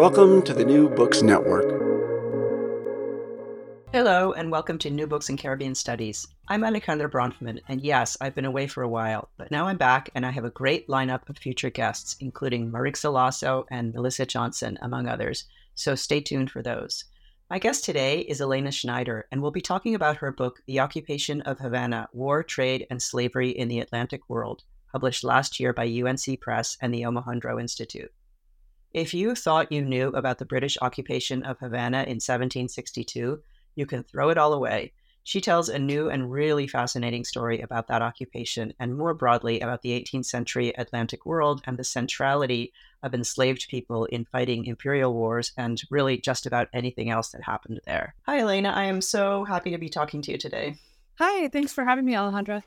Welcome 0.00 0.40
to 0.44 0.54
the 0.54 0.64
New 0.64 0.88
Books 0.88 1.20
Network. 1.20 1.68
Hello, 3.92 4.32
and 4.32 4.50
welcome 4.50 4.78
to 4.78 4.88
New 4.88 5.06
Books 5.06 5.28
in 5.28 5.36
Caribbean 5.36 5.74
Studies. 5.74 6.26
I'm 6.48 6.62
Alejandra 6.62 7.10
Bronfman, 7.10 7.60
and 7.68 7.82
yes, 7.82 8.16
I've 8.18 8.34
been 8.34 8.46
away 8.46 8.66
for 8.66 8.82
a 8.82 8.88
while, 8.88 9.28
but 9.36 9.50
now 9.50 9.66
I'm 9.66 9.76
back 9.76 10.08
and 10.14 10.24
I 10.24 10.30
have 10.30 10.46
a 10.46 10.50
great 10.50 10.88
lineup 10.88 11.28
of 11.28 11.36
future 11.36 11.68
guests, 11.68 12.16
including 12.18 12.72
Marixa 12.72 13.12
Lasso 13.12 13.66
and 13.70 13.92
Melissa 13.92 14.24
Johnson, 14.24 14.78
among 14.80 15.06
others, 15.06 15.44
so 15.74 15.94
stay 15.94 16.22
tuned 16.22 16.50
for 16.50 16.62
those. 16.62 17.04
My 17.50 17.58
guest 17.58 17.84
today 17.84 18.20
is 18.20 18.40
Elena 18.40 18.72
Schneider, 18.72 19.26
and 19.30 19.42
we'll 19.42 19.50
be 19.50 19.60
talking 19.60 19.94
about 19.94 20.16
her 20.16 20.32
book, 20.32 20.62
The 20.66 20.80
Occupation 20.80 21.42
of 21.42 21.58
Havana 21.58 22.08
War, 22.14 22.42
Trade, 22.42 22.86
and 22.88 23.02
Slavery 23.02 23.50
in 23.50 23.68
the 23.68 23.80
Atlantic 23.80 24.22
World, 24.30 24.64
published 24.90 25.24
last 25.24 25.60
year 25.60 25.74
by 25.74 25.84
UNC 25.84 26.40
Press 26.40 26.78
and 26.80 26.94
the 26.94 27.02
Omohundro 27.02 27.60
Institute. 27.60 28.10
If 28.92 29.14
you 29.14 29.36
thought 29.36 29.70
you 29.70 29.82
knew 29.82 30.08
about 30.08 30.38
the 30.38 30.44
British 30.44 30.76
occupation 30.82 31.44
of 31.44 31.60
Havana 31.60 31.98
in 31.98 32.18
1762, 32.18 33.40
you 33.76 33.86
can 33.86 34.02
throw 34.02 34.30
it 34.30 34.38
all 34.38 34.52
away. 34.52 34.92
She 35.22 35.40
tells 35.40 35.68
a 35.68 35.78
new 35.78 36.10
and 36.10 36.32
really 36.32 36.66
fascinating 36.66 37.24
story 37.24 37.60
about 37.60 37.86
that 37.86 38.02
occupation 38.02 38.74
and 38.80 38.96
more 38.96 39.14
broadly 39.14 39.60
about 39.60 39.82
the 39.82 39.90
18th 39.90 40.24
century 40.24 40.70
Atlantic 40.76 41.24
world 41.24 41.62
and 41.66 41.78
the 41.78 41.84
centrality 41.84 42.72
of 43.00 43.14
enslaved 43.14 43.68
people 43.68 44.06
in 44.06 44.24
fighting 44.24 44.64
imperial 44.64 45.14
wars 45.14 45.52
and 45.56 45.80
really 45.88 46.18
just 46.18 46.44
about 46.44 46.66
anything 46.72 47.10
else 47.10 47.28
that 47.28 47.44
happened 47.44 47.80
there. 47.86 48.16
Hi, 48.26 48.40
Elena. 48.40 48.70
I 48.70 48.84
am 48.84 49.00
so 49.00 49.44
happy 49.44 49.70
to 49.70 49.78
be 49.78 49.88
talking 49.88 50.20
to 50.22 50.32
you 50.32 50.38
today. 50.38 50.78
Hi, 51.20 51.46
thanks 51.46 51.72
for 51.72 51.84
having 51.84 52.06
me, 52.06 52.14
Alejandra. 52.14 52.64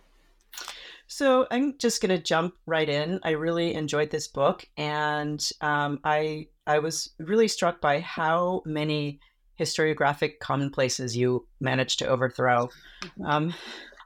So 1.14 1.46
I'm 1.52 1.78
just 1.78 2.02
going 2.02 2.10
to 2.10 2.18
jump 2.18 2.56
right 2.66 2.90
in. 2.90 3.20
I 3.22 3.32
really 3.32 3.76
enjoyed 3.76 4.10
this 4.10 4.28
book, 4.28 4.66
and 4.78 5.48
um, 5.62 6.00
I 6.04 6.48
I 6.66 6.80
was 6.80 7.12
really 7.20 7.48
struck 7.48 7.80
by 7.80 8.00
how 8.00 8.64
many 8.66 9.20
historiographic 9.60 10.40
commonplaces 10.40 11.16
you 11.16 11.46
managed 11.60 12.00
to 12.00 12.08
overthrow. 12.08 12.68
Mm-hmm. 13.04 13.26
Um, 13.28 13.54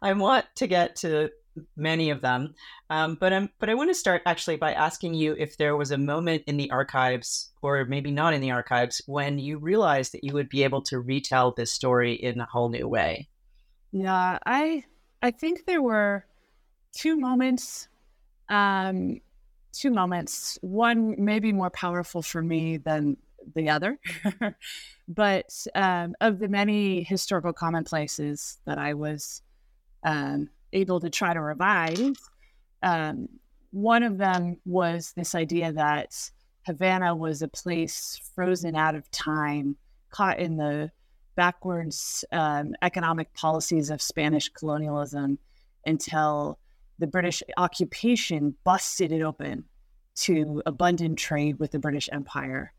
I 0.02 0.11
want 0.11 0.47
to 0.55 0.67
get 0.67 0.97
to 0.97 1.30
many 1.78 2.09
of 2.09 2.19
them, 2.19 2.53
um, 2.89 3.16
but 3.16 3.31
I'm 3.31 3.52
but 3.58 3.69
I 3.69 3.75
want 3.75 3.89
to 3.89 3.95
start 3.95 4.22
actually 4.25 4.58
by 4.58 4.73
asking 4.73 5.13
you 5.13 5.33
if 5.39 5.55
there 5.55 5.78
was 5.78 5.91
a 5.91 5.97
moment 5.97 6.44
in 6.45 6.58
the 6.58 6.69
archives, 6.72 7.53
or 7.61 7.85
maybe 7.85 8.11
not 8.11 8.33
in 8.33 8.41
the 8.41 8.52
archives, 8.52 9.02
when 9.05 9.39
you 9.39 9.59
realized 9.59 10.11
that 10.11 10.25
you 10.25 10.33
would 10.33 10.50
be 10.50 10.66
able 10.66 10.81
to 10.81 11.00
retell 11.00 11.53
this 11.53 11.72
story 11.72 12.16
in 12.16 12.41
a 12.41 12.45
whole 12.52 12.67
new 12.67 12.85
way. 12.85 13.30
Yeah, 13.94 14.39
I 14.45 14.83
I 15.22 15.31
think 15.31 15.66
there 15.66 15.81
were 15.81 16.25
two 16.94 17.18
moments. 17.18 17.88
Um, 18.50 19.22
two 19.74 19.92
moments. 19.92 20.58
One 20.62 21.16
maybe 21.18 21.52
more 21.52 21.70
powerful 21.70 22.22
for 22.22 22.42
me 22.42 22.78
than 22.78 23.18
the 23.56 23.70
other. 23.70 24.00
but 25.08 25.66
um, 25.76 26.16
of 26.22 26.40
the 26.40 26.48
many 26.48 27.04
historical 27.04 27.54
commonplaces 27.54 28.60
that 28.66 28.78
I 28.78 28.94
was 28.94 29.42
um, 30.04 30.50
able 30.74 31.00
to 31.00 31.10
try 31.10 31.34
to 31.34 31.42
revive, 31.42 32.18
um, 32.84 33.30
one 33.72 34.03
of 34.03 34.18
them 34.18 34.58
was 34.66 35.14
this 35.16 35.36
idea 35.36 35.72
that 35.74 36.31
Havana 36.66 37.16
was 37.16 37.42
a 37.42 37.47
place 37.47 38.20
frozen 38.36 38.76
out 38.76 38.96
of 38.96 39.09
time, 39.12 39.78
caught 40.09 40.40
in 40.40 40.58
the 40.58 40.92
backwards 41.36 42.26
um, 42.31 42.74
economic 42.81 43.34
policies 43.34 43.90
of 43.90 44.02
Spanish 44.02 44.50
colonialism 44.50 45.38
until 45.86 46.58
the 47.00 47.08
British 47.08 47.44
occupation 47.58 48.56
busted 48.63 49.12
it 49.12 49.22
open 49.22 49.66
to 50.16 50.62
abundant 50.66 51.18
trade 51.18 51.59
with 51.59 51.72
the 51.72 51.80
British 51.80 52.09
Empire 52.12 52.74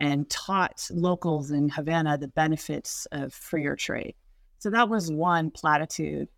and 0.00 0.28
taught 0.30 0.86
locals 0.90 1.50
in 1.50 1.68
Havana 1.68 2.18
the 2.18 2.28
benefits 2.28 3.06
of 3.12 3.32
freer 3.32 3.76
trade. 3.76 4.14
So 4.58 4.70
that 4.70 4.88
was 4.88 5.10
one 5.10 5.50
platitude. 5.50 6.28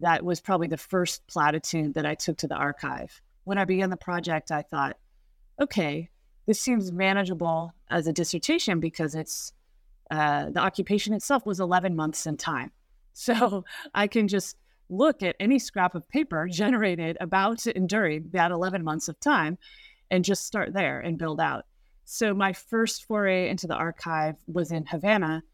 That 0.00 0.24
was 0.24 0.40
probably 0.40 0.68
the 0.68 0.76
first 0.76 1.26
platitude 1.26 1.94
that 1.94 2.06
I 2.06 2.14
took 2.14 2.38
to 2.38 2.48
the 2.48 2.54
archive. 2.54 3.20
When 3.44 3.58
I 3.58 3.64
began 3.64 3.90
the 3.90 3.96
project, 3.96 4.50
I 4.50 4.62
thought, 4.62 4.96
okay, 5.60 6.08
this 6.46 6.60
seems 6.60 6.92
manageable 6.92 7.74
as 7.90 8.06
a 8.06 8.12
dissertation 8.12 8.80
because 8.80 9.14
it's 9.14 9.52
uh, 10.10 10.50
the 10.50 10.60
occupation 10.60 11.14
itself 11.14 11.46
was 11.46 11.60
11 11.60 11.94
months 11.94 12.26
in 12.26 12.36
time. 12.36 12.72
So 13.12 13.64
I 13.92 14.06
can 14.06 14.28
just 14.28 14.56
look 14.90 15.22
at 15.22 15.36
any 15.40 15.58
scrap 15.58 15.94
of 15.94 16.08
paper 16.08 16.48
generated 16.50 17.16
about 17.20 17.66
and 17.66 17.88
during 17.88 18.28
that 18.32 18.50
11 18.50 18.84
months 18.84 19.08
of 19.08 19.18
time 19.20 19.56
and 20.10 20.24
just 20.24 20.46
start 20.46 20.72
there 20.72 21.00
and 21.00 21.18
build 21.18 21.40
out. 21.40 21.64
So 22.04 22.34
my 22.34 22.52
first 22.52 23.04
foray 23.04 23.48
into 23.48 23.68
the 23.68 23.76
archive 23.76 24.36
was 24.48 24.72
in 24.72 24.84
Havana, 24.84 25.44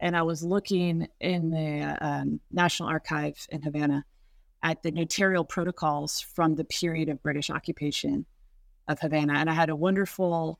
and 0.00 0.16
I 0.16 0.22
was 0.22 0.42
looking 0.42 1.06
in 1.20 1.50
the 1.50 1.96
um, 2.04 2.40
National 2.50 2.88
Archive 2.88 3.46
in 3.50 3.62
Havana 3.62 4.04
at 4.62 4.82
the 4.82 4.90
notarial 4.90 5.44
protocols 5.44 6.20
from 6.20 6.56
the 6.56 6.64
period 6.64 7.08
of 7.08 7.22
British 7.22 7.48
occupation 7.48 8.26
of 8.88 8.98
Havana. 8.98 9.34
And 9.34 9.48
I 9.48 9.54
had 9.54 9.70
a 9.70 9.76
wonderful 9.76 10.58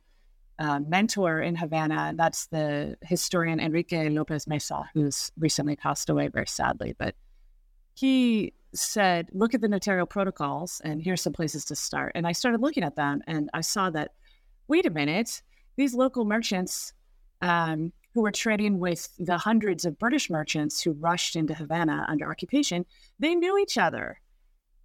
uh, 0.58 0.78
mentor 0.80 1.40
in 1.40 1.56
Havana. 1.56 2.12
That's 2.16 2.46
the 2.46 2.96
historian 3.02 3.58
Enrique 3.58 4.08
Lopez 4.08 4.46
Mesa, 4.46 4.88
who's 4.94 5.32
recently 5.38 5.74
passed 5.74 6.08
away 6.10 6.28
very 6.28 6.46
sadly. 6.46 6.94
But 6.96 7.14
he 7.94 8.52
said, 8.74 9.28
Look 9.32 9.54
at 9.54 9.60
the 9.60 9.68
notarial 9.68 10.06
protocols, 10.06 10.80
and 10.84 11.02
here's 11.02 11.22
some 11.22 11.32
places 11.32 11.64
to 11.66 11.76
start. 11.76 12.12
And 12.14 12.26
I 12.26 12.32
started 12.32 12.60
looking 12.60 12.84
at 12.84 12.96
them, 12.96 13.22
and 13.26 13.50
I 13.54 13.60
saw 13.60 13.90
that 13.90 14.12
wait 14.68 14.86
a 14.86 14.90
minute, 14.90 15.42
these 15.76 15.94
local 15.94 16.24
merchants 16.24 16.92
um, 17.42 17.92
who 18.14 18.22
were 18.22 18.30
trading 18.32 18.78
with 18.78 19.08
the 19.18 19.38
hundreds 19.38 19.84
of 19.84 19.98
British 19.98 20.30
merchants 20.30 20.80
who 20.80 20.92
rushed 20.92 21.36
into 21.36 21.54
Havana 21.54 22.06
under 22.08 22.30
occupation, 22.30 22.84
they 23.18 23.34
knew 23.34 23.58
each 23.58 23.78
other. 23.78 24.20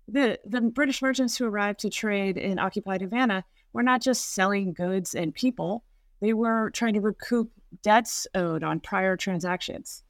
The, 0.07 0.39
the 0.45 0.61
British 0.61 1.01
merchants 1.01 1.37
who 1.37 1.45
arrived 1.45 1.79
to 1.79 1.89
trade 1.89 2.37
in 2.37 2.59
occupied 2.59 3.01
Havana 3.01 3.43
were 3.73 3.83
not 3.83 4.01
just 4.01 4.33
selling 4.33 4.73
goods 4.73 5.15
and 5.15 5.33
people, 5.33 5.83
they 6.21 6.33
were 6.33 6.71
trying 6.71 6.93
to 6.93 7.01
recoup 7.01 7.51
debts 7.81 8.25
owed 8.33 8.63
on 8.63 8.79
prior 8.79 9.17
transactions. 9.17 10.03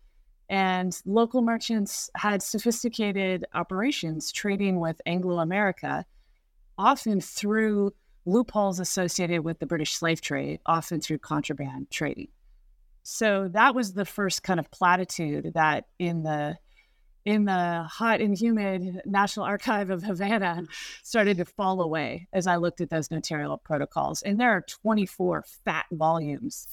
And 0.50 1.00
local 1.06 1.42
merchants 1.42 2.10
had 2.16 2.44
sophisticated 2.44 3.46
operations 3.54 4.32
trading 4.32 4.80
with 4.80 5.02
Anglo 5.06 5.40
America, 5.40 6.06
often 6.78 7.20
through 7.22 7.94
loopholes 8.26 8.80
associated 8.80 9.44
with 9.44 9.60
the 9.60 9.66
British 9.66 9.96
slave 9.96 10.22
trade, 10.22 10.60
often 10.66 11.02
through 11.02 11.20
contraband 11.20 11.90
trading. 11.90 12.28
So 13.04 13.50
that 13.50 13.76
was 13.76 13.94
the 13.94 14.06
first 14.06 14.44
kind 14.44 14.60
of 14.60 14.72
platitude 14.72 15.52
that 15.54 15.86
in 16.00 16.24
the 16.24 16.58
in 17.24 17.46
the 17.46 17.84
hot 17.90 18.22
and 18.22 18.40
humid 18.40 19.02
National 19.06 19.46
Archive 19.46 19.90
of 19.90 20.04
Havana 20.04 20.64
started 21.02 21.38
to 21.38 21.46
fall 21.46 21.82
away 21.82 22.28
as 22.32 22.46
I 22.46 22.58
looked 22.58 22.82
at 22.82 22.92
those 22.92 23.10
notarial 23.10 23.58
protocols. 23.58 24.22
And 24.22 24.40
there 24.40 24.52
are 24.52 24.62
24 24.62 25.44
fat 25.66 25.86
volumes 25.92 26.68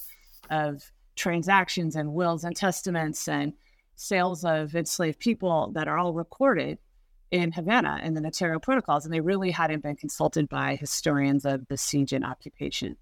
of 0.50 0.92
transactions 1.16 1.96
and 1.96 2.14
wills 2.14 2.44
and 2.44 2.56
testaments 2.56 3.28
and 3.28 3.52
sales 3.94 4.44
of 4.44 4.74
enslaved 4.74 5.18
people 5.18 5.70
that 5.74 5.88
are 5.88 5.98
all 5.98 6.12
recorded 6.12 6.78
in 7.30 7.50
Havana 7.52 8.00
in 8.04 8.14
the 8.14 8.20
notarial 8.20 8.60
protocols, 8.60 9.04
and 9.04 9.12
they 9.12 9.20
really 9.20 9.50
hadn't 9.50 9.82
been 9.82 9.96
consulted 9.96 10.48
by 10.48 10.76
historians 10.76 11.44
of 11.44 11.66
the 11.68 11.76
siege 11.76 12.12
and 12.12 12.24
occupation. 12.24 12.96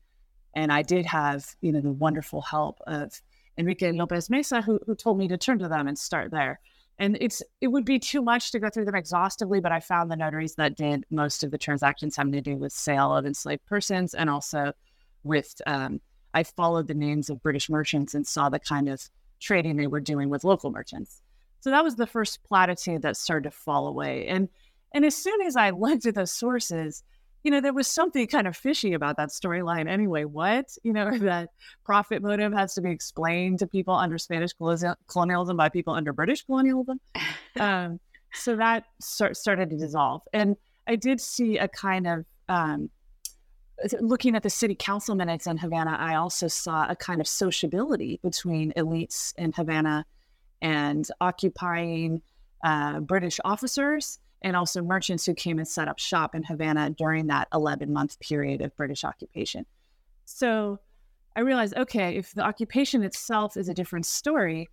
And 0.54 0.72
I 0.72 0.82
did 0.82 1.06
have, 1.06 1.56
you 1.60 1.72
know, 1.72 1.80
the 1.80 1.92
wonderful 1.92 2.40
help 2.40 2.78
of 2.86 3.20
Enrique 3.58 3.92
Lopez 3.92 4.30
Mesa, 4.30 4.62
who, 4.62 4.78
who 4.86 4.94
told 4.94 5.18
me 5.18 5.28
to 5.28 5.36
turn 5.36 5.58
to 5.58 5.68
them 5.68 5.88
and 5.88 5.98
start 5.98 6.30
there. 6.30 6.60
And 6.98 7.16
it's 7.20 7.42
it 7.60 7.68
would 7.68 7.84
be 7.84 7.98
too 7.98 8.22
much 8.22 8.52
to 8.52 8.58
go 8.58 8.68
through 8.68 8.84
them 8.84 8.94
exhaustively, 8.94 9.60
but 9.60 9.72
I 9.72 9.80
found 9.80 10.10
the 10.10 10.16
notaries 10.16 10.54
that 10.56 10.76
did 10.76 11.06
most 11.10 11.42
of 11.42 11.50
the 11.50 11.58
transactions 11.58 12.16
having 12.16 12.32
to 12.32 12.40
do 12.40 12.56
with 12.56 12.72
sale 12.72 13.16
of 13.16 13.24
enslaved 13.24 13.64
persons, 13.66 14.14
and 14.14 14.28
also 14.28 14.72
with 15.24 15.60
um, 15.66 16.00
I 16.34 16.42
followed 16.42 16.88
the 16.88 16.94
names 16.94 17.30
of 17.30 17.42
British 17.42 17.68
merchants 17.68 18.14
and 18.14 18.26
saw 18.26 18.48
the 18.48 18.58
kind 18.58 18.88
of 18.88 19.02
trading 19.40 19.76
they 19.76 19.86
were 19.86 20.00
doing 20.00 20.28
with 20.28 20.44
local 20.44 20.70
merchants. 20.70 21.22
So 21.60 21.70
that 21.70 21.84
was 21.84 21.96
the 21.96 22.06
first 22.06 22.42
platitude 22.44 23.02
that 23.02 23.16
started 23.16 23.50
to 23.50 23.56
fall 23.56 23.86
away. 23.86 24.26
And 24.26 24.48
and 24.92 25.04
as 25.04 25.14
soon 25.14 25.40
as 25.42 25.56
I 25.56 25.70
looked 25.84 26.06
at 26.06 26.14
those 26.14 26.32
sources, 26.32 27.02
you 27.42 27.50
know, 27.50 27.60
there 27.60 27.72
was 27.72 27.86
something 27.86 28.26
kind 28.26 28.46
of 28.46 28.56
fishy 28.56 28.92
about 28.92 29.16
that 29.16 29.30
storyline 29.30 29.88
anyway. 29.88 30.24
What? 30.24 30.76
You 30.82 30.92
know, 30.92 31.16
that 31.18 31.50
profit 31.84 32.22
motive 32.22 32.52
has 32.52 32.74
to 32.74 32.80
be 32.80 32.90
explained 32.90 33.60
to 33.60 33.66
people 33.66 33.94
under 33.94 34.18
Spanish 34.18 34.52
colonialism 35.08 35.56
by 35.56 35.68
people 35.68 35.94
under 35.94 36.12
British 36.12 36.44
colonialism. 36.44 37.00
um, 37.60 38.00
so 38.32 38.56
that 38.56 38.84
start, 39.00 39.36
started 39.36 39.70
to 39.70 39.76
dissolve. 39.76 40.22
And 40.32 40.56
I 40.86 40.96
did 40.96 41.20
see 41.20 41.58
a 41.58 41.68
kind 41.68 42.06
of, 42.06 42.24
um, 42.48 42.90
looking 44.00 44.36
at 44.36 44.42
the 44.42 44.50
city 44.50 44.74
council 44.74 45.14
minutes 45.14 45.46
in 45.46 45.56
Havana, 45.56 45.96
I 45.98 46.16
also 46.16 46.48
saw 46.48 46.86
a 46.88 46.96
kind 46.96 47.20
of 47.20 47.26
sociability 47.26 48.20
between 48.22 48.72
elites 48.76 49.32
in 49.36 49.52
Havana 49.52 50.04
and 50.60 51.06
occupying 51.20 52.22
uh, 52.62 53.00
British 53.00 53.40
officers 53.44 54.18
and 54.42 54.56
also 54.56 54.82
merchants 54.82 55.26
who 55.26 55.34
came 55.34 55.58
and 55.58 55.68
set 55.68 55.88
up 55.88 55.98
shop 55.98 56.34
in 56.34 56.42
Havana 56.42 56.90
during 56.90 57.26
that 57.26 57.48
11 57.52 57.92
month 57.92 58.18
period 58.20 58.60
of 58.62 58.76
British 58.76 59.04
occupation. 59.04 59.66
So 60.24 60.78
I 61.36 61.40
realized, 61.40 61.76
okay, 61.76 62.16
if 62.16 62.32
the 62.32 62.42
occupation 62.42 63.02
itself 63.02 63.56
is 63.56 63.68
a 63.68 63.74
different 63.74 64.06
story, 64.06 64.68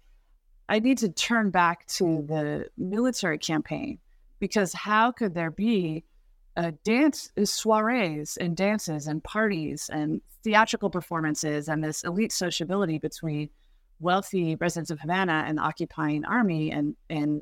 I 0.70 0.80
need 0.80 0.98
to 1.00 1.10
turn 1.10 1.50
back 1.50 1.86
to 1.88 2.26
the 2.28 2.70
military 2.78 3.38
campaign 3.38 4.00
because 4.40 4.74
how 4.74 5.12
could 5.12 5.34
there 5.34 5.52
be 5.52 6.04
a 6.58 6.72
dance 6.72 7.32
is 7.36 7.52
soirees 7.52 8.36
and 8.38 8.58
dances 8.58 9.08
and 9.08 9.24
parties 9.24 9.90
and 9.94 10.22
theatrical 10.44 10.90
performances 10.90 11.70
and 11.70 11.84
this 11.84 12.04
elite 12.04 12.32
sociability 12.32 12.98
between 12.98 13.50
wealthy 14.00 14.56
residents 14.56 14.90
of 14.90 15.00
Havana 15.00 15.46
and 15.48 15.58
the 15.58 15.62
occupying 15.62 16.26
army 16.26 16.72
and 16.72 16.96
and 17.10 17.42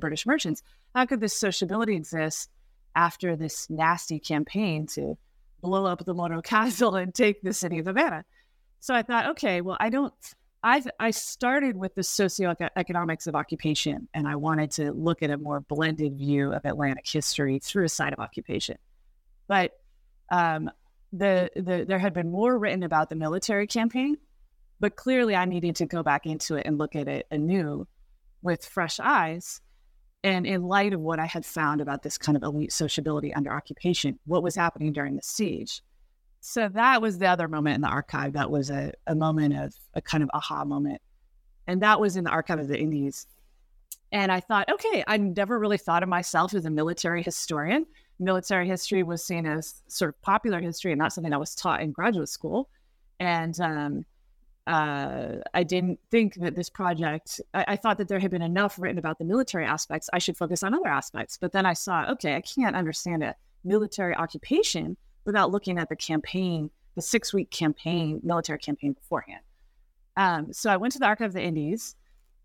British 0.00 0.26
merchants? 0.26 0.62
How 0.94 1.04
could 1.04 1.20
this 1.20 1.38
sociability 1.38 1.94
exist 1.94 2.50
after 2.96 3.36
this 3.36 3.68
nasty 3.68 4.18
campaign 4.18 4.86
to 4.88 5.16
blow 5.60 5.84
up 5.84 6.04
the 6.04 6.14
Morro 6.14 6.40
Castle 6.42 6.96
and 6.96 7.14
take 7.14 7.42
the 7.42 7.52
city 7.52 7.78
of 7.78 7.86
Havana? 7.86 8.24
So 8.80 8.94
I 8.94 9.02
thought, 9.02 9.30
okay, 9.30 9.60
well, 9.60 9.76
I 9.78 9.90
don't. 9.90 10.14
I 10.62 10.82
I 10.98 11.10
started 11.12 11.76
with 11.76 11.94
the 11.94 12.02
socioeconomics 12.02 13.26
of 13.26 13.34
occupation, 13.34 14.08
and 14.12 14.26
I 14.26 14.36
wanted 14.36 14.70
to 14.72 14.92
look 14.92 15.22
at 15.22 15.30
a 15.30 15.38
more 15.38 15.60
blended 15.60 16.18
view 16.18 16.52
of 16.52 16.64
Atlantic 16.64 17.06
history 17.06 17.58
through 17.58 17.84
a 17.84 17.88
side 17.88 18.12
of 18.12 18.18
occupation. 18.18 18.76
But 19.46 19.72
um, 20.30 20.70
the 21.12 21.50
the 21.54 21.84
there 21.86 21.98
had 21.98 22.12
been 22.12 22.30
more 22.30 22.58
written 22.58 22.82
about 22.82 23.08
the 23.08 23.16
military 23.16 23.66
campaign, 23.66 24.16
but 24.80 24.96
clearly 24.96 25.36
I 25.36 25.44
needed 25.44 25.76
to 25.76 25.86
go 25.86 26.02
back 26.02 26.26
into 26.26 26.56
it 26.56 26.66
and 26.66 26.76
look 26.76 26.96
at 26.96 27.08
it 27.08 27.26
anew 27.30 27.86
with 28.42 28.64
fresh 28.64 28.98
eyes 29.00 29.60
and 30.24 30.46
in 30.46 30.62
light 30.62 30.92
of 30.92 31.00
what 31.00 31.18
I 31.18 31.26
had 31.26 31.44
found 31.44 31.80
about 31.80 32.02
this 32.02 32.18
kind 32.18 32.36
of 32.36 32.42
elite 32.42 32.72
sociability 32.72 33.32
under 33.32 33.52
occupation, 33.52 34.18
what 34.26 34.42
was 34.42 34.56
happening 34.56 34.92
during 34.92 35.16
the 35.16 35.22
siege. 35.22 35.82
So 36.40 36.68
that 36.68 37.02
was 37.02 37.18
the 37.18 37.26
other 37.26 37.48
moment 37.48 37.76
in 37.76 37.80
the 37.80 37.88
archive. 37.88 38.32
That 38.32 38.50
was 38.50 38.70
a, 38.70 38.92
a 39.06 39.14
moment 39.14 39.56
of 39.56 39.74
a 39.94 40.00
kind 40.00 40.22
of 40.22 40.30
aha 40.32 40.64
moment. 40.64 41.00
And 41.66 41.82
that 41.82 42.00
was 42.00 42.16
in 42.16 42.24
the 42.24 42.30
archive 42.30 42.58
of 42.58 42.68
the 42.68 42.78
Indies. 42.78 43.26
And 44.12 44.32
I 44.32 44.40
thought, 44.40 44.70
okay, 44.70 45.04
I 45.06 45.18
never 45.18 45.58
really 45.58 45.76
thought 45.76 46.02
of 46.02 46.08
myself 46.08 46.54
as 46.54 46.64
a 46.64 46.70
military 46.70 47.22
historian. 47.22 47.86
Military 48.18 48.66
history 48.66 49.02
was 49.02 49.22
seen 49.24 49.46
as 49.46 49.82
sort 49.88 50.08
of 50.08 50.20
popular 50.22 50.60
history 50.60 50.92
and 50.92 50.98
not 50.98 51.12
something 51.12 51.32
I 51.32 51.36
was 51.36 51.54
taught 51.54 51.82
in 51.82 51.92
graduate 51.92 52.28
school. 52.28 52.70
And 53.20 53.60
um, 53.60 54.06
uh, 54.66 55.36
I 55.52 55.62
didn't 55.62 55.98
think 56.10 56.36
that 56.36 56.54
this 56.54 56.70
project, 56.70 57.40
I, 57.52 57.64
I, 57.68 57.76
thought 57.76 57.98
that 57.98 58.08
there 58.08 58.18
had 58.18 58.30
been 58.30 58.42
enough 58.42 58.78
written 58.78 58.98
about 58.98 59.18
the 59.18 59.24
military 59.24 59.64
aspects. 59.64 60.08
I 60.12 60.18
should 60.18 60.36
focus 60.36 60.62
on 60.62 60.74
other 60.74 60.88
aspects. 60.88 61.36
But 61.36 61.52
then 61.52 61.66
I 61.66 61.72
saw, 61.72 62.10
okay, 62.12 62.36
I 62.36 62.40
can't 62.40 62.76
understand 62.76 63.22
a 63.22 63.34
military 63.64 64.14
occupation 64.14 64.96
without 65.28 65.50
looking 65.50 65.78
at 65.78 65.90
the 65.90 65.94
campaign, 65.94 66.70
the 66.96 67.02
six 67.02 67.34
week 67.34 67.50
campaign, 67.50 68.18
military 68.24 68.58
campaign 68.58 68.94
beforehand. 68.94 69.42
Um, 70.16 70.54
so 70.54 70.70
I 70.70 70.78
went 70.78 70.94
to 70.94 70.98
the 70.98 71.04
Archive 71.04 71.28
of 71.28 71.34
the 71.34 71.42
Indies 71.42 71.94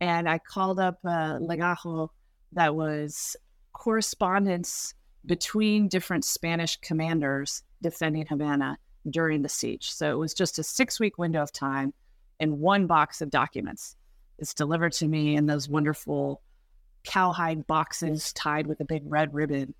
and 0.02 0.28
I 0.28 0.38
called 0.38 0.82
up 0.82 1.00
a 1.06 1.40
legajo 1.42 2.10
that 2.52 2.76
was 2.76 3.38
correspondence 3.72 4.94
between 5.26 5.88
different 5.88 6.26
Spanish 6.26 6.76
commanders 6.82 7.64
defending 7.82 8.26
Havana 8.26 8.78
during 9.10 9.44
the 9.44 9.50
siege. 9.50 9.90
So 9.90 10.12
it 10.12 10.18
was 10.18 10.34
just 10.34 10.60
a 10.60 10.64
six 10.64 11.00
week 11.00 11.18
window 11.18 11.42
of 11.42 11.54
time 11.54 11.94
in 12.38 12.60
one 12.60 12.86
box 12.86 13.22
of 13.22 13.30
documents. 13.30 13.96
It's 14.40 14.54
delivered 14.54 14.92
to 14.94 15.08
me 15.08 15.38
in 15.38 15.46
those 15.46 15.70
wonderful 15.70 16.42
cowhide 17.06 17.66
boxes 17.66 18.34
tied 18.34 18.68
with 18.68 18.82
a 18.82 18.86
big 18.86 19.04
red 19.06 19.34
ribbon. 19.34 19.74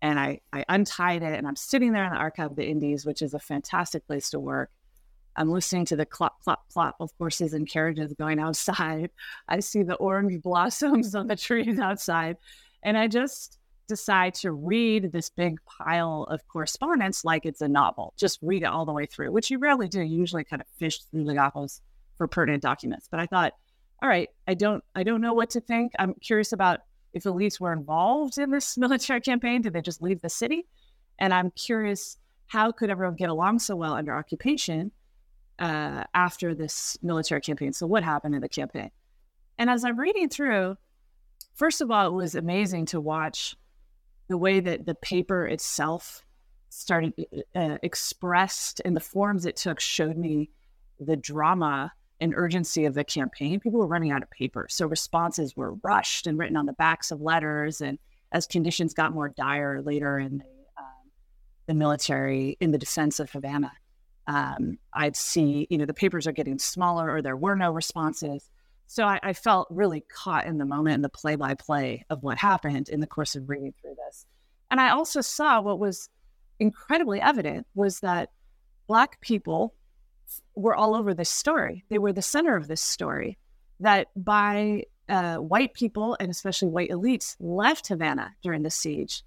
And 0.00 0.18
I, 0.18 0.40
I 0.52 0.64
untied 0.68 1.22
it 1.22 1.36
and 1.36 1.46
I'm 1.46 1.56
sitting 1.56 1.92
there 1.92 2.04
in 2.04 2.12
the 2.12 2.18
Archive 2.18 2.52
of 2.52 2.56
the 2.56 2.68
Indies, 2.68 3.04
which 3.04 3.22
is 3.22 3.34
a 3.34 3.38
fantastic 3.38 4.06
place 4.06 4.30
to 4.30 4.38
work. 4.38 4.70
I'm 5.36 5.50
listening 5.50 5.84
to 5.86 5.96
the 5.96 6.06
clop, 6.06 6.42
clop, 6.42 6.68
clop 6.72 6.96
of 7.00 7.10
horses 7.18 7.54
and 7.54 7.68
carriages 7.68 8.12
going 8.12 8.40
outside. 8.40 9.10
I 9.48 9.60
see 9.60 9.82
the 9.82 9.94
orange 9.94 10.42
blossoms 10.42 11.14
on 11.14 11.28
the 11.28 11.36
trees 11.36 11.78
outside. 11.78 12.36
And 12.82 12.96
I 12.96 13.08
just 13.08 13.58
decide 13.88 14.34
to 14.34 14.52
read 14.52 15.12
this 15.12 15.30
big 15.30 15.58
pile 15.64 16.24
of 16.24 16.46
correspondence 16.48 17.24
like 17.24 17.46
it's 17.46 17.60
a 17.60 17.68
novel. 17.68 18.14
Just 18.16 18.38
read 18.42 18.62
it 18.62 18.66
all 18.66 18.84
the 18.84 18.92
way 18.92 19.06
through, 19.06 19.32
which 19.32 19.50
you 19.50 19.58
rarely 19.58 19.88
do. 19.88 20.02
You 20.02 20.18
usually 20.18 20.44
kind 20.44 20.60
of 20.60 20.68
fish 20.78 21.00
through 21.04 21.24
the 21.24 21.32
legajos 21.32 21.80
for 22.16 22.28
pertinent 22.28 22.62
documents. 22.62 23.08
But 23.10 23.20
I 23.20 23.26
thought, 23.26 23.54
all 24.02 24.08
right, 24.08 24.28
I 24.46 24.54
don't 24.54 24.84
I 24.94 25.02
don't 25.02 25.20
know 25.20 25.32
what 25.32 25.50
to 25.50 25.60
think. 25.60 25.92
I'm 25.98 26.14
curious 26.14 26.52
about 26.52 26.80
if 27.18 27.24
elites 27.24 27.60
were 27.60 27.72
involved 27.72 28.38
in 28.38 28.50
this 28.50 28.78
military 28.86 29.20
campaign. 29.20 29.62
Did 29.62 29.72
they 29.72 29.82
just 29.82 30.02
leave 30.02 30.20
the 30.20 30.28
city? 30.28 30.66
And 31.18 31.34
I'm 31.34 31.50
curious 31.50 32.16
how 32.46 32.72
could 32.72 32.90
everyone 32.90 33.16
get 33.16 33.28
along 33.28 33.58
so 33.58 33.76
well 33.76 33.92
under 33.92 34.16
occupation 34.16 34.90
uh, 35.58 36.04
after 36.14 36.54
this 36.54 36.96
military 37.02 37.40
campaign? 37.40 37.72
So 37.72 37.86
what 37.86 38.02
happened 38.02 38.34
in 38.34 38.40
the 38.40 38.48
campaign? 38.48 38.90
And 39.58 39.68
as 39.68 39.84
I'm 39.84 39.98
reading 39.98 40.28
through, 40.28 40.76
first 41.54 41.80
of 41.80 41.90
all, 41.90 42.06
it 42.06 42.12
was 42.12 42.34
amazing 42.34 42.86
to 42.86 43.00
watch 43.00 43.56
the 44.28 44.38
way 44.38 44.60
that 44.60 44.86
the 44.86 44.94
paper 44.94 45.46
itself 45.46 46.24
started 46.70 47.12
uh, 47.54 47.78
expressed 47.82 48.80
and 48.84 48.94
the 48.94 49.00
forms 49.00 49.46
it 49.46 49.56
took 49.56 49.80
showed 49.80 50.16
me 50.16 50.50
the 51.00 51.16
drama 51.16 51.92
and 52.20 52.34
urgency 52.36 52.84
of 52.84 52.94
the 52.94 53.04
campaign, 53.04 53.60
people 53.60 53.80
were 53.80 53.86
running 53.86 54.10
out 54.10 54.22
of 54.22 54.30
paper. 54.30 54.66
So 54.70 54.86
responses 54.86 55.56
were 55.56 55.74
rushed 55.82 56.26
and 56.26 56.38
written 56.38 56.56
on 56.56 56.66
the 56.66 56.72
backs 56.72 57.10
of 57.10 57.20
letters. 57.20 57.80
And 57.80 57.98
as 58.32 58.46
conditions 58.46 58.94
got 58.94 59.12
more 59.12 59.28
dire 59.28 59.80
later 59.82 60.18
in 60.18 60.38
the, 60.38 60.44
um, 60.76 61.10
the 61.66 61.74
military, 61.74 62.56
in 62.60 62.72
the 62.72 62.78
defense 62.78 63.20
of 63.20 63.30
Havana, 63.30 63.72
um, 64.26 64.78
I'd 64.92 65.16
see, 65.16 65.66
you 65.70 65.78
know, 65.78 65.86
the 65.86 65.94
papers 65.94 66.26
are 66.26 66.32
getting 66.32 66.58
smaller 66.58 67.10
or 67.10 67.22
there 67.22 67.36
were 67.36 67.56
no 67.56 67.70
responses. 67.70 68.50
So 68.86 69.04
I, 69.04 69.20
I 69.22 69.32
felt 69.32 69.68
really 69.70 70.00
caught 70.00 70.46
in 70.46 70.58
the 70.58 70.64
moment 70.64 70.94
in 70.94 71.02
the 71.02 71.08
play 71.08 71.36
by 71.36 71.54
play 71.54 72.04
of 72.10 72.22
what 72.22 72.38
happened 72.38 72.88
in 72.88 73.00
the 73.00 73.06
course 73.06 73.36
of 73.36 73.48
reading 73.48 73.74
through 73.80 73.96
this. 74.06 74.26
And 74.70 74.80
I 74.80 74.90
also 74.90 75.20
saw 75.20 75.60
what 75.60 75.78
was 75.78 76.10
incredibly 76.58 77.20
evident 77.20 77.66
was 77.74 78.00
that 78.00 78.30
Black 78.86 79.20
people 79.20 79.74
were 80.54 80.74
all 80.74 80.94
over 80.94 81.14
this 81.14 81.30
story. 81.30 81.84
They 81.88 81.98
were 81.98 82.12
the 82.12 82.22
center 82.22 82.56
of 82.56 82.68
this 82.68 82.80
story. 82.80 83.38
That 83.80 84.08
by 84.16 84.84
uh, 85.08 85.36
white 85.36 85.74
people 85.74 86.16
and 86.20 86.30
especially 86.30 86.68
white 86.68 86.90
elites 86.90 87.36
left 87.40 87.88
Havana 87.88 88.34
during 88.42 88.62
the 88.62 88.70
siege. 88.70 89.22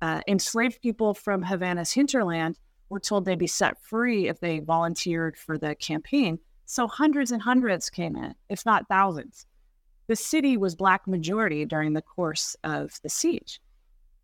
Uh, 0.00 0.20
enslaved 0.28 0.80
people 0.80 1.14
from 1.14 1.42
Havana's 1.42 1.92
hinterland 1.92 2.58
were 2.88 3.00
told 3.00 3.24
they'd 3.24 3.38
be 3.38 3.46
set 3.46 3.82
free 3.82 4.28
if 4.28 4.40
they 4.40 4.60
volunteered 4.60 5.36
for 5.36 5.58
the 5.58 5.74
campaign. 5.74 6.38
So 6.64 6.86
hundreds 6.86 7.32
and 7.32 7.42
hundreds 7.42 7.90
came 7.90 8.16
in, 8.16 8.34
if 8.48 8.64
not 8.64 8.88
thousands. 8.88 9.46
The 10.06 10.16
city 10.16 10.56
was 10.56 10.74
black 10.74 11.06
majority 11.06 11.64
during 11.64 11.92
the 11.92 12.02
course 12.02 12.56
of 12.64 12.98
the 13.02 13.08
siege. 13.08 13.60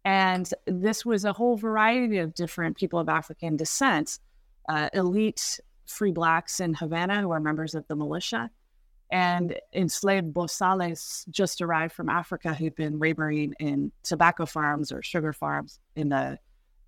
And 0.05 0.49
this 0.67 1.05
was 1.05 1.25
a 1.25 1.33
whole 1.33 1.57
variety 1.57 2.19
of 2.19 2.35
different 2.35 2.77
people 2.77 2.99
of 2.99 3.09
African 3.09 3.57
descent, 3.57 4.19
uh, 4.69 4.89
elite 4.93 5.61
free 5.87 6.13
blacks 6.13 6.61
in 6.61 6.75
Havana 6.75 7.21
who 7.21 7.31
are 7.31 7.41
members 7.41 7.75
of 7.75 7.87
the 7.89 7.97
militia, 7.97 8.51
and 9.11 9.55
enslaved 9.73 10.33
bozales 10.33 11.29
just 11.31 11.61
arrived 11.61 11.93
from 11.93 12.09
Africa 12.09 12.55
who'd 12.55 12.75
been 12.75 12.99
laboring 12.99 13.55
in 13.61 13.93
tobacco 14.03 14.47
farms 14.47 14.91
or 14.91 15.03
sugar 15.03 15.33
farms 15.33 15.79
in 15.95 16.09
the 16.09 16.39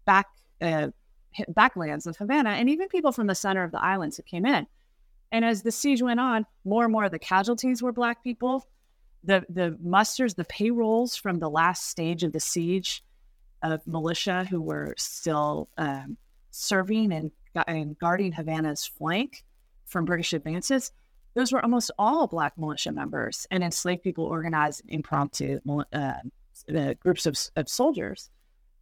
back 0.05 0.27
uh, 0.61 0.89
backlands 1.51 2.07
of 2.07 2.17
Havana, 2.17 2.51
and 2.51 2.71
even 2.71 2.89
people 2.89 3.13
from 3.13 3.27
the 3.27 3.35
center 3.35 3.63
of 3.63 3.73
the 3.73 3.83
islands 3.83 4.17
who 4.17 4.23
came 4.23 4.47
in. 4.47 4.67
And 5.33 5.45
as 5.45 5.63
the 5.63 5.73
siege 5.73 6.03
went 6.03 6.21
on, 6.21 6.47
more 6.65 6.85
and 6.85 6.93
more 6.93 7.05
of 7.05 7.11
the 7.11 7.19
casualties 7.19 7.83
were 7.83 7.93
black 7.93 8.23
people. 8.23 8.67
The 9.25 9.45
the 9.49 9.77
musters, 9.83 10.35
the 10.35 10.45
payrolls 10.45 11.17
from 11.17 11.39
the 11.39 11.51
last 11.51 11.89
stage 11.89 12.23
of 12.23 12.33
the 12.33 12.41
siege 12.41 13.03
of 13.63 13.87
militia 13.87 14.47
who 14.49 14.61
were 14.63 14.95
still 14.97 15.69
um, 15.77 16.17
serving 16.51 17.13
and 17.13 17.31
and 17.67 17.99
guarding 17.99 18.33
Havana's 18.33 18.87
flank 18.87 19.45
from 19.85 20.05
British 20.05 20.33
advances, 20.33 20.93
those 21.35 21.53
were 21.53 21.63
almost 21.63 21.91
all 21.99 22.27
Black 22.27 22.57
militia 22.57 22.93
members 22.93 23.47
and 23.51 23.63
enslaved 23.63 24.03
people 24.03 24.25
organized 24.25 24.83
impromptu 24.89 25.61
uh, 25.93 26.15
groups 27.01 27.27
of, 27.27 27.39
of 27.57 27.69
soldiers. 27.69 28.31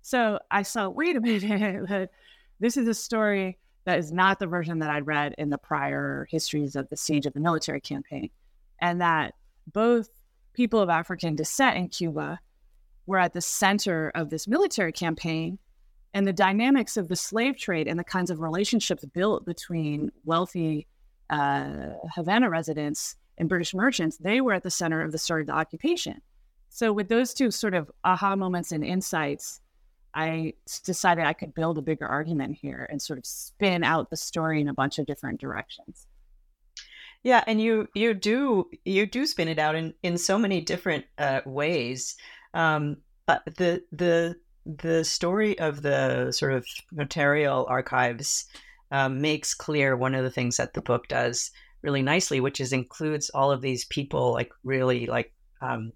So 0.03 0.39
I 0.51 0.63
saw, 0.63 0.89
wait 0.89 1.17
a 1.17 1.21
minute, 1.21 2.11
this 2.61 2.77
is 2.77 2.87
a 2.87 2.95
story 2.95 3.59
that 3.85 3.99
is 3.99 4.13
not 4.13 4.39
the 4.39 4.47
version 4.47 4.79
that 4.79 4.91
I'd 4.91 5.07
read 5.07 5.35
in 5.37 5.51
the 5.51 5.59
prior 5.59 6.27
histories 6.31 6.77
of 6.77 6.89
the 6.89 6.97
siege 6.97 7.27
of 7.27 7.35
the 7.35 7.41
military 7.41 7.81
campaign. 7.81 8.31
And 8.81 9.01
that 9.01 9.35
both 9.73 10.09
people 10.53 10.81
of 10.81 10.89
African 10.89 11.35
descent 11.35 11.77
in 11.77 11.89
Cuba 11.89 12.39
were 13.07 13.19
at 13.19 13.33
the 13.33 13.41
center 13.41 14.11
of 14.15 14.31
this 14.31 14.47
military 14.47 14.93
campaign 14.93 15.59
and 16.15 16.27
the 16.27 16.33
dynamics 16.33 16.97
of 16.97 17.09
the 17.09 17.17
slave 17.17 17.59
trade 17.59 17.89
and 17.89 17.99
the 17.99 18.05
kinds 18.05 18.31
of 18.31 18.41
relationships 18.41 19.05
built 19.05 19.45
between 19.45 20.13
wealthy 20.25 20.87
uh, 21.29 21.91
Havana 22.15 22.49
residents 22.49 23.17
and 23.37 23.49
British 23.49 23.75
merchants, 23.75 24.17
they 24.19 24.41
were 24.41 24.53
at 24.53 24.63
the 24.63 24.71
center 24.71 25.03
of 25.03 25.11
the 25.11 25.19
story 25.19 25.43
of 25.43 25.49
the 25.49 25.53
occupation. 25.53 26.23
So, 26.69 26.93
with 26.93 27.09
those 27.09 27.35
two 27.35 27.51
sort 27.51 27.75
of 27.75 27.91
aha 28.05 28.37
moments 28.37 28.71
and 28.71 28.85
insights, 28.85 29.61
I 30.15 30.55
decided 30.85 31.25
I 31.25 31.33
could 31.33 31.53
build 31.53 31.79
a 31.79 31.83
bigger 31.83 32.07
argument 32.07 32.57
here 32.61 32.87
and 32.91 33.03
sort 33.03 33.19
of 33.19 33.27
spin 33.27 33.83
out 33.83 34.11
the 34.11 34.17
story 34.17 34.61
in 34.61 34.69
a 34.69 34.75
bunch 34.75 35.01
of 35.01 35.07
different 35.07 35.41
directions. 35.41 36.07
Yeah, 37.25 37.43
and 37.47 37.61
you 37.61 37.89
you 37.95 38.15
do 38.15 38.71
you 38.85 39.07
do 39.07 39.27
spin 39.27 39.49
it 39.49 39.59
out 39.59 39.75
in 39.75 39.95
in 40.05 40.17
so 40.19 40.39
many 40.39 40.61
different 40.61 41.07
uh, 41.19 41.41
ways. 41.45 42.17
Um, 42.53 42.99
but 43.27 43.43
the 43.57 43.83
the 43.91 44.37
the 44.67 45.05
story 45.05 45.59
of 45.59 45.83
the 45.83 46.33
sort 46.33 46.53
of 46.53 46.67
notarial 46.93 47.67
archives 47.69 48.47
um, 48.91 49.21
makes 49.21 49.55
clear 49.55 49.97
one 49.97 50.15
of 50.15 50.25
the 50.25 50.31
things 50.31 50.57
that 50.57 50.75
the 50.75 50.83
book 50.83 51.09
does 51.09 51.51
really 51.83 52.03
nicely, 52.03 52.41
which 52.41 52.61
is 52.61 52.73
includes 52.73 53.31
all 53.31 53.51
of 53.51 53.61
these 53.61 53.85
people, 53.85 54.33
like 54.33 54.51
really 54.63 55.07
like 55.07 55.33
um, 55.61 55.93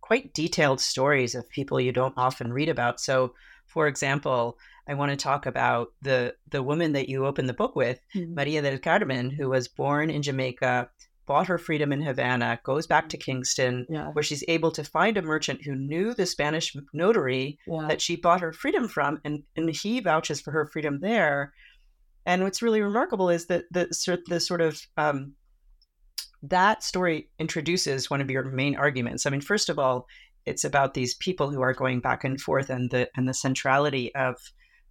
quite 0.00 0.34
detailed 0.34 0.80
stories 0.80 1.34
of 1.34 1.48
people 1.50 1.80
you 1.80 1.92
don't 1.92 2.14
often 2.16 2.52
read 2.52 2.68
about. 2.68 3.00
So, 3.00 3.34
for 3.66 3.86
example, 3.86 4.58
I 4.88 4.94
want 4.94 5.10
to 5.10 5.16
talk 5.16 5.46
about 5.46 5.92
the 6.02 6.34
the 6.48 6.62
woman 6.62 6.92
that 6.92 7.08
you 7.08 7.26
open 7.26 7.46
the 7.46 7.52
book 7.52 7.76
with, 7.76 8.00
mm-hmm. 8.14 8.34
Maria 8.34 8.62
del 8.62 8.78
Carmen, 8.78 9.30
who 9.30 9.50
was 9.50 9.68
born 9.68 10.10
in 10.10 10.22
Jamaica, 10.22 10.88
bought 11.28 11.46
her 11.46 11.58
freedom 11.58 11.92
in 11.92 12.00
Havana, 12.00 12.58
goes 12.64 12.86
back 12.86 13.10
to 13.10 13.18
Kingston, 13.18 13.86
yeah. 13.90 14.08
where 14.08 14.22
she's 14.22 14.42
able 14.48 14.72
to 14.72 14.82
find 14.82 15.16
a 15.18 15.22
merchant 15.22 15.62
who 15.62 15.76
knew 15.76 16.14
the 16.14 16.24
Spanish 16.24 16.74
notary 16.94 17.58
yeah. 17.66 17.86
that 17.86 18.00
she 18.00 18.16
bought 18.16 18.40
her 18.40 18.52
freedom 18.52 18.88
from, 18.88 19.20
and, 19.24 19.42
and 19.54 19.68
he 19.68 20.00
vouches 20.00 20.40
for 20.40 20.50
her 20.50 20.66
freedom 20.66 21.00
there. 21.00 21.52
And 22.24 22.42
what's 22.42 22.62
really 22.62 22.80
remarkable 22.80 23.28
is 23.28 23.46
that 23.46 23.64
the, 23.70 23.88
the 24.26 24.40
sort 24.40 24.62
of 24.62 24.80
um, 24.96 25.34
that 26.42 26.82
story 26.82 27.28
introduces 27.38 28.08
one 28.08 28.22
of 28.22 28.30
your 28.30 28.44
main 28.44 28.74
arguments. 28.74 29.26
I 29.26 29.30
mean, 29.30 29.42
first 29.42 29.68
of 29.68 29.78
all, 29.78 30.06
it's 30.46 30.64
about 30.64 30.94
these 30.94 31.14
people 31.14 31.50
who 31.50 31.60
are 31.60 31.74
going 31.74 32.00
back 32.00 32.24
and 32.24 32.40
forth 32.40 32.70
and 32.70 32.90
the 32.90 33.10
and 33.16 33.28
the 33.28 33.34
centrality 33.34 34.14
of 34.14 34.36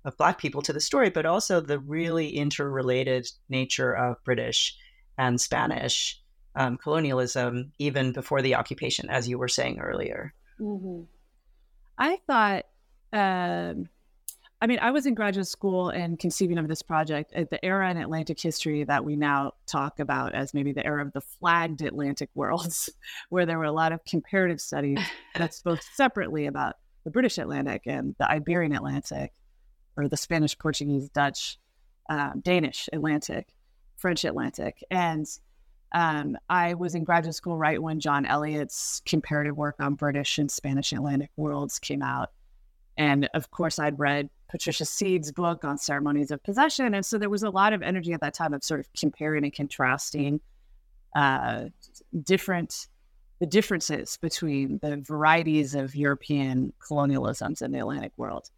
of 0.06 0.16
black 0.18 0.38
people 0.38 0.62
to 0.62 0.74
the 0.74 0.80
story, 0.80 1.10
but 1.10 1.26
also 1.26 1.60
the 1.60 1.80
really 1.80 2.30
interrelated 2.30 3.28
nature 3.50 3.92
of 3.92 4.24
British 4.24 4.76
and 5.18 5.42
Spanish 5.42 6.22
um, 6.58 6.76
colonialism 6.78 7.72
even 7.78 8.12
before 8.12 8.42
the 8.42 8.56
occupation, 8.56 9.10
as 9.10 9.30
you 9.30 9.38
were 9.38 9.48
saying 9.48 9.80
earlier. 9.80 10.34
Mm-hmm. 10.60 11.04
I 12.00 12.18
thought, 12.28 12.66
um, 13.14 13.88
I 14.60 14.66
mean, 14.66 14.80
I 14.82 14.90
was 14.90 15.06
in 15.06 15.14
graduate 15.14 15.48
school 15.48 15.90
and 15.90 16.18
conceiving 16.18 16.58
of 16.58 16.68
this 16.68 16.82
project 16.82 17.32
at 17.34 17.52
the 17.52 17.64
era 17.64 17.92
in 17.92 17.98
Atlantic 17.98 18.42
history 18.42 18.84
that 18.86 19.06
we 19.06 19.16
now 19.16 19.54
talk 19.68 20.00
about 20.00 20.34
as 20.34 20.56
maybe 20.56 20.72
the 20.72 20.86
era 20.86 21.06
of 21.06 21.14
the 21.14 21.22
flagged 21.22 21.84
Atlantic 21.84 22.30
worlds, 22.34 22.90
where 23.30 23.46
there 23.46 23.60
were 23.60 23.66
a 23.66 23.72
lot 23.72 23.92
of 23.92 24.04
comparative 24.04 24.60
studies 24.60 25.00
that 25.36 25.54
spoke 25.54 25.82
separately 25.94 26.48
about 26.48 26.76
the 27.04 27.12
British 27.12 27.38
Atlantic 27.38 27.84
and 27.86 28.16
the 28.18 28.30
Iberian 28.30 28.74
Atlantic, 28.74 29.32
or 29.96 30.08
the 30.08 30.18
Spanish, 30.18 30.58
Portuguese, 30.58 31.08
Dutch, 31.10 31.60
um, 32.10 32.42
Danish 32.42 32.90
Atlantic, 32.92 33.48
French 33.96 34.26
Atlantic. 34.26 34.84
And 34.90 35.28
um, 35.94 36.38
I 36.50 36.74
was 36.74 36.96
in 36.96 37.04
graduate 37.04 37.36
school 37.36 37.58
right 37.58 37.82
when 37.82 38.00
John 38.00 38.26
Elliott's 38.26 39.02
comparative 39.06 39.56
work 39.56 39.76
on 39.80 39.96
British 39.96 40.38
and 40.38 40.52
Spanish 40.52 40.92
Atlantic 40.92 41.32
worlds 41.38 41.80
came 41.80 42.02
out. 42.02 42.32
And 42.98 43.30
of 43.34 43.52
course, 43.52 43.80
I'd 43.80 44.00
read 44.00 44.30
Patricia 44.50 44.86
Seed's 44.86 45.32
book 45.32 45.64
on 45.64 45.78
ceremonies 45.78 46.32
of 46.32 46.44
possession. 46.44 46.94
And 46.94 47.06
so 47.06 47.18
there 47.18 47.30
was 47.30 47.44
a 47.44 47.50
lot 47.50 47.74
of 47.74 47.82
energy 47.82 48.14
at 48.14 48.22
that 48.22 48.34
time 48.34 48.54
of 48.54 48.64
sort 48.64 48.80
of 48.80 48.88
comparing 49.00 49.44
and 49.44 49.54
contrasting 49.54 50.42
uh, 51.16 51.66
different 52.24 52.88
the 53.40 53.46
differences 53.46 54.18
between 54.18 54.80
the 54.82 54.98
varieties 54.98 55.76
of 55.76 55.96
European 55.96 56.74
colonialisms 56.80 57.62
in 57.62 57.72
the 57.72 57.78
Atlantic 57.78 58.12
world. 58.18 58.50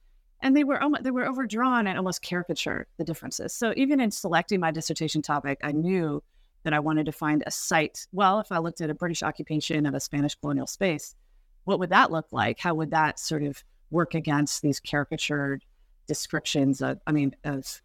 And 0.42 0.56
they 0.56 0.64
were 0.64 0.82
almost, 0.82 1.04
they 1.04 1.12
were 1.12 1.28
overdrawn 1.28 1.86
and 1.86 1.98
almost 1.98 2.22
caricatured 2.22 2.88
the 2.98 3.04
differences. 3.04 3.54
So 3.54 3.74
even 3.76 4.00
in 4.00 4.10
selecting 4.10 4.62
my 4.62 4.72
dissertation 4.72 5.22
topic, 5.22 5.60
I 5.64 5.74
knew 5.74 6.24
that 6.64 6.74
I 6.74 6.80
wanted 6.80 7.06
to 7.06 7.12
find 7.12 7.44
a 7.46 7.52
site. 7.52 8.08
Well, 8.12 8.40
if 8.40 8.52
I 8.52 8.58
looked 8.58 8.82
at 8.82 8.90
a 8.90 8.96
British 8.96 9.24
occupation 9.24 9.86
of 9.86 9.94
a 9.94 10.00
Spanish 10.00 10.36
colonial 10.36 10.68
space, 10.68 11.16
what 11.64 11.80
would 11.80 11.90
that 11.90 12.12
look 12.12 12.28
like? 12.32 12.60
How 12.60 12.74
would 12.76 12.92
that 12.92 13.20
sort 13.20 13.44
of 13.44 13.64
work 13.92 14.14
against 14.14 14.62
these 14.62 14.80
caricatured 14.80 15.64
descriptions 16.08 16.82
of, 16.82 17.00
I 17.08 17.12
mean, 17.12 17.36
of 17.44 17.82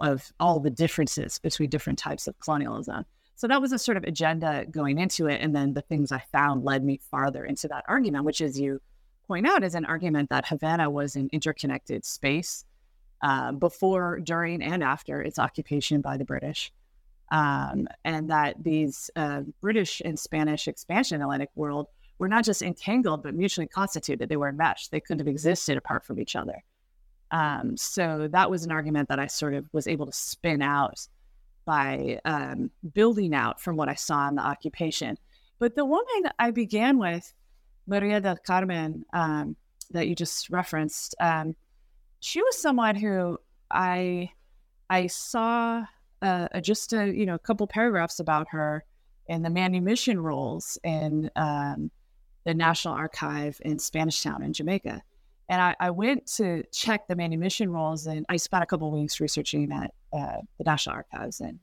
of 0.00 0.32
all 0.40 0.60
the 0.60 0.70
differences 0.70 1.38
between 1.38 1.70
different 1.70 1.98
types 1.98 2.26
of 2.26 2.38
colonialism. 2.40 3.04
So 3.34 3.46
that 3.48 3.60
was 3.60 3.72
a 3.72 3.78
sort 3.78 3.96
of 3.96 4.04
agenda 4.04 4.64
going 4.70 4.98
into 4.98 5.26
it. 5.26 5.40
And 5.40 5.54
then 5.54 5.74
the 5.74 5.82
things 5.82 6.10
I 6.10 6.22
found 6.32 6.64
led 6.64 6.84
me 6.84 7.00
farther 7.10 7.44
into 7.44 7.68
that 7.68 7.84
argument, 7.86 8.24
which, 8.24 8.40
as 8.40 8.58
you 8.58 8.80
point 9.26 9.46
out, 9.46 9.62
is 9.62 9.74
an 9.74 9.84
argument 9.84 10.30
that 10.30 10.46
Havana 10.46 10.88
was 10.88 11.16
an 11.16 11.28
interconnected 11.32 12.04
space 12.04 12.64
uh, 13.22 13.52
before, 13.52 14.20
during, 14.20 14.62
and 14.62 14.82
after 14.82 15.20
its 15.20 15.38
occupation 15.38 16.00
by 16.00 16.16
the 16.16 16.24
British 16.24 16.72
um, 17.30 17.88
and 18.04 18.30
that 18.30 18.62
these 18.62 19.10
uh, 19.16 19.42
British 19.60 20.00
and 20.04 20.18
Spanish 20.18 20.68
expansion 20.68 21.16
in 21.16 21.20
the 21.20 21.26
Atlantic 21.26 21.50
world 21.54 21.88
were 22.18 22.28
not 22.28 22.44
just 22.44 22.62
entangled 22.62 23.22
but 23.22 23.34
mutually 23.34 23.66
constituted. 23.66 24.28
They 24.28 24.36
were 24.36 24.48
enmeshed. 24.48 24.90
They 24.90 25.00
couldn't 25.00 25.20
have 25.20 25.28
existed 25.28 25.76
apart 25.76 26.04
from 26.04 26.20
each 26.20 26.36
other. 26.36 26.62
Um, 27.30 27.76
so 27.76 28.28
that 28.32 28.50
was 28.50 28.64
an 28.64 28.70
argument 28.70 29.08
that 29.08 29.18
I 29.18 29.26
sort 29.26 29.54
of 29.54 29.66
was 29.72 29.86
able 29.86 30.06
to 30.06 30.12
spin 30.12 30.62
out 30.62 31.06
by 31.64 32.20
um, 32.24 32.70
building 32.94 33.34
out 33.34 33.60
from 33.60 33.76
what 33.76 33.88
I 33.88 33.94
saw 33.94 34.28
in 34.28 34.36
the 34.36 34.46
occupation. 34.46 35.18
But 35.58 35.74
the 35.74 35.84
woman 35.84 36.30
I 36.38 36.52
began 36.52 36.98
with, 36.98 37.32
Maria 37.88 38.20
del 38.20 38.36
Carmen, 38.36 39.04
um, 39.12 39.56
that 39.90 40.06
you 40.06 40.14
just 40.14 40.50
referenced, 40.50 41.14
um, 41.20 41.54
she 42.20 42.40
was 42.40 42.58
someone 42.58 42.94
who 42.94 43.38
I 43.70 44.30
I 44.88 45.08
saw 45.08 45.84
uh, 46.22 46.60
just 46.60 46.92
a 46.92 47.12
you 47.14 47.26
know 47.26 47.34
a 47.34 47.38
couple 47.38 47.66
paragraphs 47.66 48.20
about 48.20 48.48
her 48.50 48.84
and 49.28 49.44
the 49.44 49.50
manumission 49.50 50.20
rolls 50.20 50.78
in 50.84 51.30
um, 51.36 51.90
the 52.44 52.54
National 52.54 52.94
Archive 52.94 53.60
in 53.64 53.78
Spanish 53.78 54.22
Town 54.22 54.42
in 54.42 54.52
Jamaica. 54.52 55.02
And 55.48 55.60
I, 55.60 55.76
I, 55.78 55.90
went 55.90 56.26
to 56.36 56.64
check 56.72 57.06
the 57.06 57.14
manumission 57.14 57.70
rolls, 57.70 58.06
and 58.06 58.26
I 58.28 58.36
spent 58.36 58.62
a 58.62 58.66
couple 58.66 58.90
weeks 58.90 59.20
researching 59.20 59.70
at 59.72 59.92
uh, 60.12 60.40
the 60.58 60.64
National 60.64 60.96
Archives 60.96 61.40
in 61.40 61.60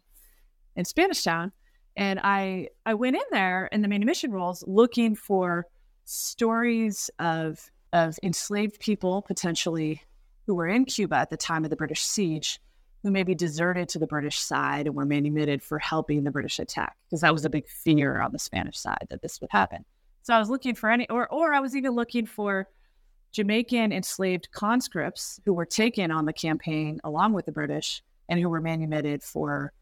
in 0.75 0.85
Spanish 0.85 1.23
Town. 1.23 1.51
And 1.95 2.19
I 2.23 2.69
I 2.85 2.93
went 2.93 3.15
in 3.15 3.23
there 3.31 3.67
in 3.67 3.81
the 3.81 3.87
manumission 3.87 4.31
rolls 4.31 4.63
looking 4.67 5.15
for 5.15 5.67
stories 6.05 7.09
of 7.19 7.69
of 7.91 8.17
enslaved 8.23 8.79
people 8.79 9.21
potentially 9.21 10.01
who 10.45 10.55
were 10.55 10.67
in 10.67 10.85
Cuba 10.85 11.15
at 11.15 11.29
the 11.29 11.37
time 11.37 11.63
of 11.63 11.69
the 11.69 11.75
British 11.75 12.01
siege 12.01 12.59
who 13.03 13.11
maybe 13.11 13.35
deserted 13.35 13.89
to 13.89 13.99
the 13.99 14.07
British 14.07 14.39
side 14.39 14.87
and 14.87 14.95
were 14.95 15.05
manumitted 15.05 15.61
for 15.61 15.77
helping 15.77 16.23
the 16.23 16.31
British 16.31 16.57
attack, 16.57 16.95
because 17.05 17.21
that 17.21 17.33
was 17.33 17.45
a 17.45 17.49
big 17.49 17.67
fear 17.67 18.21
on 18.21 18.31
the 18.31 18.39
Spanish 18.39 18.79
side 18.79 19.05
that 19.09 19.21
this 19.21 19.41
would 19.41 19.51
happen. 19.51 19.83
So 20.23 20.33
I 20.33 20.39
was 20.39 20.49
looking 20.49 20.73
for 20.73 20.89
any, 20.89 21.07
or 21.09 21.27
or 21.31 21.53
I 21.53 21.59
was 21.59 21.75
even 21.75 21.91
looking 21.91 22.25
for 22.25 22.69
Jamaican 23.33 23.91
enslaved 23.91 24.49
conscripts 24.51 25.39
who 25.43 25.53
were 25.53 25.65
taken 25.65 26.11
on 26.11 26.25
the 26.25 26.33
campaign 26.33 27.01
along 27.03 27.33
with 27.33 27.45
the 27.45 27.51
British 27.51 28.01
and 28.29 28.39
who 28.39 28.47
were 28.47 28.61
manumitted 28.61 29.21
for 29.21 29.73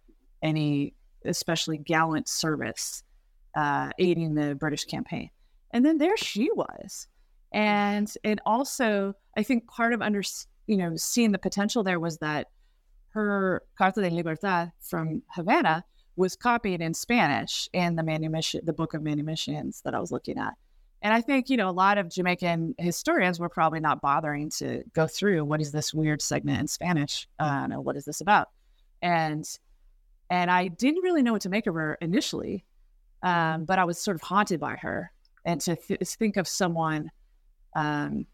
any 0.42 0.96
especially 1.26 1.78
gallant 1.78 2.28
service 2.28 3.04
uh, 3.56 3.92
aiding 4.00 4.34
the 4.34 4.56
British 4.56 4.86
campaign. 4.86 5.30
And 5.72 5.86
then 5.86 6.00
there 6.00 6.18
she 6.18 6.50
was, 6.56 7.08
and 7.52 8.12
and 8.24 8.42
also 8.46 9.14
I 9.38 9.44
think 9.44 9.68
part 9.68 9.94
of 9.94 10.02
under 10.02 10.24
you 10.66 10.78
know 10.78 10.96
seeing 10.96 11.32
the 11.32 11.38
potential 11.38 11.84
there 11.84 12.00
was 12.00 12.18
that 12.18 12.48
her 13.12 13.64
Carta 13.78 14.02
de 14.02 14.10
Libertad 14.10 14.72
from 14.80 15.22
Havana 15.30 15.84
was 16.16 16.36
copied 16.36 16.82
in 16.82 16.94
Spanish 16.94 17.70
in 17.74 17.96
the 17.96 18.04
manumission, 18.04 18.62
the 18.64 18.74
book 18.74 18.94
of 18.94 19.02
manumissions 19.02 19.82
that 19.82 19.96
I 19.96 20.00
was 20.00 20.12
looking 20.12 20.38
at. 20.38 20.54
And 21.02 21.14
I 21.14 21.22
think, 21.22 21.50
you 21.50 21.58
know, 21.58 21.70
a 21.70 21.72
lot 21.72 21.98
of 21.98 22.10
Jamaican 22.10 22.76
historians 22.78 23.40
were 23.40 23.50
probably 23.50 23.80
not 23.80 24.02
bothering 24.02 24.50
to 24.58 24.84
go 24.94 25.08
through 25.08 25.44
what 25.46 25.60
is 25.60 25.72
this 25.72 25.94
weird 25.94 26.22
segment 26.22 26.60
in 26.60 26.68
Spanish? 26.68 27.28
Uh, 27.40 27.68
what 27.70 27.96
is 27.96 28.06
this 28.06 28.22
about? 28.22 28.50
And 29.02 29.46
and 30.30 30.50
I 30.50 30.70
didn't 30.70 31.04
really 31.04 31.24
know 31.24 31.34
what 31.34 31.42
to 31.42 31.50
make 31.50 31.68
of 31.68 31.76
her 31.76 31.98
initially, 32.02 32.64
um, 33.24 33.66
but 33.66 33.80
I 33.80 33.84
was 33.84 34.00
sort 34.00 34.16
of 34.16 34.22
haunted 34.22 34.60
by 34.60 34.76
her. 34.76 35.12
And 35.44 35.60
to 35.62 35.76
th- 35.76 36.00
think 36.02 36.38
of 36.38 36.48
someone 36.48 37.10
um, 37.76 38.28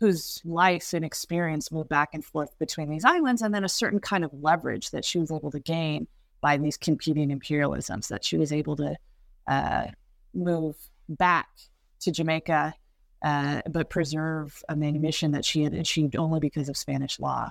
whose 0.00 0.40
life 0.44 0.92
and 0.92 1.04
experience 1.04 1.72
moved 1.72 1.88
back 1.88 2.10
and 2.12 2.24
forth 2.24 2.56
between 2.58 2.88
these 2.88 3.04
islands, 3.04 3.42
and 3.42 3.54
then 3.54 3.64
a 3.64 3.68
certain 3.68 4.00
kind 4.00 4.24
of 4.24 4.30
leverage 4.32 4.90
that 4.90 5.04
she 5.04 5.18
was 5.18 5.30
able 5.30 5.50
to 5.50 5.60
gain 5.60 6.06
by 6.40 6.56
these 6.56 6.76
competing 6.76 7.36
imperialisms, 7.36 8.08
that 8.08 8.24
she 8.24 8.36
was 8.36 8.52
able 8.52 8.76
to 8.76 8.96
uh, 9.48 9.86
move 10.34 10.76
back 11.08 11.48
to 12.00 12.12
Jamaica, 12.12 12.74
uh, 13.22 13.62
but 13.68 13.90
preserve 13.90 14.62
a 14.68 14.76
manumission 14.76 15.32
that 15.32 15.44
she 15.44 15.64
had 15.64 15.74
achieved 15.74 16.14
only 16.14 16.38
because 16.38 16.68
of 16.68 16.76
Spanish 16.76 17.18
law. 17.18 17.50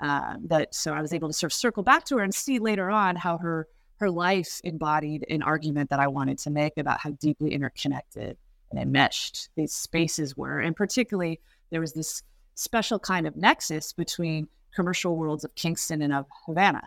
Uh, 0.00 0.36
that 0.46 0.74
so 0.74 0.92
I 0.92 1.00
was 1.00 1.12
able 1.12 1.28
to 1.28 1.34
sort 1.34 1.52
of 1.52 1.56
circle 1.56 1.82
back 1.82 2.04
to 2.06 2.16
her 2.16 2.24
and 2.24 2.34
see 2.34 2.58
later 2.58 2.90
on 2.90 3.14
how 3.14 3.38
her 3.38 3.68
her 3.96 4.10
life 4.10 4.60
embodied 4.64 5.24
an 5.30 5.40
argument 5.42 5.90
that 5.90 6.00
I 6.00 6.08
wanted 6.08 6.38
to 6.40 6.50
make 6.50 6.78
about 6.78 6.98
how 6.98 7.10
deeply 7.12 7.52
interconnected 7.52 8.36
and 8.70 8.80
enmeshed 8.80 9.50
these 9.54 9.72
spaces 9.72 10.36
were, 10.36 10.58
and 10.58 10.74
particularly 10.74 11.40
there 11.74 11.80
was 11.80 11.92
this 11.92 12.22
special 12.54 13.00
kind 13.00 13.26
of 13.26 13.34
nexus 13.34 13.92
between 13.92 14.46
commercial 14.74 15.16
worlds 15.16 15.42
of 15.42 15.52
Kingston 15.56 16.02
and 16.02 16.12
of 16.12 16.26
Havana, 16.46 16.86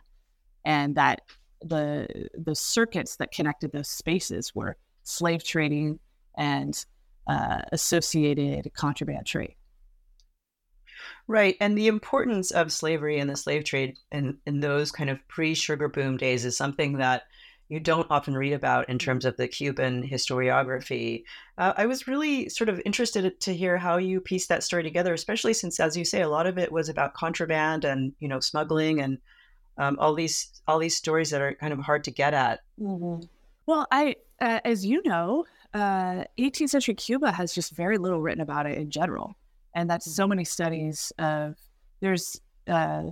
and 0.63 0.95
that 0.95 1.23
the 1.61 2.29
the 2.33 2.55
circuits 2.55 3.17
that 3.17 3.31
connected 3.31 3.73
those 3.73 3.89
spaces 3.89 4.55
were 4.55 4.77
slave 5.03 5.43
trading 5.43 5.99
and 6.37 6.85
uh, 7.27 7.63
associated 7.73 8.71
contraband 8.73 9.25
trade. 9.25 9.55
Right. 11.27 11.57
And 11.59 11.77
the 11.77 11.87
importance 11.87 12.51
of 12.51 12.71
slavery 12.71 13.19
and 13.19 13.29
the 13.29 13.35
slave 13.35 13.65
trade 13.65 13.97
in, 14.13 14.37
in 14.45 14.61
those 14.61 14.93
kind 14.93 15.09
of 15.09 15.19
pre 15.27 15.53
sugar 15.53 15.89
boom 15.89 16.15
days 16.15 16.45
is 16.45 16.55
something 16.55 16.99
that 16.99 17.23
you 17.69 17.79
don't 17.79 18.07
often 18.09 18.35
read 18.35 18.53
about 18.53 18.89
in 18.89 18.97
terms 18.97 19.25
of 19.25 19.35
the 19.35 19.47
Cuban 19.47 20.07
historiography. 20.07 21.23
Uh, 21.57 21.73
I 21.75 21.85
was 21.85 22.07
really 22.07 22.47
sort 22.47 22.69
of 22.69 22.81
interested 22.85 23.39
to 23.39 23.53
hear 23.53 23.77
how 23.77 23.97
you 23.97 24.21
pieced 24.21 24.49
that 24.49 24.63
story 24.63 24.83
together, 24.83 25.13
especially 25.13 25.53
since, 25.53 25.79
as 25.79 25.97
you 25.97 26.05
say, 26.05 26.21
a 26.21 26.29
lot 26.29 26.47
of 26.47 26.57
it 26.57 26.71
was 26.71 26.87
about 26.87 27.13
contraband 27.13 27.83
and 27.83 28.13
you 28.19 28.27
know 28.27 28.39
smuggling 28.39 29.01
and 29.01 29.17
um, 29.77 29.97
all 29.99 30.13
these 30.13 30.61
all 30.67 30.79
these 30.79 30.95
stories 30.95 31.29
that 31.31 31.41
are 31.41 31.53
kind 31.55 31.73
of 31.73 31.79
hard 31.79 32.03
to 32.05 32.11
get 32.11 32.33
at. 32.33 32.61
Mm-hmm. 32.81 33.25
Well, 33.65 33.85
I, 33.91 34.15
uh, 34.39 34.61
as 34.63 34.85
you 34.85 35.01
know, 35.03 35.45
uh, 35.73 36.23
18th 36.39 36.69
century 36.69 36.93
Cuba 36.93 37.31
has 37.33 37.53
just 37.53 37.73
very 37.73 37.97
little 37.97 38.21
written 38.21 38.41
about 38.41 38.65
it 38.65 38.77
in 38.77 38.89
general, 38.89 39.35
and 39.75 39.89
that's 39.89 40.09
so 40.09 40.25
many 40.25 40.45
studies 40.45 41.11
of 41.19 41.55
there's 41.99 42.39
uh, 42.67 43.03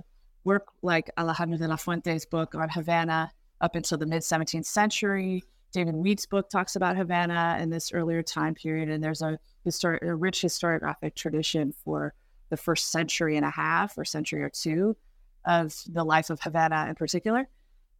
work 0.44 0.68
like 0.80 1.10
Alejandro 1.18 1.58
de 1.58 1.68
la 1.68 1.76
Fuente's 1.76 2.24
book 2.24 2.54
on 2.54 2.70
Havana 2.70 3.32
up 3.60 3.74
until 3.74 3.98
the 3.98 4.06
mid 4.06 4.22
17th 4.22 4.66
century. 4.66 5.42
David 5.72 5.94
Wheat's 5.94 6.26
book 6.26 6.48
talks 6.48 6.76
about 6.76 6.96
Havana 6.96 7.58
in 7.60 7.70
this 7.70 7.92
earlier 7.92 8.22
time 8.22 8.54
period, 8.54 8.88
and 8.88 9.02
there's 9.02 9.22
a, 9.22 9.38
histori- 9.66 10.02
a 10.02 10.14
rich 10.14 10.40
historiographic 10.40 11.14
tradition 11.14 11.72
for 11.84 12.14
the 12.48 12.56
first 12.56 12.90
century 12.90 13.36
and 13.36 13.44
a 13.44 13.50
half 13.50 13.98
or 13.98 14.04
century 14.04 14.42
or 14.42 14.48
two 14.48 14.96
of 15.44 15.74
the 15.88 16.04
life 16.04 16.30
of 16.30 16.40
Havana 16.40 16.86
in 16.88 16.94
particular. 16.94 17.48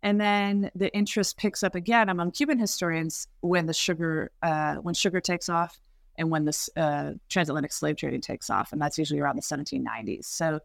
And 0.03 0.21
then 0.21 0.71
the 0.75 0.95
interest 0.95 1.37
picks 1.37 1.63
up 1.63 1.75
again 1.75 2.09
among 2.09 2.31
Cuban 2.33 2.59
historians 2.59 3.27
when 3.41 3.67
the 3.67 3.73
sugar 3.73 4.31
uh, 4.43 4.77
when 4.77 4.95
sugar 4.95 5.21
takes 5.21 5.49
off 5.49 5.81
and 6.17 6.31
when 6.31 6.45
the 6.45 6.71
uh, 6.77 7.13
transatlantic 7.29 7.73
slave 7.73 7.97
trading 7.97 8.21
takes 8.21 8.49
off, 8.49 8.73
and 8.73 8.81
that's 8.81 8.99
usually 8.99 9.21
around 9.21 9.37
the 9.37 9.43
1790s. 9.43 10.25
So 10.25 10.61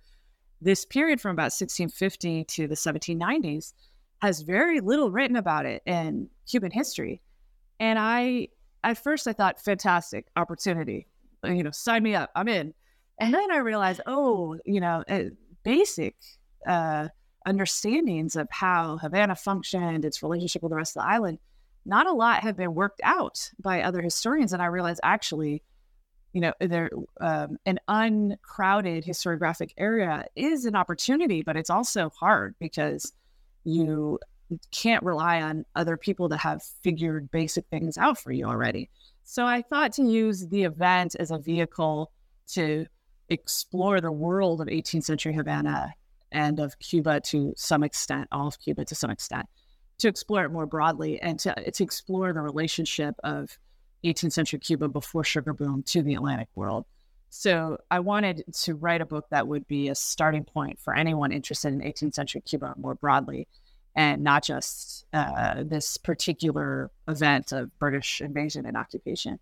this 0.61 0.85
period 0.85 1.19
from 1.19 1.31
about 1.31 1.51
1650 1.51 2.43
to 2.45 2.67
the 2.67 2.75
1790s 2.75 3.73
has 4.21 4.41
very 4.41 4.79
little 4.79 5.11
written 5.11 5.35
about 5.35 5.65
it 5.65 5.81
in 5.85 6.29
human 6.47 6.71
history. 6.71 7.21
And 7.79 7.97
I, 7.97 8.49
at 8.83 8.97
first, 8.97 9.27
I 9.27 9.33
thought, 9.33 9.59
fantastic 9.59 10.27
opportunity, 10.35 11.07
you 11.43 11.63
know, 11.63 11.71
sign 11.71 12.03
me 12.03 12.15
up, 12.15 12.29
I'm 12.35 12.47
in. 12.47 12.73
And 13.19 13.33
then 13.33 13.51
I 13.51 13.57
realized, 13.57 14.01
oh, 14.05 14.57
you 14.65 14.79
know, 14.79 15.03
uh, 15.09 15.23
basic 15.63 16.15
uh, 16.67 17.07
understandings 17.45 18.35
of 18.35 18.47
how 18.51 18.97
Havana 18.97 19.35
functioned, 19.35 20.05
its 20.05 20.21
relationship 20.21 20.61
with 20.61 20.71
the 20.71 20.75
rest 20.75 20.95
of 20.95 21.03
the 21.03 21.09
island, 21.09 21.39
not 21.85 22.05
a 22.07 22.13
lot 22.13 22.43
have 22.43 22.57
been 22.57 22.75
worked 22.75 23.01
out 23.03 23.49
by 23.59 23.81
other 23.81 24.01
historians. 24.01 24.53
And 24.53 24.61
I 24.61 24.67
realized 24.67 24.99
actually, 25.03 25.63
you 26.33 26.41
know, 26.41 26.53
there 26.59 26.89
um, 27.19 27.57
an 27.65 27.79
uncrowded 27.87 29.03
historiographic 29.03 29.71
area 29.77 30.25
is 30.35 30.65
an 30.65 30.75
opportunity, 30.75 31.41
but 31.41 31.57
it's 31.57 31.71
also 31.71 32.11
hard 32.11 32.55
because 32.59 33.13
you 33.63 34.19
can't 34.71 35.03
rely 35.03 35.41
on 35.41 35.65
other 35.75 35.97
people 35.97 36.29
to 36.29 36.37
have 36.37 36.61
figured 36.83 37.31
basic 37.31 37.65
things 37.67 37.97
out 37.97 38.19
for 38.19 38.31
you 38.31 38.45
already. 38.45 38.89
So 39.23 39.45
I 39.45 39.61
thought 39.61 39.93
to 39.93 40.03
use 40.03 40.47
the 40.47 40.63
event 40.63 41.15
as 41.19 41.31
a 41.31 41.37
vehicle 41.37 42.11
to 42.49 42.85
explore 43.29 44.01
the 44.01 44.11
world 44.11 44.61
of 44.61 44.67
18th 44.67 45.03
century 45.03 45.33
Havana 45.33 45.93
and 46.31 46.59
of 46.59 46.77
Cuba 46.79 47.21
to 47.21 47.53
some 47.55 47.83
extent, 47.83 48.27
all 48.31 48.47
of 48.47 48.59
Cuba 48.59 48.85
to 48.85 48.95
some 48.95 49.09
extent, 49.09 49.47
to 49.99 50.07
explore 50.07 50.43
it 50.43 50.51
more 50.51 50.65
broadly 50.65 51.21
and 51.21 51.39
to, 51.39 51.53
to 51.71 51.83
explore 51.83 52.33
the 52.33 52.41
relationship 52.41 53.15
of 53.23 53.57
18th 54.03 54.33
century 54.33 54.59
Cuba 54.59 54.87
before 54.87 55.23
sugar 55.23 55.53
boom 55.53 55.83
to 55.83 56.01
the 56.01 56.15
Atlantic 56.15 56.49
world. 56.55 56.85
So 57.33 57.77
I 57.89 58.01
wanted 58.01 58.43
to 58.63 58.75
write 58.75 58.99
a 58.99 59.05
book 59.05 59.27
that 59.29 59.47
would 59.47 59.65
be 59.65 59.87
a 59.87 59.95
starting 59.95 60.43
point 60.43 60.79
for 60.79 60.93
anyone 60.93 61.31
interested 61.31 61.71
in 61.71 61.79
18th 61.79 62.13
century 62.13 62.41
Cuba 62.41 62.73
more 62.77 62.93
broadly, 62.93 63.47
and 63.95 64.21
not 64.21 64.43
just 64.43 65.05
uh, 65.13 65.63
this 65.63 65.95
particular 65.95 66.91
event 67.07 67.53
of 67.53 67.79
British 67.79 68.19
invasion 68.19 68.65
and 68.65 68.75
occupation. 68.75 69.39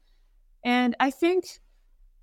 And 0.63 0.95
I 0.99 1.09
think, 1.09 1.59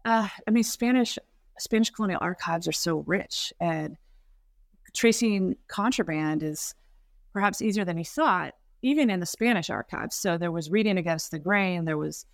uh, 0.05 0.29
I 0.46 0.50
mean, 0.52 0.62
Spanish 0.62 1.18
Spanish 1.59 1.90
colonial 1.90 2.20
archives 2.22 2.68
are 2.68 2.72
so 2.72 2.98
rich, 2.98 3.52
and 3.59 3.96
tracing 4.94 5.57
contraband 5.66 6.44
is 6.44 6.76
perhaps 7.33 7.61
easier 7.61 7.85
than 7.85 7.96
he 7.96 8.05
thought, 8.05 8.55
even 8.83 9.11
in 9.11 9.18
the 9.18 9.26
Spanish 9.26 9.68
archives. 9.68 10.14
So 10.14 10.38
there 10.38 10.52
was 10.52 10.70
reading 10.70 10.96
against 10.96 11.33
the 11.33 11.40
grain, 11.40 11.87
there 11.87 11.98
was 11.98 12.24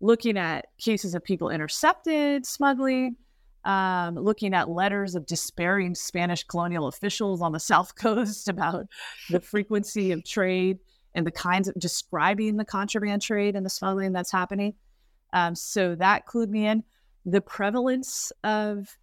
looking 0.00 0.38
at 0.38 0.66
cases 0.78 1.14
of 1.14 1.22
people 1.22 1.50
intercepted 1.50 2.46
smuggling, 2.46 3.16
um, 3.64 4.14
looking 4.14 4.54
at 4.54 4.70
letters 4.70 5.14
of 5.14 5.26
despairing 5.26 5.94
Spanish 5.94 6.44
colonial 6.44 6.86
officials 6.86 7.42
on 7.42 7.52
the 7.52 7.60
South 7.72 7.94
Coast 7.96 8.48
about 8.48 8.86
the 9.28 9.40
frequency 9.40 10.12
of 10.12 10.24
trade 10.24 10.78
and 11.14 11.26
the 11.26 11.32
kinds 11.32 11.68
of 11.68 11.74
describing 11.78 12.56
the 12.56 12.64
contraband 12.64 13.20
trade 13.20 13.56
and 13.56 13.66
the 13.66 13.70
smuggling 13.70 14.12
that's 14.12 14.32
happening. 14.32 14.74
Um, 15.32 15.54
so 15.54 15.94
that 15.96 16.26
clued 16.26 16.48
me 16.48 16.66
in. 16.66 16.84
The 17.26 17.40
prevalence 17.40 18.32
of 18.44 18.96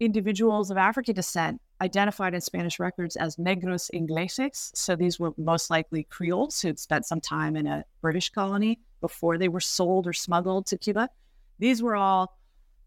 individuals 0.00 0.70
of 0.70 0.76
African 0.76 1.14
descent 1.14 1.60
identified 1.80 2.34
in 2.34 2.40
Spanish 2.40 2.78
records 2.78 3.16
as 3.16 3.36
negros 3.36 3.90
ingleses. 3.92 4.70
So 4.74 4.94
these 4.94 5.18
were 5.18 5.32
most 5.36 5.70
likely 5.70 6.04
Creoles 6.04 6.60
who'd 6.60 6.78
spent 6.78 7.06
some 7.06 7.20
time 7.20 7.56
in 7.56 7.66
a 7.66 7.84
British 8.00 8.30
colony 8.30 8.80
before 9.02 9.36
they 9.36 9.48
were 9.48 9.60
sold 9.60 10.06
or 10.06 10.14
smuggled 10.14 10.64
to 10.68 10.78
Cuba. 10.78 11.10
These 11.58 11.82
were 11.82 11.94
all 11.94 12.38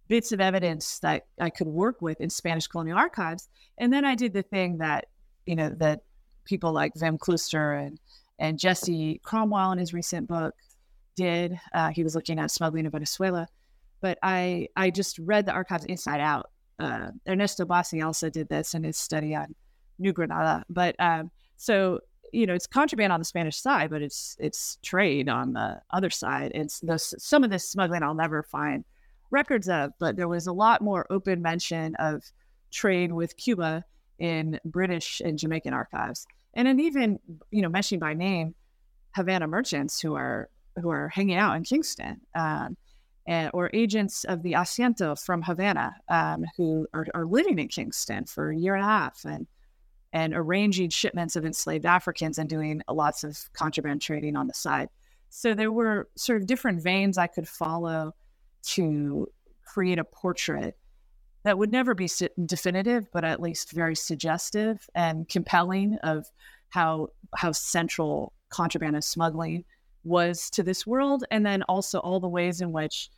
bits 0.08 0.32
of 0.32 0.42
evidence 0.42 1.00
that 1.00 1.28
I 1.40 1.52
could 1.52 1.68
work 1.68 2.02
with 2.02 2.20
in 2.20 2.30
Spanish 2.32 2.66
colonial 2.66 2.98
archives. 2.98 3.48
And 3.78 3.94
then 3.94 4.06
I 4.06 4.16
did 4.16 4.34
the 4.34 4.42
thing 4.42 4.80
that, 4.80 5.06
you 5.46 5.56
know, 5.56 5.70
that 5.78 6.02
people 6.46 6.72
like 6.72 6.94
Wim 6.96 7.20
Klooster 7.20 7.86
and, 7.86 8.00
and 8.40 8.58
Jesse 8.58 9.20
Cromwell 9.24 9.72
in 9.72 9.78
his 9.78 9.94
recent 9.94 10.28
book 10.28 10.56
did. 11.16 11.60
Uh, 11.74 11.90
he 11.90 12.04
was 12.04 12.16
looking 12.16 12.40
at 12.40 12.52
smuggling 12.52 12.86
in 12.86 12.92
Venezuela. 12.92 13.48
But 14.02 14.18
I, 14.22 14.68
I 14.76 14.90
just 14.90 15.20
read 15.20 15.46
the 15.46 15.54
archives 15.54 15.86
inside 15.86 16.22
out. 16.22 16.50
Uh, 16.78 17.12
Ernesto 17.28 17.66
Bassi 17.66 18.02
also 18.02 18.30
did 18.30 18.50
this 18.50 18.74
in 18.74 18.84
his 18.84 18.98
study 18.98 19.34
on 19.36 19.56
New 19.98 20.14
Granada. 20.14 20.64
But 20.70 20.96
um, 21.00 21.32
so 21.58 22.00
you 22.36 22.46
know 22.46 22.54
it's 22.54 22.68
contraband 22.68 23.14
on 23.14 23.20
the 23.20 23.26
Spanish 23.26 23.60
side, 23.60 23.90
but 23.90 24.02
it's 24.02 24.36
it's 24.40 24.78
trade 24.84 25.30
on 25.30 25.54
the 25.54 25.80
other 25.92 26.10
side. 26.10 26.52
It's 26.54 26.84
some 27.18 27.44
of 27.44 27.50
this 27.50 27.70
smuggling 27.70 28.04
I'll 28.04 28.14
never 28.14 28.44
find 28.44 28.84
records 29.32 29.70
of, 29.70 29.92
but 30.00 30.18
there 30.18 30.28
was 30.28 30.48
a 30.48 30.54
lot 30.54 30.82
more 30.82 31.08
open 31.10 31.42
mention 31.42 31.96
of 31.96 32.24
trade 32.72 33.14
with 33.14 33.38
Cuba 33.38 33.86
in 34.20 34.60
British 34.66 35.22
and 35.24 35.40
Jamaican 35.40 35.74
archives, 35.74 36.28
and 36.54 36.68
then 36.68 36.80
even 36.80 37.20
you 37.52 37.62
know 37.62 37.70
mentioning 37.70 38.00
by 38.00 38.14
name 38.14 38.54
Havana 39.16 39.48
merchants 39.48 40.02
who 40.02 40.16
are 40.16 40.50
who 40.82 40.90
are 40.90 41.08
hanging 41.10 41.38
out 41.38 41.56
in 41.56 41.64
Kingston. 41.64 42.20
Um, 42.36 42.76
and, 43.28 43.50
or 43.56 43.72
agents 43.74 44.24
of 44.26 44.44
the 44.44 44.52
Asiento 44.52 45.20
from 45.20 45.42
Havana 45.42 45.96
um, 46.10 46.46
who 46.58 46.86
are, 46.94 47.08
are 47.16 47.26
living 47.26 47.58
in 47.58 47.68
Kingston 47.70 48.26
for 48.26 48.52
a 48.52 48.56
year 48.56 48.76
and 48.76 48.84
a 48.84 48.88
half 48.88 49.26
and 49.26 49.48
and 50.16 50.34
arranging 50.34 50.90
shipments 50.90 51.36
of 51.36 51.46
enslaved 51.46 51.86
Africans 51.86 52.38
and 52.40 52.50
doing 52.50 52.82
lots 52.90 53.24
of 53.24 53.38
contraband 53.54 54.02
trading 54.02 54.36
on 54.38 54.48
the 54.48 54.54
side. 54.54 54.90
So 55.30 55.54
there 55.54 55.72
were 55.72 56.08
sort 56.16 56.42
of 56.42 56.48
different 56.48 56.82
veins 56.82 57.18
I 57.18 57.28
could 57.28 57.48
follow 57.48 58.14
to 58.76 59.28
create 59.74 60.00
a 60.00 60.04
portrait 60.22 60.78
that 61.44 61.58
would 61.58 61.72
never 61.72 61.94
be 61.94 62.10
definitive, 62.46 63.08
but 63.12 63.24
at 63.24 63.42
least 63.42 63.72
very 63.72 63.96
suggestive 63.96 64.90
and 64.96 65.28
compelling 65.28 65.98
of 66.02 66.26
how 66.70 67.10
how 67.36 67.52
central 67.52 68.32
contraband 68.50 68.96
and 68.96 69.04
smuggling 69.04 69.66
was 70.04 70.50
to 70.52 70.64
this 70.64 70.88
world, 70.88 71.26
and 71.30 71.46
then 71.46 71.62
also 71.64 72.00
all 72.00 72.20
the 72.20 72.36
ways 72.40 72.62
in 72.62 72.72
which 72.72 73.10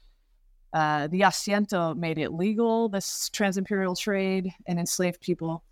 Uh, 0.73 1.07
the 1.07 1.23
asiento 1.23 1.95
made 1.95 2.17
it 2.17 2.33
legal, 2.33 2.89
this 2.89 3.29
trans-imperial 3.29 3.95
trade 3.95 4.51
and 4.67 4.79
enslaved 4.79 5.21
people. 5.21 5.63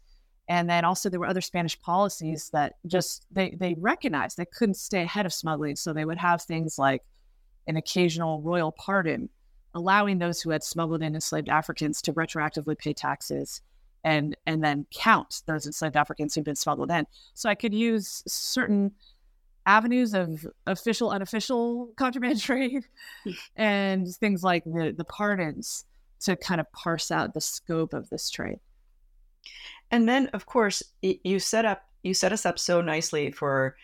And 0.47 0.69
then 0.69 0.85
also 0.85 1.09
there 1.09 1.19
were 1.19 1.25
other 1.25 1.41
Spanish 1.41 1.79
policies 1.81 2.49
that 2.53 2.75
just 2.85 3.25
they 3.31 3.55
they 3.59 3.75
recognized 3.79 4.37
they 4.37 4.45
couldn't 4.45 4.75
stay 4.75 5.01
ahead 5.01 5.25
of 5.25 5.33
smuggling. 5.33 5.75
So 5.75 5.91
they 5.91 6.05
would 6.05 6.17
have 6.17 6.41
things 6.41 6.77
like 6.77 7.01
an 7.67 7.77
occasional 7.77 8.41
royal 8.41 8.71
pardon, 8.71 9.29
allowing 9.73 10.19
those 10.19 10.41
who 10.41 10.51
had 10.51 10.63
smuggled 10.63 11.01
in 11.01 11.15
enslaved 11.15 11.49
Africans 11.49 12.01
to 12.03 12.13
retroactively 12.13 12.77
pay 12.77 12.93
taxes 12.93 13.61
and 14.03 14.37
and 14.45 14.63
then 14.63 14.85
count 14.91 15.41
those 15.47 15.65
enslaved 15.65 15.97
Africans 15.97 16.35
who'd 16.35 16.45
been 16.45 16.55
smuggled 16.55 16.91
in. 16.91 17.07
So 17.33 17.49
I 17.49 17.55
could 17.55 17.73
use 17.73 18.23
certain 18.27 18.91
avenues 19.65 20.13
of 20.13 20.45
official, 20.67 21.09
unofficial 21.09 21.89
contraband 21.97 22.39
trade 22.39 22.85
and 23.55 24.07
things 24.15 24.43
like 24.43 24.63
the, 24.63 24.93
the 24.95 25.05
pardons 25.05 25.85
to 26.21 26.35
kind 26.35 26.61
of 26.61 26.71
parse 26.71 27.11
out 27.11 27.33
the 27.33 27.41
scope 27.41 27.93
of 27.93 28.09
this 28.09 28.29
trade. 28.29 28.59
And 29.95 30.09
then, 30.09 30.27
of 30.33 30.45
course, 30.45 30.83
you 31.01 31.39
set 31.39 31.63
up 31.63 31.87
you 32.03 32.13
set 32.13 32.33
us 32.33 32.45
up 32.45 32.59
so 32.59 32.81
nicely 32.81 33.31
for 33.31 33.77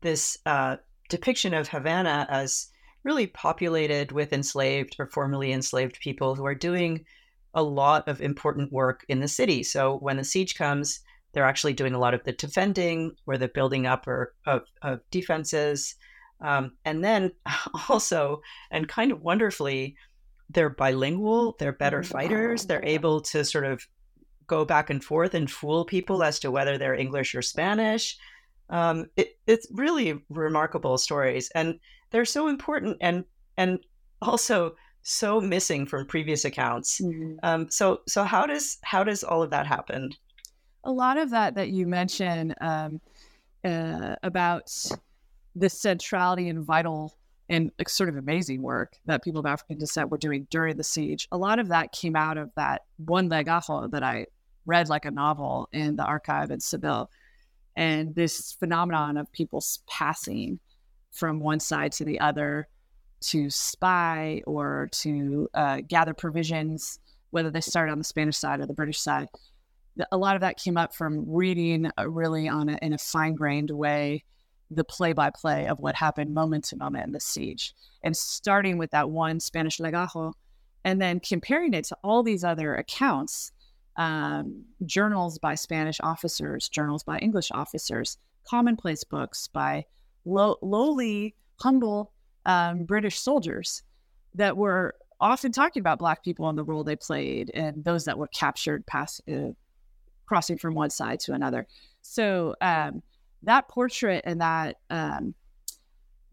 this 0.00 0.38
uh, 0.46 0.78
depiction 1.10 1.52
of 1.52 1.68
Havana 1.68 2.26
as 2.30 2.68
really 3.04 3.26
populated 3.26 4.10
with 4.10 4.32
enslaved 4.32 4.96
or 4.98 5.06
formerly 5.06 5.52
enslaved 5.52 6.00
people 6.00 6.34
who 6.34 6.46
are 6.46 6.54
doing 6.54 7.04
a 7.52 7.62
lot 7.62 8.08
of 8.08 8.22
important 8.22 8.72
work 8.72 9.04
in 9.10 9.20
the 9.20 9.28
city. 9.28 9.62
So 9.62 9.98
when 9.98 10.16
the 10.16 10.24
siege 10.24 10.54
comes, 10.54 11.00
they're 11.32 11.44
actually 11.46 11.74
doing 11.74 11.92
a 11.92 11.98
lot 11.98 12.14
of 12.14 12.24
the 12.24 12.32
defending 12.32 13.14
or 13.26 13.36
the 13.36 13.48
building 13.48 13.84
up 13.84 14.08
or, 14.08 14.32
of, 14.46 14.62
of 14.80 15.00
defenses. 15.10 15.94
Um, 16.40 16.72
and 16.86 17.04
then 17.04 17.32
also, 17.90 18.40
and 18.70 18.88
kind 18.88 19.12
of 19.12 19.20
wonderfully, 19.20 19.94
they're 20.48 20.70
bilingual, 20.70 21.54
they're 21.58 21.70
better 21.72 22.02
fighters, 22.02 22.64
they're 22.64 22.82
able 22.82 23.20
to 23.20 23.44
sort 23.44 23.66
of 23.66 23.86
go 24.50 24.64
back 24.64 24.90
and 24.90 25.02
forth 25.02 25.34
and 25.34 25.50
fool 25.50 25.84
people 25.84 26.22
as 26.22 26.38
to 26.40 26.50
whether 26.50 26.76
they're 26.76 26.94
English 26.94 27.34
or 27.34 27.42
Spanish. 27.42 28.18
Um, 28.68 29.06
it, 29.16 29.38
it's 29.46 29.66
really 29.72 30.22
remarkable 30.28 30.98
stories, 30.98 31.50
and 31.54 31.78
they're 32.10 32.24
so 32.24 32.48
important 32.48 32.98
and 33.00 33.24
and 33.56 33.78
also 34.20 34.74
so 35.02 35.40
missing 35.40 35.86
from 35.86 36.06
previous 36.06 36.44
accounts. 36.44 37.00
Mm-hmm. 37.00 37.36
Um, 37.42 37.70
so 37.70 38.02
so 38.06 38.24
how 38.24 38.46
does 38.46 38.78
how 38.82 39.04
does 39.04 39.24
all 39.24 39.42
of 39.42 39.50
that 39.50 39.66
happen? 39.66 40.10
a 40.84 40.92
lot 40.92 41.18
of 41.18 41.30
that 41.30 41.54
that 41.54 41.70
you 41.70 41.86
mentioned 41.86 42.54
um, 42.60 43.00
uh, 43.64 44.16
about 44.22 44.70
the 45.54 45.68
centrality 45.68 46.48
and 46.48 46.64
vital 46.64 47.14
and 47.48 47.72
sort 47.88 48.08
of 48.08 48.16
amazing 48.16 48.62
work 48.62 48.96
that 49.06 49.24
people 49.24 49.40
of 49.40 49.46
African 49.46 49.78
descent 49.78 50.08
were 50.08 50.18
doing 50.18 50.46
during 50.50 50.76
the 50.76 50.84
siege. 50.84 51.26
A 51.32 51.36
lot 51.36 51.58
of 51.58 51.68
that 51.68 51.92
came 51.92 52.14
out 52.14 52.38
of 52.38 52.50
that 52.54 52.82
one 52.96 53.28
leg 53.28 53.46
legajo 53.46 53.90
that 53.90 54.04
I 54.04 54.26
read 54.70 54.88
like 54.88 55.04
a 55.04 55.10
novel 55.10 55.68
in 55.72 55.96
the 55.96 56.04
archive 56.04 56.50
in 56.50 56.60
Seville. 56.60 57.10
And 57.76 58.14
this 58.14 58.52
phenomenon 58.52 59.16
of 59.16 59.30
people 59.32 59.62
passing 59.86 60.58
from 61.12 61.40
one 61.40 61.60
side 61.60 61.92
to 61.92 62.04
the 62.04 62.20
other 62.20 62.68
to 63.22 63.50
spy 63.50 64.42
or 64.46 64.88
to 64.92 65.48
uh, 65.52 65.80
gather 65.86 66.14
provisions, 66.14 66.98
whether 67.30 67.50
they 67.50 67.60
started 67.60 67.92
on 67.92 67.98
the 67.98 68.04
Spanish 68.04 68.36
side 68.36 68.60
or 68.60 68.66
the 68.66 68.72
British 68.72 69.00
side 69.00 69.28
a 70.12 70.16
lot 70.16 70.34
of 70.34 70.40
that 70.40 70.58
came 70.58 70.76
up 70.76 70.94
from 70.94 71.24
reading 71.26 71.90
uh, 71.98 72.08
really 72.08 72.48
on 72.48 72.68
a, 72.68 72.78
in 72.82 72.92
a 72.92 72.98
fine 72.98 73.34
grained 73.34 73.70
way 73.70 74.24
the 74.70 74.84
play 74.84 75.12
by 75.12 75.30
play 75.30 75.66
of 75.66 75.80
what 75.80 75.96
happened 75.96 76.32
moment 76.32 76.64
to 76.64 76.76
moment 76.76 77.04
in 77.04 77.12
the 77.12 77.20
siege 77.20 77.74
and 78.04 78.16
starting 78.16 78.78
with 78.78 78.90
that 78.92 79.10
one 79.10 79.40
Spanish 79.40 79.78
legajo 79.78 80.32
and 80.84 81.02
then 81.02 81.18
comparing 81.20 81.74
it 81.74 81.84
to 81.84 81.96
all 82.04 82.22
these 82.22 82.44
other 82.44 82.74
accounts 82.76 83.50
um, 83.96 84.64
journals 84.86 85.38
by 85.38 85.54
Spanish 85.54 86.00
officers, 86.00 86.68
journals 86.68 87.02
by 87.02 87.18
English 87.18 87.50
officers, 87.50 88.18
commonplace 88.48 89.04
books 89.04 89.48
by 89.48 89.84
low, 90.24 90.56
lowly, 90.62 91.34
humble 91.56 92.12
um, 92.46 92.84
British 92.84 93.20
soldiers 93.20 93.82
that 94.34 94.56
were 94.56 94.94
often 95.20 95.52
talking 95.52 95.80
about 95.80 95.98
Black 95.98 96.24
people 96.24 96.48
and 96.48 96.56
the 96.56 96.64
role 96.64 96.84
they 96.84 96.96
played 96.96 97.50
and 97.52 97.84
those 97.84 98.04
that 98.06 98.16
were 98.16 98.28
captured 98.28 98.86
past, 98.86 99.20
uh, 99.30 99.50
crossing 100.26 100.56
from 100.56 100.74
one 100.74 100.90
side 100.90 101.20
to 101.20 101.32
another. 101.32 101.66
So 102.00 102.54
um, 102.60 103.02
that 103.42 103.68
portrait 103.68 104.22
and 104.24 104.40
that 104.40 104.76
um, 104.88 105.34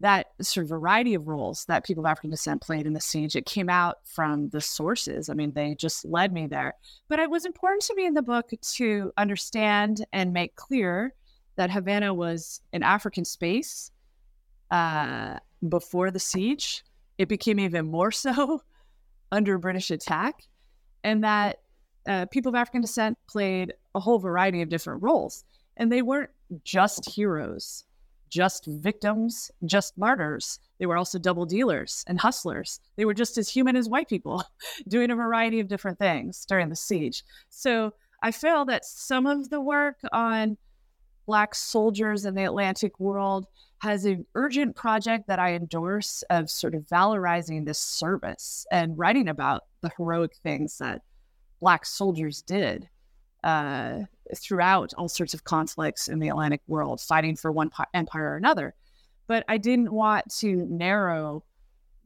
that 0.00 0.28
sort 0.40 0.64
of 0.64 0.70
variety 0.70 1.14
of 1.14 1.26
roles 1.26 1.64
that 1.64 1.84
people 1.84 2.04
of 2.04 2.10
African 2.10 2.30
descent 2.30 2.62
played 2.62 2.86
in 2.86 2.92
the 2.92 3.00
siege, 3.00 3.34
it 3.34 3.46
came 3.46 3.68
out 3.68 3.98
from 4.04 4.48
the 4.50 4.60
sources. 4.60 5.28
I 5.28 5.34
mean, 5.34 5.52
they 5.52 5.74
just 5.74 6.04
led 6.04 6.32
me 6.32 6.46
there. 6.46 6.74
But 7.08 7.18
it 7.18 7.30
was 7.30 7.44
important 7.44 7.82
to 7.84 7.94
me 7.94 8.06
in 8.06 8.14
the 8.14 8.22
book 8.22 8.50
to 8.74 9.12
understand 9.16 10.04
and 10.12 10.32
make 10.32 10.54
clear 10.54 11.14
that 11.56 11.70
Havana 11.70 12.14
was 12.14 12.60
an 12.72 12.84
African 12.84 13.24
space 13.24 13.90
uh, 14.70 15.38
before 15.68 16.10
the 16.10 16.20
siege. 16.20 16.84
It 17.18 17.28
became 17.28 17.58
even 17.58 17.86
more 17.86 18.12
so 18.12 18.62
under 19.32 19.58
British 19.58 19.90
attack, 19.90 20.44
and 21.02 21.24
that 21.24 21.58
uh, 22.06 22.26
people 22.26 22.50
of 22.50 22.54
African 22.54 22.80
descent 22.80 23.18
played 23.28 23.74
a 23.94 24.00
whole 24.00 24.18
variety 24.20 24.62
of 24.62 24.68
different 24.68 25.02
roles. 25.02 25.44
And 25.76 25.92
they 25.92 26.02
weren't 26.02 26.30
just 26.64 27.08
heroes, 27.08 27.84
just 28.30 28.66
victims, 28.66 29.50
just 29.64 29.96
martyrs. 29.98 30.58
They 30.78 30.86
were 30.86 30.96
also 30.96 31.18
double 31.18 31.46
dealers 31.46 32.04
and 32.06 32.20
hustlers. 32.20 32.80
They 32.96 33.04
were 33.04 33.14
just 33.14 33.38
as 33.38 33.48
human 33.48 33.76
as 33.76 33.88
white 33.88 34.08
people, 34.08 34.44
doing 34.88 35.10
a 35.10 35.16
variety 35.16 35.60
of 35.60 35.68
different 35.68 35.98
things 35.98 36.44
during 36.46 36.68
the 36.68 36.76
siege. 36.76 37.24
So 37.48 37.92
I 38.22 38.30
feel 38.30 38.64
that 38.66 38.84
some 38.84 39.26
of 39.26 39.50
the 39.50 39.60
work 39.60 39.96
on 40.12 40.56
Black 41.26 41.54
soldiers 41.54 42.24
in 42.24 42.34
the 42.34 42.44
Atlantic 42.44 42.98
world 42.98 43.46
has 43.80 44.04
an 44.04 44.24
urgent 44.34 44.74
project 44.74 45.28
that 45.28 45.38
I 45.38 45.54
endorse 45.54 46.22
of 46.30 46.50
sort 46.50 46.74
of 46.74 46.82
valorizing 46.82 47.64
this 47.64 47.78
service 47.78 48.66
and 48.72 48.98
writing 48.98 49.28
about 49.28 49.64
the 49.82 49.90
heroic 49.96 50.36
things 50.42 50.78
that 50.78 51.02
Black 51.60 51.84
soldiers 51.84 52.42
did 52.42 52.88
uh, 53.44 54.00
throughout 54.36 54.92
all 54.94 55.08
sorts 55.08 55.34
of 55.34 55.44
conflicts 55.44 56.08
in 56.08 56.18
the 56.18 56.28
Atlantic 56.28 56.60
world, 56.66 57.00
fighting 57.00 57.36
for 57.36 57.52
one 57.52 57.70
empire 57.94 58.30
or 58.30 58.36
another. 58.36 58.74
But 59.26 59.44
I 59.48 59.58
didn't 59.58 59.92
want 59.92 60.34
to 60.38 60.66
narrow 60.68 61.44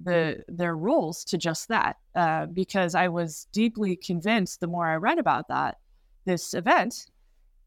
the 0.00 0.42
their 0.48 0.76
rules 0.76 1.24
to 1.24 1.38
just 1.38 1.68
that 1.68 1.96
uh, 2.14 2.46
because 2.46 2.94
I 2.94 3.08
was 3.08 3.46
deeply 3.52 3.96
convinced. 3.96 4.60
The 4.60 4.66
more 4.66 4.88
I 4.88 4.96
read 4.96 5.18
about 5.18 5.48
that 5.48 5.78
this 6.24 6.54
event, 6.54 7.06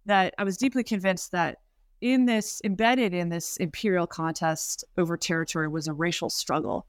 that 0.06 0.34
I 0.38 0.44
was 0.44 0.58
deeply 0.58 0.84
convinced 0.84 1.32
that 1.32 1.60
in 2.02 2.26
this 2.26 2.62
embedded 2.64 3.14
in 3.14 3.30
this 3.30 3.58
imperial 3.58 4.08
contest 4.08 4.84
over 4.98 5.18
territory 5.18 5.68
was 5.68 5.88
a 5.88 5.94
racial 5.94 6.30
struggle, 6.30 6.86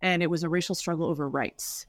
and 0.00 0.22
it 0.22 0.30
was 0.30 0.42
a 0.42 0.48
racial 0.48 0.74
struggle 0.74 1.06
over 1.06 1.28
rights. 1.28 1.86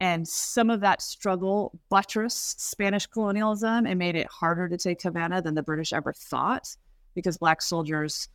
And 0.00 0.26
some 0.26 0.70
of 0.70 0.80
that 0.80 1.00
struggle 1.02 1.78
buttressed 1.88 2.60
Spanish 2.60 3.06
colonialism 3.06 3.86
and 3.86 3.98
made 3.98 4.16
it 4.16 4.26
harder 4.26 4.68
to 4.68 4.76
take 4.76 5.02
Havana 5.02 5.40
than 5.40 5.54
the 5.54 5.62
British 5.62 5.92
ever 5.92 6.12
thought 6.12 6.76
because 7.14 7.38
Black 7.38 7.62
soldiers 7.62 8.28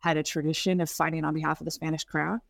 had 0.00 0.16
a 0.16 0.22
tradition 0.22 0.80
of 0.80 0.90
fighting 0.90 1.24
on 1.24 1.34
behalf 1.34 1.60
of 1.60 1.64
the 1.64 1.70
Spanish 1.70 2.04
crown. 2.04 2.40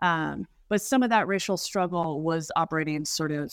Um, 0.00 0.46
but 0.68 0.82
some 0.82 1.02
of 1.02 1.10
that 1.10 1.28
racial 1.28 1.56
struggle 1.56 2.22
was 2.22 2.50
operating 2.56 3.04
sort 3.04 3.32
of 3.32 3.52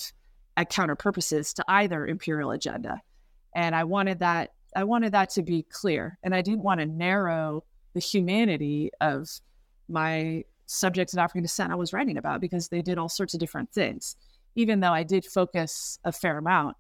at 0.58 0.70
counter 0.70 0.96
purposes 0.96 1.54
to 1.54 1.66
either 1.68 2.08
imperial 2.08 2.52
agenda. 2.52 3.02
And 3.56 3.76
I 3.76 3.84
wanted 3.84 4.20
that 4.20 4.52
I 4.76 4.84
wanted 4.84 5.14
that 5.14 5.30
to 5.32 5.44
be 5.44 5.64
clear. 5.64 6.18
And 6.22 6.36
I 6.36 6.42
didn't 6.42 6.64
want 6.64 6.82
to 6.82 6.86
narrow 6.86 7.64
the 7.94 8.02
humanity 8.02 8.92
of 9.00 9.30
my 9.88 10.44
subjects 10.66 11.14
of 11.14 11.20
African 11.20 11.44
descent 11.44 11.72
I 11.72 11.76
was 11.76 11.94
writing 11.94 12.18
about 12.18 12.42
because 12.42 12.68
they 12.68 12.82
did 12.82 12.98
all 12.98 13.08
sorts 13.08 13.34
of 13.34 13.40
different 13.40 13.72
things 13.72 14.18
even 14.56 14.80
though 14.80 14.94
I 14.94 15.04
did 15.04 15.26
focus 15.26 16.00
a 16.04 16.12
fair 16.12 16.38
amount 16.38 16.78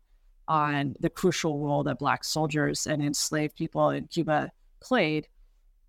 on 0.47 0.95
the 0.99 1.09
crucial 1.09 1.59
role 1.59 1.83
that 1.83 1.99
Black 1.99 2.23
soldiers 2.23 2.87
and 2.87 3.03
enslaved 3.03 3.55
people 3.55 3.89
in 3.89 4.07
Cuba 4.07 4.51
played 4.79 5.27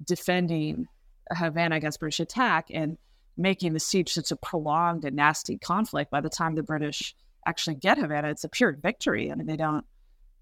defending 0.04 0.86
Havana 1.32 1.76
against 1.76 2.00
British 2.00 2.20
attack 2.20 2.68
and 2.72 2.96
making 3.36 3.72
the 3.72 3.80
siege 3.80 4.12
such 4.12 4.30
a 4.30 4.36
prolonged 4.36 5.04
and 5.04 5.16
nasty 5.16 5.58
conflict. 5.58 6.10
By 6.10 6.20
the 6.20 6.30
time 6.30 6.54
the 6.54 6.62
British 6.62 7.14
actually 7.46 7.76
get 7.76 7.98
Havana, 7.98 8.30
it's 8.30 8.44
a 8.44 8.48
pure 8.48 8.72
victory. 8.72 9.30
I 9.30 9.34
mean, 9.34 9.46
they 9.46 9.56
don't, 9.56 9.84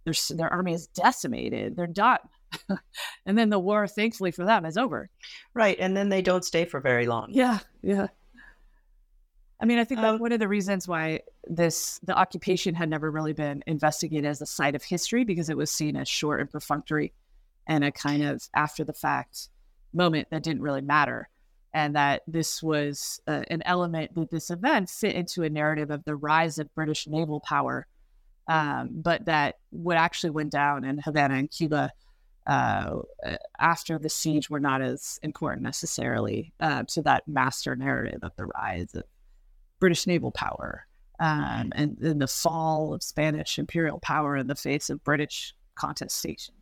their, 0.04 0.14
their 0.30 0.52
army 0.52 0.74
is 0.74 0.86
decimated, 0.88 1.76
they're 1.76 1.86
done. 1.86 2.18
and 3.26 3.36
then 3.36 3.50
the 3.50 3.58
war, 3.58 3.86
thankfully 3.88 4.30
for 4.30 4.44
them, 4.44 4.64
is 4.64 4.76
over. 4.76 5.10
Right. 5.54 5.76
And 5.80 5.96
then 5.96 6.08
they 6.08 6.22
don't 6.22 6.44
stay 6.44 6.64
for 6.64 6.80
very 6.80 7.06
long. 7.06 7.28
Yeah. 7.30 7.58
Yeah. 7.82 8.08
I 9.64 9.66
mean, 9.66 9.78
I 9.78 9.84
think 9.84 10.00
um, 10.00 10.18
one 10.18 10.32
of 10.32 10.40
the 10.40 10.48
reasons 10.48 10.86
why 10.86 11.20
this 11.44 11.98
the 12.04 12.14
occupation 12.14 12.74
had 12.74 12.90
never 12.90 13.10
really 13.10 13.32
been 13.32 13.64
investigated 13.66 14.26
as 14.26 14.42
a 14.42 14.46
site 14.46 14.74
of 14.74 14.82
history 14.82 15.24
because 15.24 15.48
it 15.48 15.56
was 15.56 15.70
seen 15.70 15.96
as 15.96 16.06
short 16.06 16.40
and 16.40 16.50
perfunctory 16.50 17.14
and 17.66 17.82
a 17.82 17.90
kind 17.90 18.22
of 18.22 18.46
after 18.54 18.84
the 18.84 18.92
fact 18.92 19.48
moment 19.94 20.28
that 20.30 20.42
didn't 20.42 20.60
really 20.60 20.82
matter. 20.82 21.30
and 21.74 21.96
that 21.96 22.22
this 22.28 22.62
was 22.62 23.20
uh, 23.26 23.42
an 23.48 23.60
element 23.66 24.14
that 24.14 24.30
this 24.30 24.48
event 24.50 24.88
fit 24.88 25.16
into 25.16 25.42
a 25.42 25.50
narrative 25.50 25.90
of 25.90 26.04
the 26.04 26.14
rise 26.14 26.58
of 26.58 26.72
British 26.74 27.08
naval 27.08 27.40
power, 27.40 27.86
um, 28.46 28.90
but 28.92 29.24
that 29.24 29.56
what 29.70 29.96
actually 29.96 30.30
went 30.30 30.52
down 30.52 30.84
in 30.84 30.98
Havana 30.98 31.34
and 31.34 31.50
Cuba 31.50 31.90
uh, 32.46 33.00
after 33.58 33.98
the 33.98 34.08
siege 34.08 34.48
were 34.48 34.60
not 34.60 34.82
as 34.82 35.18
important 35.22 35.62
necessarily 35.62 36.52
uh, 36.60 36.84
to 36.84 37.02
that 37.02 37.26
master 37.26 37.74
narrative 37.74 38.20
of 38.22 38.30
the 38.36 38.46
rise 38.46 38.94
of 38.94 39.02
British 39.84 40.06
naval 40.06 40.30
power 40.30 40.86
um, 41.20 41.70
and, 41.74 41.98
and 41.98 42.22
the 42.22 42.26
fall 42.26 42.94
of 42.94 43.02
Spanish 43.02 43.58
imperial 43.58 43.98
power 43.98 44.34
in 44.34 44.46
the 44.46 44.54
face 44.54 44.88
of 44.88 45.04
British 45.04 45.54
contestation. 45.74 46.54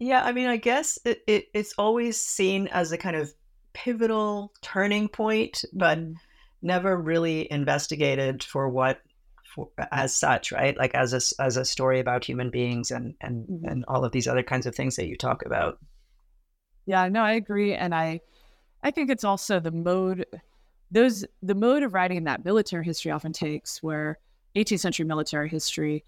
Yeah, 0.00 0.24
I 0.24 0.32
mean, 0.32 0.48
I 0.48 0.56
guess 0.56 0.98
it, 1.04 1.22
it, 1.28 1.44
it's 1.54 1.74
always 1.78 2.20
seen 2.20 2.66
as 2.66 2.90
a 2.90 2.98
kind 2.98 3.14
of 3.14 3.32
pivotal 3.72 4.52
turning 4.62 5.06
point, 5.06 5.64
but 5.72 5.96
mm. 5.96 6.14
never 6.60 6.96
really 6.96 7.46
investigated 7.52 8.42
for 8.42 8.68
what 8.68 8.98
for, 9.54 9.68
as 9.92 10.12
such, 10.12 10.50
right? 10.50 10.76
Like 10.76 10.92
as 10.96 11.12
a 11.12 11.40
as 11.40 11.56
a 11.56 11.64
story 11.64 12.00
about 12.00 12.24
human 12.24 12.50
beings 12.50 12.90
and 12.90 13.14
and 13.20 13.46
mm-hmm. 13.46 13.64
and 13.64 13.84
all 13.86 14.04
of 14.04 14.10
these 14.10 14.26
other 14.26 14.42
kinds 14.42 14.66
of 14.66 14.74
things 14.74 14.96
that 14.96 15.06
you 15.06 15.16
talk 15.16 15.46
about. 15.46 15.78
Yeah, 16.84 17.06
no, 17.10 17.22
I 17.22 17.34
agree, 17.34 17.74
and 17.74 17.94
I 17.94 18.22
I 18.82 18.90
think 18.90 19.08
it's 19.08 19.22
also 19.22 19.60
the 19.60 19.70
mode 19.70 20.26
those 20.90 21.24
the 21.42 21.54
mode 21.54 21.82
of 21.82 21.94
writing 21.94 22.24
that 22.24 22.44
military 22.44 22.84
history 22.84 23.10
often 23.10 23.32
takes, 23.32 23.82
where 23.82 24.18
18th 24.56 24.80
century 24.80 25.04
military 25.04 25.48
history 25.48 26.04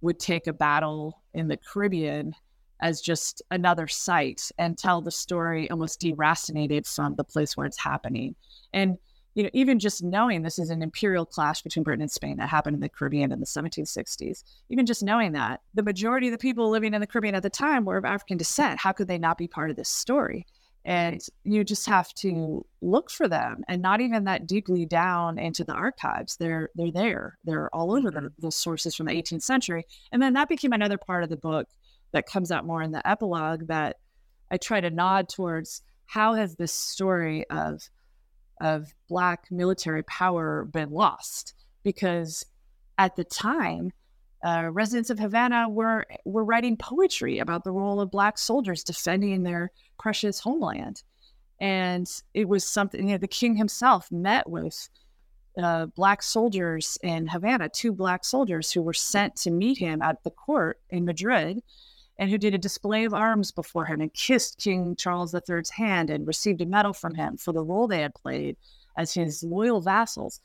would 0.00 0.18
take 0.18 0.46
a 0.46 0.52
battle 0.52 1.20
in 1.34 1.48
the 1.48 1.56
Caribbean 1.56 2.34
as 2.80 3.00
just 3.00 3.42
another 3.50 3.86
site 3.86 4.50
and 4.58 4.78
tell 4.78 5.02
the 5.02 5.10
story 5.10 5.70
almost 5.70 6.00
deracinated 6.00 6.92
from 6.92 7.14
the 7.16 7.24
place 7.24 7.56
where 7.56 7.66
it's 7.66 7.78
happening. 7.78 8.34
And 8.72 8.96
you 9.34 9.44
know, 9.44 9.50
even 9.52 9.78
just 9.78 10.02
knowing 10.02 10.42
this 10.42 10.58
is 10.58 10.70
an 10.70 10.82
imperial 10.82 11.24
clash 11.24 11.62
between 11.62 11.84
Britain 11.84 12.02
and 12.02 12.10
Spain 12.10 12.36
that 12.38 12.48
happened 12.48 12.74
in 12.74 12.80
the 12.80 12.88
Caribbean 12.88 13.30
in 13.30 13.38
the 13.38 13.46
1760s, 13.46 14.42
even 14.70 14.86
just 14.86 15.04
knowing 15.04 15.32
that 15.32 15.60
the 15.72 15.84
majority 15.84 16.28
of 16.28 16.32
the 16.32 16.38
people 16.38 16.68
living 16.68 16.94
in 16.94 17.00
the 17.00 17.06
Caribbean 17.06 17.36
at 17.36 17.42
the 17.42 17.50
time 17.50 17.84
were 17.84 17.96
of 17.96 18.04
African 18.04 18.38
descent, 18.38 18.80
how 18.80 18.92
could 18.92 19.06
they 19.06 19.18
not 19.18 19.38
be 19.38 19.46
part 19.46 19.70
of 19.70 19.76
this 19.76 19.88
story? 19.88 20.46
And 20.84 21.20
you 21.44 21.62
just 21.62 21.86
have 21.86 22.12
to 22.14 22.64
look 22.80 23.10
for 23.10 23.28
them 23.28 23.62
and 23.68 23.82
not 23.82 24.00
even 24.00 24.24
that 24.24 24.46
deeply 24.46 24.86
down 24.86 25.38
into 25.38 25.62
the 25.62 25.74
archives. 25.74 26.36
They're 26.36 26.70
they're 26.74 26.90
there. 26.90 27.38
They're 27.44 27.74
all 27.74 27.92
over 27.92 28.10
the, 28.10 28.20
mm-hmm. 28.20 28.46
the 28.46 28.50
sources 28.50 28.94
from 28.94 29.06
the 29.06 29.12
18th 29.12 29.42
century. 29.42 29.84
And 30.10 30.22
then 30.22 30.32
that 30.34 30.48
became 30.48 30.72
another 30.72 30.96
part 30.96 31.22
of 31.22 31.28
the 31.28 31.36
book 31.36 31.68
that 32.12 32.26
comes 32.26 32.50
out 32.50 32.66
more 32.66 32.82
in 32.82 32.92
the 32.92 33.06
epilogue 33.06 33.66
that 33.68 33.96
I 34.50 34.56
try 34.56 34.80
to 34.80 34.90
nod 34.90 35.28
towards 35.28 35.82
how 36.06 36.34
has 36.34 36.56
this 36.56 36.72
story 36.72 37.48
of 37.50 37.88
of 38.60 38.92
black 39.08 39.50
military 39.50 40.02
power 40.02 40.64
been 40.64 40.90
lost? 40.90 41.54
Because 41.82 42.44
at 42.98 43.16
the 43.16 43.24
time, 43.24 43.92
uh, 44.44 44.68
residents 44.72 45.10
of 45.10 45.18
Havana 45.18 45.68
were 45.68 46.06
were 46.24 46.44
writing 46.44 46.76
poetry 46.76 47.38
about 47.38 47.64
the 47.64 47.72
role 47.72 48.00
of 48.00 48.10
black 48.10 48.38
soldiers 48.38 48.82
defending 48.82 49.42
their 49.42 49.70
precious 49.98 50.40
homeland, 50.40 51.02
and 51.60 52.08
it 52.34 52.48
was 52.48 52.66
something. 52.66 53.06
You 53.06 53.14
know, 53.14 53.18
the 53.18 53.28
king 53.28 53.56
himself 53.56 54.10
met 54.10 54.48
with 54.48 54.88
uh, 55.58 55.86
black 55.86 56.22
soldiers 56.22 56.96
in 57.02 57.26
Havana, 57.26 57.68
two 57.68 57.92
black 57.92 58.24
soldiers 58.24 58.72
who 58.72 58.82
were 58.82 58.94
sent 58.94 59.36
to 59.36 59.50
meet 59.50 59.78
him 59.78 60.00
at 60.00 60.22
the 60.24 60.30
court 60.30 60.80
in 60.90 61.04
Madrid 61.04 61.60
and 62.18 62.30
who 62.30 62.38
did 62.38 62.54
a 62.54 62.58
display 62.58 63.04
of 63.04 63.14
arms 63.14 63.50
before 63.50 63.86
him 63.86 64.00
and 64.00 64.12
kissed 64.12 64.58
King 64.58 64.94
Charles 64.94 65.34
III's 65.34 65.70
hand 65.70 66.10
and 66.10 66.26
received 66.26 66.60
a 66.60 66.66
medal 66.66 66.92
from 66.92 67.14
him 67.14 67.36
for 67.36 67.52
the 67.52 67.64
role 67.64 67.88
they 67.88 68.02
had 68.02 68.14
played 68.14 68.56
as 68.96 69.14
his 69.14 69.42
loyal 69.42 69.80
vassals. 69.80 70.40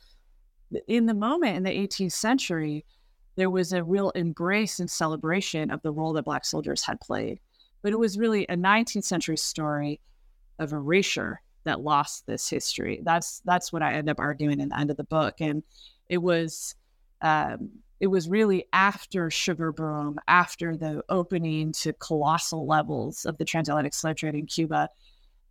In 0.87 1.05
the 1.05 1.13
moment 1.13 1.57
in 1.57 1.63
the 1.63 1.69
18th 1.69 2.13
century, 2.13 2.85
there 3.35 3.49
was 3.49 3.73
a 3.73 3.83
real 3.83 4.11
embrace 4.11 4.79
and 4.79 4.89
celebration 4.89 5.71
of 5.71 5.81
the 5.81 5.91
role 5.91 6.13
that 6.13 6.25
Black 6.25 6.45
soldiers 6.45 6.83
had 6.83 6.99
played. 7.01 7.39
But 7.81 7.91
it 7.91 7.99
was 7.99 8.17
really 8.17 8.45
a 8.47 8.55
19th 8.55 9.03
century 9.03 9.37
story 9.37 9.99
of 10.57 10.73
erasure 10.73 11.41
that 11.65 11.81
lost 11.81 12.25
this 12.25 12.49
history. 12.49 13.01
That's 13.03 13.41
that's 13.45 13.73
what 13.73 13.83
I 13.83 13.93
end 13.93 14.09
up 14.09 14.19
arguing 14.19 14.59
in 14.59 14.69
the 14.69 14.79
end 14.79 14.89
of 14.89 14.97
the 14.97 15.03
book, 15.03 15.35
and 15.41 15.63
it 16.09 16.19
was 16.19 16.75
um, 17.21 17.69
it 17.99 18.07
was 18.07 18.29
really 18.29 18.65
after 18.71 19.29
sugar 19.29 19.71
boom, 19.71 20.19
after 20.27 20.77
the 20.77 21.03
opening 21.09 21.71
to 21.73 21.93
colossal 21.93 22.65
levels 22.65 23.25
of 23.25 23.37
the 23.37 23.45
transatlantic 23.45 23.93
slave 23.93 24.17
trade 24.17 24.35
in 24.35 24.45
Cuba, 24.45 24.89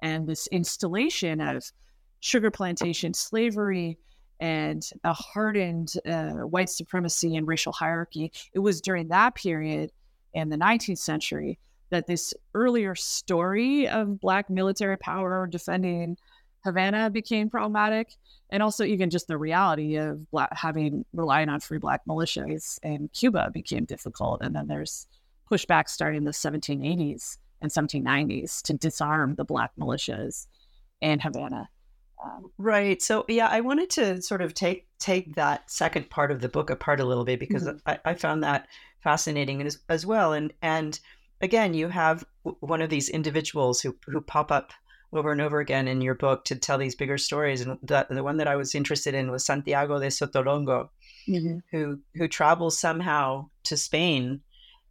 and 0.02 0.26
this 0.26 0.46
installation 0.48 1.40
of 1.40 1.64
sugar 2.20 2.50
plantation 2.50 3.12
slavery 3.12 3.98
and 4.40 4.88
a 5.04 5.12
hardened 5.12 5.94
uh, 6.06 6.32
white 6.32 6.68
supremacy 6.68 7.36
and 7.36 7.46
racial 7.46 7.72
hierarchy. 7.72 8.32
It 8.52 8.58
was 8.58 8.80
during 8.80 9.08
that 9.08 9.34
period 9.34 9.90
in 10.32 10.48
the 10.48 10.56
19th 10.56 10.98
century 10.98 11.58
that 11.90 12.06
this 12.06 12.34
earlier 12.54 12.94
story 12.94 13.88
of 13.88 14.20
Black 14.20 14.50
military 14.50 14.98
power 14.98 15.46
defending 15.46 16.16
Havana 16.64 17.10
became 17.10 17.50
problematic, 17.50 18.14
and 18.50 18.62
also 18.62 18.84
even 18.84 19.10
just 19.10 19.28
the 19.28 19.36
reality 19.36 19.96
of 19.96 20.30
black, 20.30 20.48
having 20.56 21.04
relying 21.12 21.50
on 21.50 21.60
free 21.60 21.78
black 21.78 22.00
militias 22.08 22.78
in 22.82 23.08
Cuba 23.08 23.50
became 23.52 23.84
difficult. 23.84 24.40
And 24.42 24.56
then 24.56 24.66
there's 24.66 25.06
pushback 25.50 25.88
starting 25.90 26.18
in 26.18 26.24
the 26.24 26.30
1780s 26.30 27.36
and 27.60 27.70
1790s 27.70 28.62
to 28.62 28.72
disarm 28.72 29.34
the 29.34 29.44
black 29.44 29.72
militias 29.78 30.46
in 31.02 31.20
Havana. 31.20 31.68
Um, 32.22 32.50
right. 32.58 33.00
So 33.02 33.24
yeah, 33.28 33.48
I 33.48 33.60
wanted 33.60 33.90
to 33.90 34.22
sort 34.22 34.42
of 34.42 34.54
take 34.54 34.86
take 34.98 35.34
that 35.34 35.70
second 35.70 36.10
part 36.10 36.30
of 36.30 36.40
the 36.40 36.48
book 36.48 36.70
apart 36.70 37.00
a 37.00 37.04
little 37.04 37.24
bit 37.24 37.40
because 37.40 37.64
mm-hmm. 37.64 37.78
I, 37.86 37.98
I, 38.04 38.14
found 38.14 38.42
that 38.42 38.68
fascinating 39.00 39.60
as, 39.62 39.78
as 39.88 40.06
well. 40.06 40.32
And 40.32 40.52
and 40.62 40.98
again, 41.40 41.74
you 41.74 41.88
have 41.88 42.24
one 42.60 42.80
of 42.80 42.90
these 42.90 43.08
individuals 43.08 43.80
who 43.80 43.96
who 44.06 44.20
pop 44.20 44.50
up 44.50 44.72
over 45.12 45.30
and 45.30 45.40
over 45.40 45.60
again 45.60 45.86
in 45.86 46.00
your 46.00 46.14
book 46.14 46.44
to 46.46 46.56
tell 46.56 46.78
these 46.78 46.94
bigger 46.94 47.18
stories. 47.18 47.60
And 47.60 47.78
the, 47.82 48.06
the 48.10 48.24
one 48.24 48.38
that 48.38 48.48
I 48.48 48.56
was 48.56 48.74
interested 48.74 49.14
in 49.14 49.30
was 49.30 49.44
Santiago 49.44 49.98
de 50.00 50.08
Sotolongo, 50.08 50.88
mm-hmm. 51.28 51.58
who 51.70 52.00
who 52.14 52.28
travels 52.28 52.78
somehow 52.78 53.48
to 53.64 53.76
Spain 53.76 54.40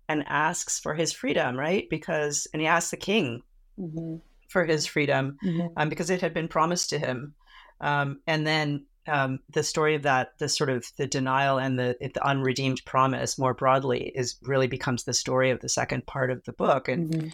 and 0.07 0.23
asks 0.27 0.79
for 0.79 0.93
his 0.93 1.11
freedom, 1.11 1.57
right? 1.57 1.89
Because 1.89 2.47
and 2.53 2.61
he 2.61 2.67
asks 2.67 2.91
the 2.91 2.97
king 2.97 3.41
mm-hmm. 3.79 4.17
For 4.53 4.63
his 4.63 4.85
freedom 4.85 5.37
mm-hmm. 5.43 5.67
um, 5.75 5.89
because 5.89 6.09
it 6.09 6.21
had 6.21 6.33
been 6.33 6.47
promised 6.47 6.91
to 6.91 6.99
him. 6.99 7.33
Um, 7.81 8.21
and 8.25 8.47
then 8.47 8.85
um, 9.07 9.39
the 9.49 9.63
story 9.63 9.95
of 9.95 10.03
that, 10.03 10.37
the 10.39 10.47
sort 10.47 10.69
of 10.69 10.85
the 10.97 11.07
denial 11.07 11.57
and 11.57 11.77
the, 11.77 11.97
the 11.99 12.25
unredeemed 12.25 12.85
promise 12.85 13.37
more 13.37 13.53
broadly 13.53 14.13
is 14.15 14.37
really 14.43 14.67
becomes 14.67 15.03
the 15.03 15.13
story 15.13 15.49
of 15.49 15.59
the 15.59 15.67
second 15.67 16.05
part 16.05 16.31
of 16.31 16.45
the 16.45 16.53
book. 16.53 16.87
And 16.87 17.11
mm-hmm 17.11 17.29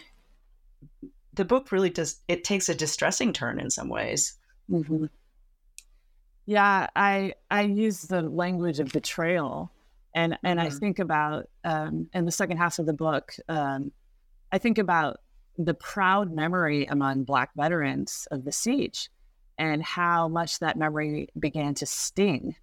the 1.32 1.44
book 1.44 1.72
really 1.72 1.90
does 1.90 2.20
it 2.28 2.44
takes 2.44 2.68
a 2.68 2.74
distressing 2.74 3.32
turn 3.32 3.60
in 3.60 3.70
some 3.70 3.88
ways. 3.88 4.36
Mm-hmm. 4.70 5.06
Yeah, 6.46 6.88
I 6.96 7.34
I 7.50 7.62
use 7.62 8.02
the 8.02 8.22
language 8.22 8.80
of 8.80 8.92
betrayal, 8.92 9.70
and 10.14 10.36
and 10.42 10.58
mm-hmm. 10.58 10.66
I 10.66 10.70
think 10.70 10.98
about 10.98 11.48
um, 11.64 12.08
in 12.12 12.24
the 12.24 12.32
second 12.32 12.56
half 12.56 12.78
of 12.78 12.86
the 12.86 12.92
book, 12.92 13.32
um, 13.48 13.92
I 14.50 14.58
think 14.58 14.78
about 14.78 15.20
the 15.64 15.74
proud 15.74 16.32
memory 16.32 16.86
among 16.86 17.24
Black 17.24 17.50
veterans 17.54 18.26
of 18.30 18.44
the 18.44 18.52
siege, 18.52 19.10
and 19.58 19.82
how 19.82 20.26
much 20.28 20.58
that 20.60 20.78
memory 20.78 21.28
began 21.38 21.74
to 21.74 21.86
sting 21.86 22.56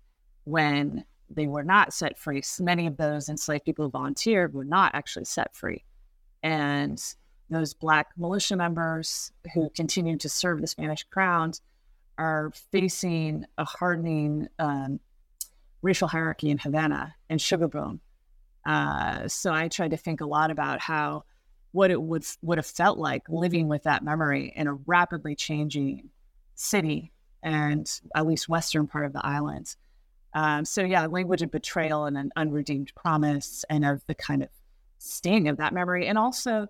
when 0.45 1.05
they 1.29 1.45
were 1.45 1.63
not 1.63 1.93
set 1.93 2.17
free. 2.17 2.41
Many 2.59 2.87
of 2.87 2.97
those 2.97 3.29
enslaved 3.29 3.65
people 3.65 3.85
who 3.85 3.91
volunteered 3.91 4.53
were 4.53 4.65
not 4.65 4.95
actually 4.95 5.25
set 5.25 5.55
free, 5.55 5.83
and 6.41 7.01
those 7.49 7.73
black 7.73 8.07
militia 8.17 8.55
members 8.55 9.31
who 9.53 9.69
continue 9.69 10.17
to 10.17 10.29
serve 10.29 10.59
the 10.59 10.67
Spanish 10.67 11.03
crown 11.03 11.53
are 12.17 12.51
facing 12.71 13.45
a 13.57 13.63
hardening 13.63 14.47
um, 14.59 14.99
racial 15.81 16.07
hierarchy 16.07 16.49
in 16.49 16.57
Havana 16.57 17.15
and 17.29 17.39
Sugar 17.39 17.67
Boom. 17.67 18.01
Uh, 18.65 19.27
so 19.27 19.53
I 19.53 19.67
tried 19.67 19.91
to 19.91 19.97
think 19.97 20.19
a 20.19 20.25
lot 20.25 20.51
about 20.51 20.81
how 20.81 21.23
what 21.71 21.91
it 21.91 22.01
would 22.01 22.25
would 22.41 22.57
have 22.57 22.65
felt 22.65 22.97
like 22.97 23.23
living 23.29 23.67
with 23.67 23.83
that 23.83 24.03
memory 24.03 24.53
in 24.55 24.67
a 24.67 24.73
rapidly 24.73 25.35
changing 25.35 26.09
city 26.55 27.11
and 27.43 28.01
at 28.15 28.25
least 28.25 28.49
western 28.49 28.87
part 28.87 29.05
of 29.05 29.13
the 29.13 29.25
island. 29.25 29.75
Um, 30.33 30.65
so 30.65 30.83
yeah, 30.83 31.05
language 31.05 31.41
of 31.41 31.51
betrayal 31.51 32.05
and 32.05 32.17
an 32.17 32.31
unredeemed 32.35 32.91
promise, 32.95 33.63
and 33.69 33.85
of 33.85 34.05
the 34.07 34.15
kind 34.15 34.43
of 34.43 34.49
sting 34.99 35.47
of 35.47 35.57
that 35.57 35.73
memory, 35.73 36.07
and 36.07 36.17
also 36.17 36.67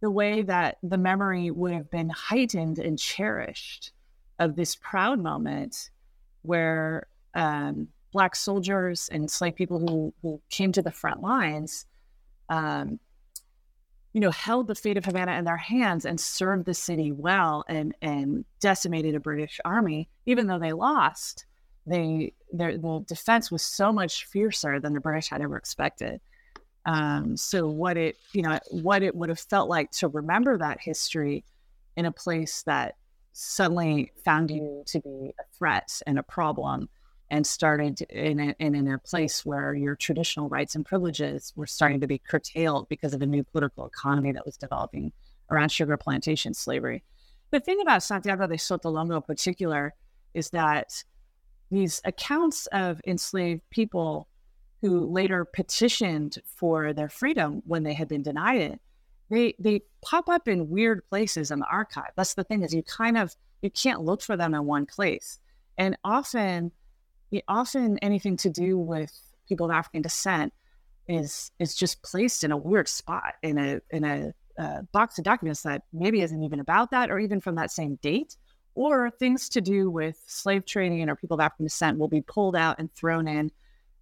the 0.00 0.10
way 0.10 0.42
that 0.42 0.78
the 0.82 0.98
memory 0.98 1.50
would 1.50 1.72
have 1.72 1.90
been 1.90 2.10
heightened 2.10 2.78
and 2.78 2.98
cherished 2.98 3.92
of 4.38 4.56
this 4.56 4.76
proud 4.76 5.18
moment 5.18 5.90
where 6.42 7.06
um, 7.34 7.88
black 8.12 8.36
soldiers 8.36 9.08
and 9.10 9.22
enslaved 9.22 9.56
people 9.56 9.78
who, 9.78 10.14
who 10.22 10.40
came 10.50 10.72
to 10.72 10.82
the 10.82 10.90
front 10.90 11.22
lines 11.22 11.86
um, 12.48 13.00
you 14.14 14.20
know, 14.20 14.30
held 14.30 14.68
the 14.68 14.76
fate 14.76 14.96
of 14.96 15.04
Havana 15.04 15.32
in 15.32 15.44
their 15.44 15.56
hands 15.56 16.06
and 16.06 16.18
served 16.18 16.64
the 16.64 16.72
city 16.72 17.10
well 17.10 17.64
and 17.68 17.94
and 18.00 18.44
decimated 18.60 19.14
a 19.16 19.20
British 19.20 19.60
army, 19.64 20.08
even 20.24 20.46
though 20.46 20.58
they 20.58 20.72
lost. 20.72 21.44
They 21.84 22.32
their 22.52 22.78
the 22.78 23.04
defense 23.06 23.50
was 23.50 23.62
so 23.62 23.92
much 23.92 24.24
fiercer 24.24 24.78
than 24.78 24.94
the 24.94 25.00
British 25.00 25.28
had 25.28 25.42
ever 25.42 25.56
expected. 25.56 26.20
Um, 26.86 27.36
so 27.36 27.66
what 27.66 27.96
it 27.96 28.16
you 28.32 28.42
know 28.42 28.58
what 28.70 29.02
it 29.02 29.16
would 29.16 29.30
have 29.30 29.40
felt 29.40 29.68
like 29.68 29.90
to 29.92 30.08
remember 30.08 30.56
that 30.58 30.80
history 30.80 31.44
in 31.96 32.06
a 32.06 32.12
place 32.12 32.62
that 32.62 32.94
suddenly 33.32 34.12
found 34.24 34.48
you 34.48 34.84
to 34.86 35.00
be 35.00 35.34
a 35.40 35.56
threat 35.58 36.00
and 36.06 36.20
a 36.20 36.22
problem 36.22 36.88
and 37.34 37.44
started 37.44 38.00
in 38.02 38.38
a, 38.38 38.54
in, 38.60 38.76
in 38.76 38.86
a 38.86 38.96
place 38.96 39.44
where 39.44 39.74
your 39.74 39.96
traditional 39.96 40.48
rights 40.48 40.76
and 40.76 40.86
privileges 40.86 41.52
were 41.56 41.66
starting 41.66 42.00
to 42.00 42.06
be 42.06 42.16
curtailed 42.16 42.88
because 42.88 43.12
of 43.12 43.22
a 43.22 43.26
new 43.26 43.42
political 43.42 43.84
economy 43.88 44.30
that 44.30 44.46
was 44.46 44.56
developing 44.56 45.10
around 45.50 45.68
sugar 45.72 45.96
plantation 45.96 46.54
slavery. 46.54 47.02
The 47.50 47.58
thing 47.58 47.80
about 47.80 48.04
Santiago 48.04 48.46
de 48.46 48.54
Sotolongo 48.54 49.16
in 49.16 49.22
particular 49.22 49.94
is 50.32 50.50
that 50.50 51.02
these 51.72 52.00
accounts 52.04 52.68
of 52.68 53.00
enslaved 53.04 53.68
people 53.68 54.28
who 54.80 55.00
later 55.00 55.44
petitioned 55.44 56.38
for 56.44 56.92
their 56.92 57.08
freedom 57.08 57.62
when 57.66 57.82
they 57.82 57.94
had 57.94 58.06
been 58.06 58.22
denied 58.22 58.60
it, 58.60 58.80
they 59.28 59.56
they 59.58 59.80
pop 60.02 60.28
up 60.28 60.46
in 60.46 60.70
weird 60.70 61.04
places 61.08 61.50
in 61.50 61.58
the 61.58 61.66
archive. 61.66 62.12
That's 62.14 62.34
the 62.34 62.44
thing 62.44 62.62
is 62.62 62.72
you 62.72 62.84
kind 62.84 63.18
of 63.18 63.34
you 63.60 63.70
can't 63.70 64.02
look 64.02 64.22
for 64.22 64.36
them 64.36 64.54
in 64.54 64.66
one 64.66 64.86
place. 64.86 65.40
And 65.76 65.98
often 66.04 66.70
often 67.48 67.98
anything 67.98 68.36
to 68.38 68.50
do 68.50 68.78
with 68.78 69.12
people 69.48 69.66
of 69.66 69.72
African 69.72 70.02
descent 70.02 70.52
is 71.06 71.50
is 71.58 71.74
just 71.74 72.02
placed 72.02 72.44
in 72.44 72.52
a 72.52 72.56
weird 72.56 72.88
spot 72.88 73.34
in 73.42 73.58
a 73.58 73.80
in 73.90 74.04
a 74.04 74.32
uh, 74.58 74.82
box 74.92 75.18
of 75.18 75.24
documents 75.24 75.62
that 75.62 75.82
maybe 75.92 76.20
isn't 76.22 76.42
even 76.42 76.60
about 76.60 76.90
that 76.90 77.10
or 77.10 77.18
even 77.18 77.40
from 77.40 77.56
that 77.56 77.70
same 77.70 77.96
date 77.96 78.36
or 78.74 79.10
things 79.10 79.48
to 79.48 79.60
do 79.60 79.90
with 79.90 80.22
slave 80.26 80.64
trading 80.64 81.08
or 81.08 81.16
people 81.16 81.34
of 81.34 81.40
African 81.40 81.66
descent 81.66 81.98
will 81.98 82.08
be 82.08 82.22
pulled 82.22 82.56
out 82.56 82.78
and 82.78 82.92
thrown 82.94 83.28
in. 83.28 83.50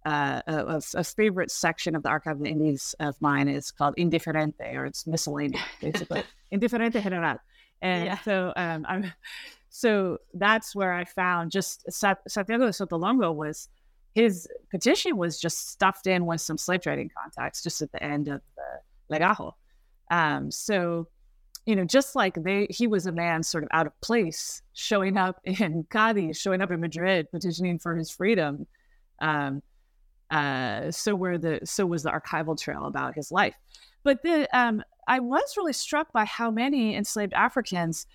Uh, 0.05 0.41
a, 0.47 0.81
a, 0.95 1.03
favorite 1.03 1.49
section 1.49 1.95
of 1.95 2.03
the 2.03 2.09
Archive 2.09 2.35
of 2.35 2.43
the 2.43 2.49
Indies 2.49 2.93
of 2.99 3.15
mine 3.21 3.47
is 3.47 3.71
called 3.71 3.95
Indiferente, 3.95 4.75
or 4.75 4.85
it's 4.85 5.07
miscellaneous, 5.07 5.63
basically. 5.79 6.21
Indiferente 6.51 7.01
general. 7.01 7.37
And 7.81 8.05
yeah. 8.07 8.17
so 8.19 8.51
um, 8.57 8.85
I'm 8.89 9.13
so 9.75 10.19
that's 10.35 10.75
where 10.75 10.93
I 10.93 11.03
found 11.03 11.49
just 11.49 11.91
Santiago 11.91 12.67
de 12.67 12.71
Sotolongo 12.71 13.33
was 13.33 13.69
his 14.13 14.47
petition 14.69 15.17
was 15.17 15.39
just 15.39 15.71
stuffed 15.71 16.05
in 16.05 16.27
with 16.27 16.41
some 16.41 16.59
slave 16.59 16.81
trading 16.81 17.09
contacts 17.17 17.63
just 17.63 17.81
at 17.81 17.91
the 17.91 18.03
end 18.03 18.27
of 18.27 18.41
the 18.55 19.15
legajo. 19.15 19.53
Um, 20.11 20.51
so, 20.51 21.07
you 21.65 21.75
know, 21.75 21.85
just 21.85 22.15
like 22.15 22.35
they, 22.43 22.67
he 22.69 22.85
was 22.85 23.07
a 23.07 23.11
man 23.11 23.41
sort 23.41 23.63
of 23.63 23.69
out 23.73 23.87
of 23.87 23.99
place, 24.01 24.61
showing 24.73 25.17
up 25.17 25.41
in 25.43 25.87
Cadiz, 25.89 26.39
showing 26.39 26.61
up 26.61 26.69
in 26.69 26.79
Madrid, 26.79 27.31
petitioning 27.31 27.79
for 27.79 27.95
his 27.95 28.11
freedom. 28.11 28.67
Um, 29.21 29.63
uh, 30.29 30.91
so 30.91 31.15
where 31.15 31.39
the 31.39 31.61
so 31.63 31.87
was 31.87 32.03
the 32.03 32.11
archival 32.11 32.55
trail 32.59 32.85
about 32.85 33.15
his 33.15 33.31
life. 33.31 33.55
But 34.03 34.21
the 34.21 34.47
um, 34.55 34.83
I 35.07 35.19
was 35.19 35.57
really 35.57 35.73
struck 35.73 36.13
by 36.13 36.25
how 36.25 36.51
many 36.51 36.95
enslaved 36.95 37.33
Africans 37.33 38.05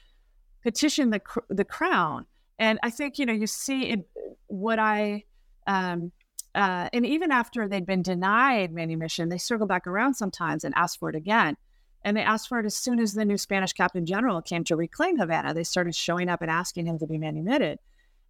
petition 0.62 1.10
the 1.10 1.20
the 1.48 1.64
crown. 1.64 2.26
And 2.58 2.78
I 2.82 2.90
think 2.90 3.18
you 3.18 3.26
know 3.26 3.32
you 3.32 3.46
see 3.46 3.90
it, 3.90 4.08
what 4.46 4.78
I 4.78 5.24
um, 5.66 6.12
uh, 6.54 6.88
and 6.92 7.06
even 7.06 7.30
after 7.30 7.68
they'd 7.68 7.86
been 7.86 8.02
denied 8.02 8.72
manumission, 8.72 9.28
they 9.28 9.38
circle 9.38 9.66
back 9.66 9.86
around 9.86 10.14
sometimes 10.14 10.64
and 10.64 10.74
ask 10.76 10.98
for 10.98 11.08
it 11.08 11.16
again. 11.16 11.56
And 12.02 12.16
they 12.16 12.22
asked 12.22 12.48
for 12.48 12.58
it 12.58 12.66
as 12.66 12.76
soon 12.76 13.00
as 13.00 13.12
the 13.12 13.24
new 13.24 13.36
Spanish 13.36 13.72
captain 13.72 14.06
general 14.06 14.40
came 14.40 14.64
to 14.64 14.76
reclaim 14.76 15.18
Havana. 15.18 15.52
They 15.52 15.64
started 15.64 15.94
showing 15.94 16.28
up 16.28 16.42
and 16.42 16.50
asking 16.50 16.86
him 16.86 16.98
to 16.98 17.06
be 17.06 17.18
manumitted. 17.18 17.78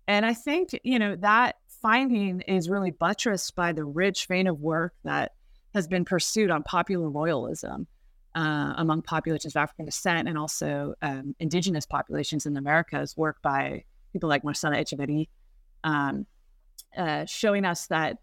And 0.06 0.26
I 0.26 0.34
think, 0.34 0.78
you 0.84 0.98
know, 0.98 1.16
that 1.16 1.56
finding 1.80 2.40
is 2.42 2.68
really 2.68 2.90
buttressed 2.90 3.54
by 3.54 3.72
the 3.72 3.84
rich 3.84 4.26
vein 4.26 4.46
of 4.46 4.60
work 4.60 4.94
that 5.04 5.32
has 5.74 5.86
been 5.86 6.04
pursued 6.04 6.50
on 6.50 6.62
popular 6.62 7.08
loyalism 7.08 7.86
uh, 8.34 8.74
among 8.76 9.02
populations 9.02 9.54
of 9.54 9.60
African 9.60 9.84
descent 9.84 10.28
and 10.28 10.38
also 10.38 10.94
um, 11.02 11.34
indigenous 11.40 11.86
populations 11.86 12.46
in 12.46 12.54
the 12.54 12.58
Americas, 12.58 13.16
work 13.16 13.40
by 13.42 13.84
people 14.12 14.28
like 14.28 14.44
Marcela 14.44 14.76
Echeverri, 14.76 15.28
um, 15.84 16.26
uh, 16.96 17.24
showing 17.24 17.64
us 17.64 17.86
that, 17.88 18.18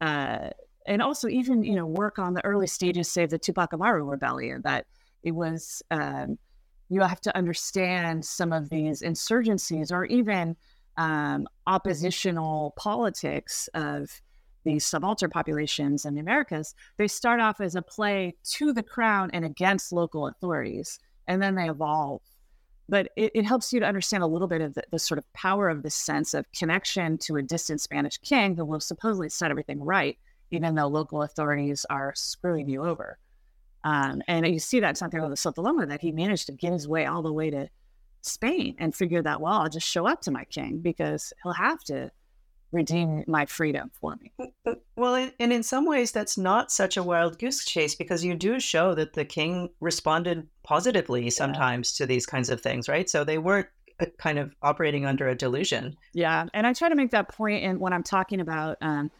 uh, 0.00 0.50
and 0.86 1.00
also 1.00 1.28
even 1.28 1.64
you 1.64 1.74
know 1.74 1.86
work 1.86 2.18
on 2.18 2.34
the 2.34 2.44
early 2.44 2.66
stages, 2.66 3.10
say 3.10 3.26
the 3.26 3.38
Tupac 3.38 3.72
Amaru 3.72 4.04
rebellion, 4.04 4.60
that 4.64 4.86
it 5.22 5.32
was 5.32 5.82
um, 5.90 6.38
you 6.88 7.00
have 7.00 7.20
to 7.22 7.36
understand 7.36 8.24
some 8.24 8.52
of 8.52 8.68
these 8.68 9.02
insurgencies 9.02 9.90
or 9.90 10.04
even 10.04 10.56
um, 10.96 11.46
oppositional 11.66 12.74
politics 12.76 13.68
of 13.74 14.20
these 14.64 14.84
subaltern 14.84 15.30
populations 15.30 16.04
in 16.04 16.14
the 16.14 16.20
Americas, 16.20 16.74
they 16.96 17.08
start 17.08 17.40
off 17.40 17.60
as 17.60 17.74
a 17.74 17.82
play 17.82 18.34
to 18.44 18.72
the 18.72 18.82
crown 18.82 19.30
and 19.32 19.44
against 19.44 19.92
local 19.92 20.26
authorities, 20.26 20.98
and 21.28 21.42
then 21.42 21.54
they 21.54 21.68
evolve. 21.68 22.22
But 22.88 23.10
it, 23.16 23.32
it 23.34 23.44
helps 23.44 23.72
you 23.72 23.80
to 23.80 23.86
understand 23.86 24.22
a 24.22 24.26
little 24.26 24.48
bit 24.48 24.60
of 24.60 24.74
the, 24.74 24.82
the, 24.90 24.98
sort 24.98 25.18
of 25.18 25.32
power 25.32 25.68
of 25.70 25.82
this 25.82 25.94
sense 25.94 26.34
of 26.34 26.50
connection 26.52 27.16
to 27.18 27.36
a 27.36 27.42
distant 27.42 27.80
Spanish 27.80 28.18
king 28.18 28.56
who 28.56 28.64
will 28.64 28.80
supposedly 28.80 29.30
set 29.30 29.50
everything 29.50 29.82
right, 29.82 30.18
even 30.50 30.74
though 30.74 30.86
local 30.86 31.22
authorities 31.22 31.86
are 31.88 32.12
screwing 32.14 32.68
you 32.68 32.84
over. 32.84 33.18
Um, 33.84 34.22
and 34.28 34.46
you 34.46 34.58
see 34.58 34.80
that 34.80 34.96
Santiago 34.96 35.28
de 35.28 35.34
Sotolongo 35.34 35.88
that 35.88 36.00
he 36.00 36.12
managed 36.12 36.46
to 36.46 36.52
get 36.52 36.72
his 36.72 36.88
way 36.88 37.06
all 37.06 37.22
the 37.22 37.32
way 37.32 37.50
to 37.50 37.68
Spain 38.22 38.74
and 38.78 38.94
figure 38.94 39.22
that, 39.22 39.40
well, 39.40 39.60
I'll 39.60 39.68
just 39.68 39.88
show 39.88 40.06
up 40.06 40.22
to 40.22 40.30
my 40.30 40.44
king 40.44 40.78
because 40.78 41.32
he'll 41.42 41.52
have 41.52 41.84
to 41.84 42.10
redeem 42.74 43.24
my 43.26 43.46
freedom 43.46 43.90
for 43.94 44.16
me. 44.16 44.32
Well, 44.96 45.30
and 45.38 45.52
in 45.52 45.62
some 45.62 45.86
ways, 45.86 46.12
that's 46.12 46.38
not 46.38 46.70
such 46.70 46.96
a 46.96 47.02
wild 47.02 47.38
goose 47.38 47.64
chase 47.64 47.94
because 47.94 48.24
you 48.24 48.34
do 48.34 48.60
show 48.60 48.94
that 48.94 49.14
the 49.14 49.24
king 49.24 49.70
responded 49.80 50.46
positively 50.62 51.30
sometimes 51.30 51.94
yeah. 51.98 52.04
to 52.04 52.08
these 52.08 52.26
kinds 52.26 52.50
of 52.50 52.60
things, 52.60 52.88
right? 52.88 53.08
So 53.08 53.24
they 53.24 53.38
weren't 53.38 53.68
uh, 54.00 54.06
kind 54.18 54.38
of 54.38 54.54
operating 54.62 55.06
under 55.06 55.28
a 55.28 55.34
delusion. 55.34 55.96
Yeah, 56.12 56.46
and 56.54 56.66
I 56.66 56.72
try 56.72 56.88
to 56.88 56.94
make 56.94 57.10
that 57.10 57.28
point 57.28 57.64
in 57.64 57.78
when 57.78 57.92
I'm 57.92 58.02
talking 58.02 58.40
about 58.40 58.76
um, 58.80 59.10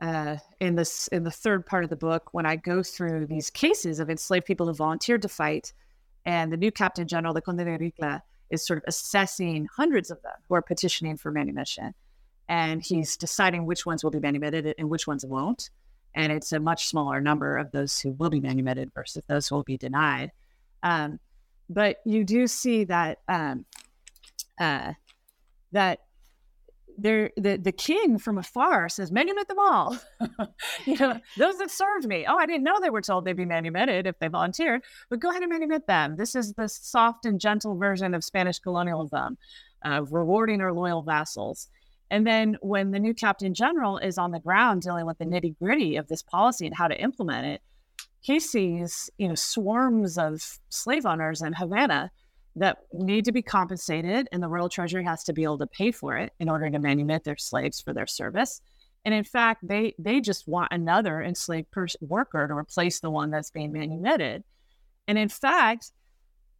uh, 0.00 0.36
in 0.60 0.74
this 0.76 1.08
in 1.08 1.24
the 1.24 1.30
third 1.30 1.66
part 1.66 1.84
of 1.84 1.90
the 1.90 1.96
book 1.96 2.28
when 2.32 2.46
I 2.46 2.56
go 2.56 2.82
through 2.82 3.26
these 3.26 3.50
cases 3.50 4.00
of 4.00 4.10
enslaved 4.10 4.46
people 4.46 4.66
who 4.66 4.74
volunteered 4.74 5.22
to 5.22 5.28
fight, 5.28 5.72
and 6.24 6.52
the 6.52 6.56
new 6.56 6.70
Captain 6.70 7.06
General, 7.06 7.34
the 7.34 7.42
Conde 7.42 7.58
de 7.58 7.78
Ricla, 7.78 8.22
is 8.50 8.66
sort 8.66 8.78
of 8.78 8.84
assessing 8.86 9.68
hundreds 9.74 10.10
of 10.10 10.22
them 10.22 10.34
who 10.48 10.54
are 10.54 10.62
petitioning 10.62 11.16
for 11.16 11.30
manumission 11.30 11.94
and 12.48 12.82
he's 12.82 13.16
deciding 13.16 13.66
which 13.66 13.84
ones 13.84 14.02
will 14.02 14.10
be 14.10 14.20
manumitted 14.20 14.74
and 14.78 14.88
which 14.88 15.06
ones 15.06 15.24
won't. 15.24 15.70
And 16.14 16.32
it's 16.32 16.52
a 16.52 16.60
much 16.60 16.88
smaller 16.88 17.20
number 17.20 17.56
of 17.56 17.70
those 17.70 18.00
who 18.00 18.12
will 18.12 18.30
be 18.30 18.40
manumitted 18.40 18.90
versus 18.94 19.22
those 19.28 19.48
who 19.48 19.56
will 19.56 19.62
be 19.62 19.76
denied. 19.76 20.32
Um, 20.82 21.20
but 21.68 21.98
you 22.04 22.24
do 22.24 22.46
see 22.46 22.84
that 22.84 23.18
um, 23.28 23.66
uh, 24.58 24.94
that 25.72 26.00
there 26.98 27.30
the 27.36 27.56
the 27.56 27.72
king 27.72 28.18
from 28.18 28.38
afar 28.38 28.88
says 28.88 29.10
manumit 29.12 29.46
them 29.46 29.58
all 29.58 29.96
you 30.84 30.96
know 30.96 31.18
those 31.36 31.56
that 31.58 31.70
served 31.70 32.06
me 32.06 32.26
oh 32.28 32.36
i 32.36 32.44
didn't 32.44 32.64
know 32.64 32.80
they 32.80 32.90
were 32.90 33.00
told 33.00 33.24
they'd 33.24 33.36
be 33.36 33.44
manumitted 33.44 34.06
if 34.06 34.18
they 34.18 34.26
volunteered 34.26 34.82
but 35.08 35.20
go 35.20 35.30
ahead 35.30 35.42
and 35.42 35.52
manumit 35.52 35.86
them 35.86 36.16
this 36.16 36.34
is 36.34 36.52
the 36.54 36.68
soft 36.68 37.24
and 37.24 37.40
gentle 37.40 37.76
version 37.76 38.14
of 38.14 38.24
spanish 38.24 38.58
colonialism 38.58 39.38
uh, 39.84 40.02
rewarding 40.10 40.60
our 40.60 40.72
loyal 40.72 41.02
vassals 41.02 41.68
and 42.10 42.26
then 42.26 42.56
when 42.60 42.90
the 42.90 42.98
new 42.98 43.14
captain 43.14 43.54
general 43.54 43.98
is 43.98 44.18
on 44.18 44.30
the 44.30 44.40
ground 44.40 44.82
dealing 44.82 45.06
with 45.06 45.18
the 45.18 45.24
nitty 45.24 45.58
gritty 45.58 45.96
of 45.96 46.08
this 46.08 46.22
policy 46.22 46.66
and 46.66 46.76
how 46.76 46.88
to 46.88 47.00
implement 47.00 47.46
it, 47.46 47.62
he 48.20 48.40
sees, 48.40 49.10
you 49.18 49.28
know, 49.28 49.34
swarms 49.34 50.18
of 50.18 50.58
slave 50.70 51.06
owners 51.06 51.42
in 51.42 51.52
Havana 51.52 52.10
that 52.56 52.78
need 52.92 53.24
to 53.24 53.32
be 53.32 53.42
compensated, 53.42 54.28
and 54.32 54.42
the 54.42 54.48
Royal 54.48 54.68
Treasury 54.68 55.04
has 55.04 55.22
to 55.24 55.32
be 55.32 55.44
able 55.44 55.58
to 55.58 55.66
pay 55.66 55.92
for 55.92 56.16
it 56.16 56.32
in 56.40 56.48
order 56.48 56.68
to 56.68 56.78
manumit 56.78 57.24
their 57.24 57.36
slaves 57.36 57.80
for 57.80 57.92
their 57.92 58.06
service. 58.06 58.60
And 59.04 59.14
in 59.14 59.24
fact, 59.24 59.66
they 59.66 59.94
they 59.98 60.20
just 60.20 60.48
want 60.48 60.72
another 60.72 61.22
enslaved 61.22 61.70
pers- 61.70 61.96
worker 62.00 62.48
to 62.48 62.54
replace 62.54 63.00
the 63.00 63.10
one 63.10 63.30
that's 63.30 63.50
being 63.50 63.72
manumitted. 63.72 64.42
And 65.06 65.16
in 65.16 65.28
fact, 65.28 65.92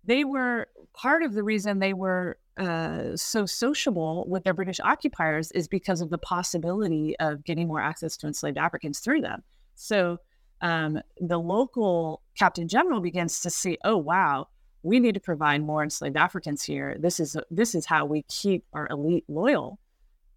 they 0.04 0.24
were 0.24 0.68
part 0.94 1.22
of 1.22 1.34
the 1.34 1.42
reason 1.42 1.78
they 1.78 1.92
were 1.92 2.38
uh, 2.58 3.16
so 3.16 3.46
sociable 3.46 4.26
with 4.28 4.44
their 4.44 4.54
British 4.54 4.80
occupiers 4.80 5.50
is 5.52 5.68
because 5.68 6.00
of 6.00 6.10
the 6.10 6.18
possibility 6.18 7.16
of 7.18 7.44
getting 7.44 7.68
more 7.68 7.80
access 7.80 8.16
to 8.18 8.26
enslaved 8.26 8.58
Africans 8.58 8.98
through 8.98 9.20
them. 9.20 9.42
So 9.74 10.18
um, 10.60 11.00
the 11.20 11.38
local 11.38 12.22
captain 12.36 12.66
general 12.66 13.00
begins 13.00 13.40
to 13.42 13.50
see, 13.50 13.78
oh 13.84 13.96
wow, 13.96 14.48
we 14.82 15.00
need 15.00 15.14
to 15.14 15.20
provide 15.20 15.62
more 15.62 15.82
enslaved 15.82 16.16
Africans 16.16 16.62
here. 16.62 16.96
This 16.98 17.20
is 17.20 17.36
this 17.50 17.74
is 17.74 17.86
how 17.86 18.04
we 18.04 18.22
keep 18.22 18.64
our 18.72 18.88
elite 18.88 19.24
loyal. 19.28 19.78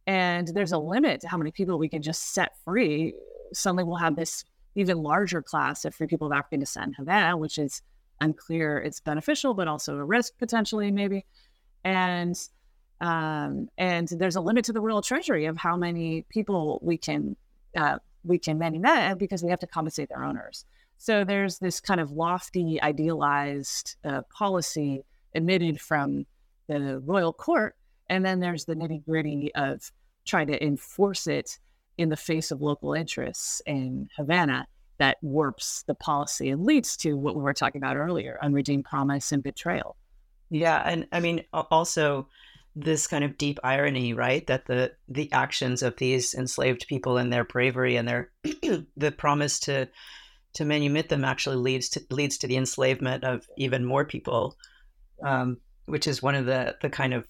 And 0.08 0.48
there's 0.48 0.72
a 0.72 0.78
limit 0.78 1.22
to 1.22 1.28
how 1.28 1.38
many 1.38 1.52
people 1.52 1.78
we 1.78 1.90
can 1.90 2.02
just 2.02 2.34
set 2.34 2.58
free. 2.66 3.14
Suddenly, 3.54 3.84
we'll 3.84 3.98
have 3.98 4.16
this 4.16 4.44
even 4.76 4.98
larger 4.98 5.42
class 5.42 5.86
of 5.86 5.94
free 5.94 6.08
people 6.08 6.28
of 6.28 6.34
African 6.34 6.60
descent 6.60 6.88
in 6.88 6.94
Havana, 6.94 7.38
which 7.38 7.58
is 7.58 7.82
unclear 8.20 8.78
it's 8.78 9.00
beneficial, 9.00 9.54
but 9.54 9.68
also 9.68 9.98
a 9.98 10.04
risk 10.04 10.34
potentially, 10.38 10.92
maybe. 10.92 11.26
And 11.84 12.36
um, 13.00 13.68
and 13.78 14.08
there's 14.08 14.36
a 14.36 14.42
limit 14.42 14.66
to 14.66 14.74
the 14.74 14.82
royal 14.82 15.02
treasury 15.02 15.46
of 15.46 15.58
how 15.58 15.76
many 15.76 16.24
people 16.30 16.80
we 16.84 16.98
can 16.98 17.36
uh, 17.76 17.98
we 18.24 18.38
can 18.38 18.60
manumit 18.60 19.18
because 19.18 19.44
we 19.44 19.50
have 19.50 19.60
to 19.60 19.68
compensate 19.68 20.10
their 20.10 20.24
owners. 20.24 20.66
So 20.98 21.24
there's 21.24 21.58
this 21.58 21.80
kind 21.80 22.00
of 22.00 22.12
lofty, 22.12 22.80
idealized 22.80 23.96
uh, 24.06 24.22
policy 24.38 25.04
emitted 25.34 25.82
from 25.82 26.28
the 26.68 27.00
royal 27.00 27.34
court, 27.34 27.76
and 28.08 28.24
then 28.24 28.40
there's 28.40 28.66
the 28.66 28.76
nitty 28.76 29.04
gritty 29.06 29.52
of 29.56 29.92
trying 30.26 30.48
to 30.48 30.64
enforce 30.64 31.26
it 31.26 31.58
in 31.98 32.10
the 32.10 32.18
face 32.18 32.52
of 32.52 32.62
local 32.62 32.94
interests 32.94 33.62
in 33.66 34.10
Havana 34.16 34.68
that 35.00 35.18
warps 35.24 35.84
the 35.88 35.96
policy 35.96 36.52
and 36.52 36.64
leads 36.64 36.96
to 36.98 37.18
what 37.18 37.36
we 37.36 37.42
were 37.42 37.54
talking 37.54 37.82
about 37.82 37.98
earlier 37.98 38.38
unredeemed 38.44 38.86
promise 38.86 39.32
and 39.32 39.42
betrayal. 39.42 39.98
Yeah. 40.52 40.82
And 40.86 41.08
I 41.12 41.20
mean, 41.20 41.46
also, 41.54 42.28
this 42.76 43.08
kind 43.08 43.24
of 43.24 43.38
deep 43.38 43.60
irony, 43.64 44.14
right? 44.14 44.46
That 44.48 44.66
the 44.66 44.94
the 45.10 45.32
actions 45.32 45.82
of 45.82 45.98
these 45.98 46.34
enslaved 46.34 46.86
people 46.88 47.18
and 47.18 47.32
their 47.32 47.44
bravery 47.44 47.96
and 47.96 48.08
their 48.08 48.32
the 48.98 49.12
promise 49.12 49.60
to 49.62 49.88
to 50.54 50.64
manumit 50.64 51.10
them 51.10 51.26
actually 51.26 51.58
leads 51.58 51.90
to 51.90 52.02
leads 52.10 52.38
to 52.40 52.48
the 52.48 52.58
enslavement 52.58 53.24
of 53.24 53.48
even 53.58 53.86
more 53.86 54.06
people, 54.06 54.56
um, 55.24 55.58
which 55.86 56.08
is 56.08 56.22
one 56.22 56.36
of 56.36 56.46
the 56.46 56.76
the 56.82 56.90
kind 56.90 57.14
of 57.14 57.26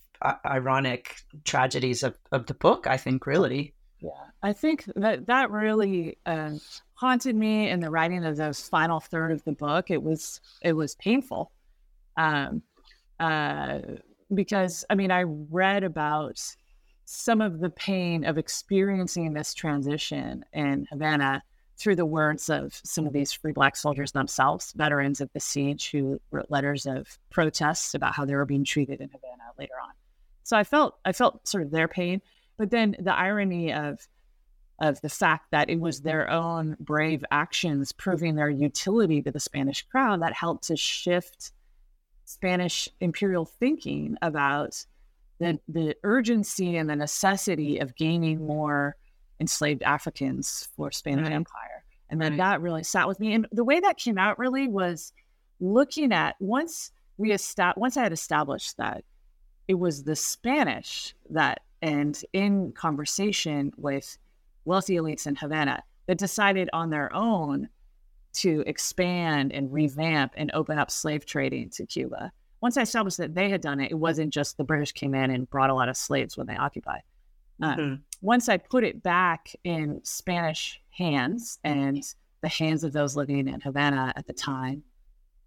ironic 0.46 1.16
tragedies 1.46 2.04
of, 2.04 2.16
of 2.32 2.46
the 2.46 2.54
book. 2.54 2.88
I 2.88 2.98
think 2.98 3.26
really. 3.26 3.74
Yeah, 4.00 4.10
I 4.42 4.54
think 4.54 4.86
that 4.96 5.28
that 5.28 5.52
really 5.52 6.18
uh, 6.26 6.54
haunted 6.96 7.36
me 7.36 7.70
in 7.70 7.82
the 7.82 7.92
writing 7.92 8.26
of 8.26 8.36
those 8.36 8.68
final 8.68 9.00
third 9.00 9.32
of 9.32 9.44
the 9.44 9.52
book. 9.52 9.92
It 9.92 10.02
was 10.02 10.42
it 10.62 10.74
was 10.74 10.96
painful, 10.96 11.52
um, 12.18 12.64
uh, 13.22 13.80
because 14.34 14.84
I 14.90 14.96
mean 14.96 15.12
I 15.12 15.24
read 15.24 15.84
about 15.84 16.42
some 17.06 17.42
of 17.42 17.60
the 17.60 17.70
pain 17.70 18.24
of 18.26 18.38
experiencing 18.38 19.34
this 19.34 19.54
transition 19.54 20.44
in 20.54 20.88
Havana 20.90 21.44
through 21.78 21.96
the 21.96 22.06
words 22.06 22.50
of 22.50 22.80
some 22.84 23.06
of 23.08 23.14
these 23.14 23.32
free 23.32 23.52
black 23.52 23.76
soldiers 23.76 24.12
themselves, 24.12 24.72
veterans 24.74 25.20
of 25.20 25.30
the 25.34 25.40
siege, 25.40 25.92
who 25.92 26.20
wrote 26.32 26.50
letters 26.50 26.86
of 26.86 27.18
protests 27.30 27.94
about 27.94 28.14
how 28.14 28.24
they 28.24 28.36
were 28.36 28.46
being 28.46 28.64
treated 28.64 29.02
in 29.02 29.10
Havana 29.10 29.52
later 29.58 29.74
on. 29.84 29.92
So 30.44 30.58
I 30.58 30.64
felt 30.64 30.98
I 31.06 31.12
felt 31.12 31.48
sort 31.48 31.64
of 31.64 31.72
their 31.72 31.88
pain, 31.88 32.22
but 32.58 32.72
then 32.72 32.96
the 33.00 33.16
irony 33.16 33.74
of 33.74 34.08
of 34.80 35.00
the 35.02 35.10
fact 35.10 35.52
that 35.52 35.70
it 35.70 35.80
was 35.80 36.02
their 36.02 36.28
own 36.30 36.76
brave 36.80 37.24
actions 37.30 37.92
proving 37.92 38.36
their 38.36 38.50
utility 38.50 39.22
to 39.22 39.32
the 39.32 39.40
Spanish 39.40 39.84
crown 39.84 40.22
that 40.22 40.34
helped 40.34 40.64
to 40.66 40.76
shift 40.76 41.52
Spanish 42.32 42.88
imperial 43.00 43.46
thinking 43.46 44.18
about 44.22 44.86
the, 45.40 45.60
the 45.68 45.96
urgency 46.04 46.78
and 46.78 46.90
the 46.90 46.96
necessity 46.96 47.80
of 47.80 47.96
gaining 47.96 48.46
more 48.46 48.96
enslaved 49.40 49.84
Africans 49.84 50.70
for 50.76 50.92
Spanish 50.92 51.24
right. 51.24 51.34
Empire. 51.34 51.84
And 52.10 52.22
then 52.22 52.34
right. 52.34 52.38
that 52.38 52.62
really 52.62 52.84
sat 52.84 53.08
with 53.08 53.20
me. 53.20 53.34
And 53.34 53.48
the 53.52 53.64
way 53.64 53.80
that 53.80 53.98
came 53.98 54.18
out 54.18 54.40
really 54.40 54.68
was 54.68 55.14
looking 55.60 56.12
at 56.12 56.36
once 56.40 56.92
we 57.18 57.32
established 57.32 57.78
once 57.80 57.98
I 57.98 58.04
had 58.04 58.14
established 58.14 58.78
that 58.78 59.04
it 59.68 59.76
was 59.76 60.04
the 60.04 60.16
Spanish 60.16 61.14
that 61.30 61.62
and 61.82 62.20
in 62.34 62.72
conversation 62.72 63.72
with 63.78 64.18
wealthy 64.66 64.96
elites 64.96 65.28
in 65.28 65.36
Havana 65.36 65.84
that 66.08 66.18
decided 66.18 66.70
on 66.74 66.90
their 66.90 67.14
own 67.14 67.70
to 68.34 68.64
expand 68.66 69.52
and 69.52 69.72
revamp 69.72 70.34
and 70.38 70.52
open 70.54 70.78
up 70.78 70.90
slave 70.92 71.26
trading 71.26 71.70
to 71.72 71.86
Cuba. 71.86 72.32
Once 72.62 72.78
I 72.78 72.84
established 72.84 73.18
that 73.18 73.34
they 73.34 73.50
had 73.50 73.62
done 73.62 73.80
it, 73.80 73.92
it 73.92 73.96
wasn't 73.96 74.32
just 74.32 74.58
the 74.58 74.64
British 74.64 74.92
came 74.92 75.16
in 75.16 75.32
and 75.32 75.50
brought 75.50 75.70
a 75.70 75.74
lot 75.74 75.90
of 75.90 75.98
slaves 75.98 76.38
when 76.38 76.48
they 76.48 76.56
occupied. 76.56 77.02
Uh, 77.62 77.76
mm-hmm. 77.76 77.96
Once 78.22 78.50
I 78.50 78.58
put 78.58 78.84
it 78.84 79.04
back 79.04 79.54
in 79.64 80.00
Spanish 80.04 80.82
hands 80.92 81.60
and 81.64 82.04
the 82.42 82.50
hands 82.50 82.84
of 82.84 82.94
those 82.94 83.16
living 83.16 83.48
in 83.48 83.62
Havana 83.62 84.14
at 84.16 84.28
the 84.28 84.34
time, 84.34 84.84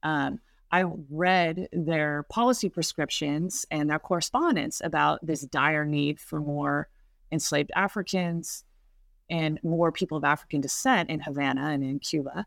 um, 0.02 0.40
I 0.70 0.84
read 1.08 1.68
their 1.72 2.24
policy 2.24 2.68
prescriptions 2.68 3.64
and 3.70 3.88
their 3.88 4.00
correspondence 4.00 4.80
about 4.82 5.24
this 5.24 5.42
dire 5.42 5.84
need 5.84 6.18
for 6.18 6.40
more 6.40 6.88
enslaved 7.30 7.70
Africans 7.76 8.64
and 9.30 9.58
more 9.62 9.92
people 9.92 10.18
of 10.18 10.24
African 10.24 10.60
descent 10.60 11.10
in 11.10 11.20
Havana 11.20 11.68
and 11.68 11.84
in 11.84 12.00
Cuba. 12.00 12.46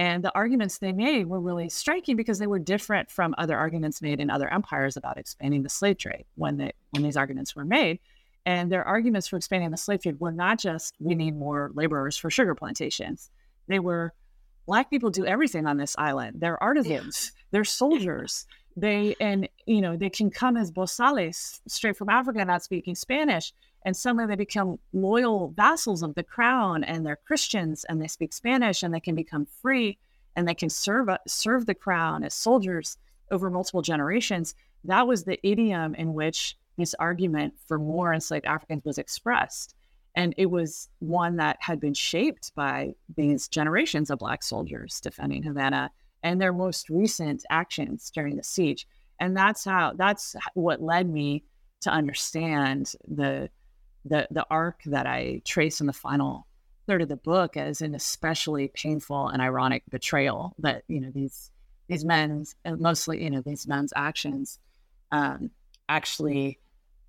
And 0.00 0.24
the 0.24 0.34
arguments 0.34 0.78
they 0.78 0.94
made 0.94 1.26
were 1.26 1.40
really 1.40 1.68
striking 1.68 2.16
because 2.16 2.38
they 2.38 2.46
were 2.46 2.58
different 2.58 3.10
from 3.10 3.34
other 3.36 3.54
arguments 3.54 4.00
made 4.00 4.18
in 4.18 4.30
other 4.30 4.50
empires 4.50 4.96
about 4.96 5.18
expanding 5.18 5.62
the 5.62 5.68
slave 5.68 5.98
trade 5.98 6.24
when 6.36 6.56
they, 6.56 6.72
when 6.92 7.02
these 7.02 7.18
arguments 7.18 7.54
were 7.54 7.66
made. 7.66 7.98
And 8.46 8.72
their 8.72 8.82
arguments 8.82 9.28
for 9.28 9.36
expanding 9.36 9.70
the 9.70 9.76
slave 9.76 10.02
trade 10.02 10.18
were 10.18 10.32
not 10.32 10.58
just 10.58 10.94
we 11.00 11.14
need 11.14 11.36
more 11.36 11.70
laborers 11.74 12.16
for 12.16 12.30
sugar 12.30 12.54
plantations. 12.54 13.30
They 13.68 13.78
were 13.78 14.14
black 14.64 14.88
people 14.88 15.10
do 15.10 15.26
everything 15.26 15.66
on 15.66 15.76
this 15.76 15.94
island. 15.98 16.40
They're 16.40 16.62
artisans, 16.62 17.32
they're 17.50 17.62
soldiers. 17.64 18.46
They 18.78 19.16
and 19.20 19.50
you 19.66 19.82
know 19.82 19.98
they 19.98 20.08
can 20.08 20.30
come 20.30 20.56
as 20.56 20.72
bozales 20.72 21.60
straight 21.68 21.98
from 21.98 22.08
Africa, 22.08 22.42
not 22.46 22.62
speaking 22.62 22.94
Spanish, 22.94 23.52
and 23.84 23.96
suddenly 23.96 24.26
they 24.26 24.36
become 24.36 24.78
loyal 24.92 25.52
vassals 25.56 26.02
of 26.02 26.14
the 26.14 26.22
crown, 26.22 26.84
and 26.84 27.04
they're 27.04 27.18
Christians, 27.26 27.84
and 27.84 28.00
they 28.00 28.08
speak 28.08 28.32
Spanish, 28.32 28.82
and 28.82 28.92
they 28.92 29.00
can 29.00 29.14
become 29.14 29.46
free, 29.46 29.98
and 30.36 30.46
they 30.46 30.54
can 30.54 30.70
serve 30.70 31.08
uh, 31.08 31.18
serve 31.26 31.66
the 31.66 31.74
crown 31.74 32.24
as 32.24 32.34
soldiers 32.34 32.98
over 33.30 33.50
multiple 33.50 33.82
generations. 33.82 34.54
That 34.84 35.06
was 35.06 35.24
the 35.24 35.38
idiom 35.46 35.94
in 35.94 36.14
which 36.14 36.56
this 36.76 36.94
argument 36.94 37.54
for 37.66 37.78
more 37.78 38.12
enslaved 38.12 38.46
Africans 38.46 38.84
was 38.84 38.98
expressed. 38.98 39.74
And 40.16 40.34
it 40.36 40.46
was 40.46 40.88
one 40.98 41.36
that 41.36 41.58
had 41.60 41.78
been 41.78 41.94
shaped 41.94 42.52
by 42.54 42.94
these 43.16 43.46
generations 43.48 44.10
of 44.10 44.18
Black 44.18 44.42
soldiers 44.42 45.00
defending 45.00 45.42
Havana 45.42 45.90
and 46.22 46.40
their 46.40 46.52
most 46.52 46.90
recent 46.90 47.44
actions 47.48 48.10
during 48.10 48.36
the 48.36 48.42
siege. 48.42 48.88
And 49.20 49.36
that's 49.36 49.64
how, 49.64 49.92
that's 49.96 50.34
what 50.54 50.82
led 50.82 51.08
me 51.08 51.44
to 51.82 51.90
understand 51.90 52.92
the, 53.06 53.50
the, 54.04 54.26
the 54.30 54.46
arc 54.50 54.82
that 54.86 55.06
I 55.06 55.42
trace 55.44 55.80
in 55.80 55.86
the 55.86 55.92
final 55.92 56.46
third 56.86 57.02
of 57.02 57.08
the 57.08 57.16
book 57.16 57.56
as 57.56 57.82
an 57.82 57.94
especially 57.94 58.68
painful 58.68 59.28
and 59.28 59.40
ironic 59.42 59.82
betrayal 59.90 60.54
that, 60.58 60.84
you 60.88 61.00
know, 61.00 61.10
these, 61.14 61.50
these 61.88 62.04
men's, 62.04 62.54
mostly, 62.64 63.22
you 63.22 63.30
know, 63.30 63.42
these 63.42 63.66
men's 63.66 63.92
actions 63.94 64.58
um, 65.12 65.50
actually 65.88 66.58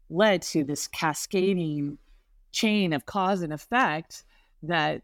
led 0.09 0.41
to 0.41 0.63
this 0.63 0.87
cascading 0.87 1.97
chain 2.51 2.93
of 2.93 3.05
cause 3.05 3.41
and 3.41 3.53
effect 3.53 4.23
that 4.63 5.01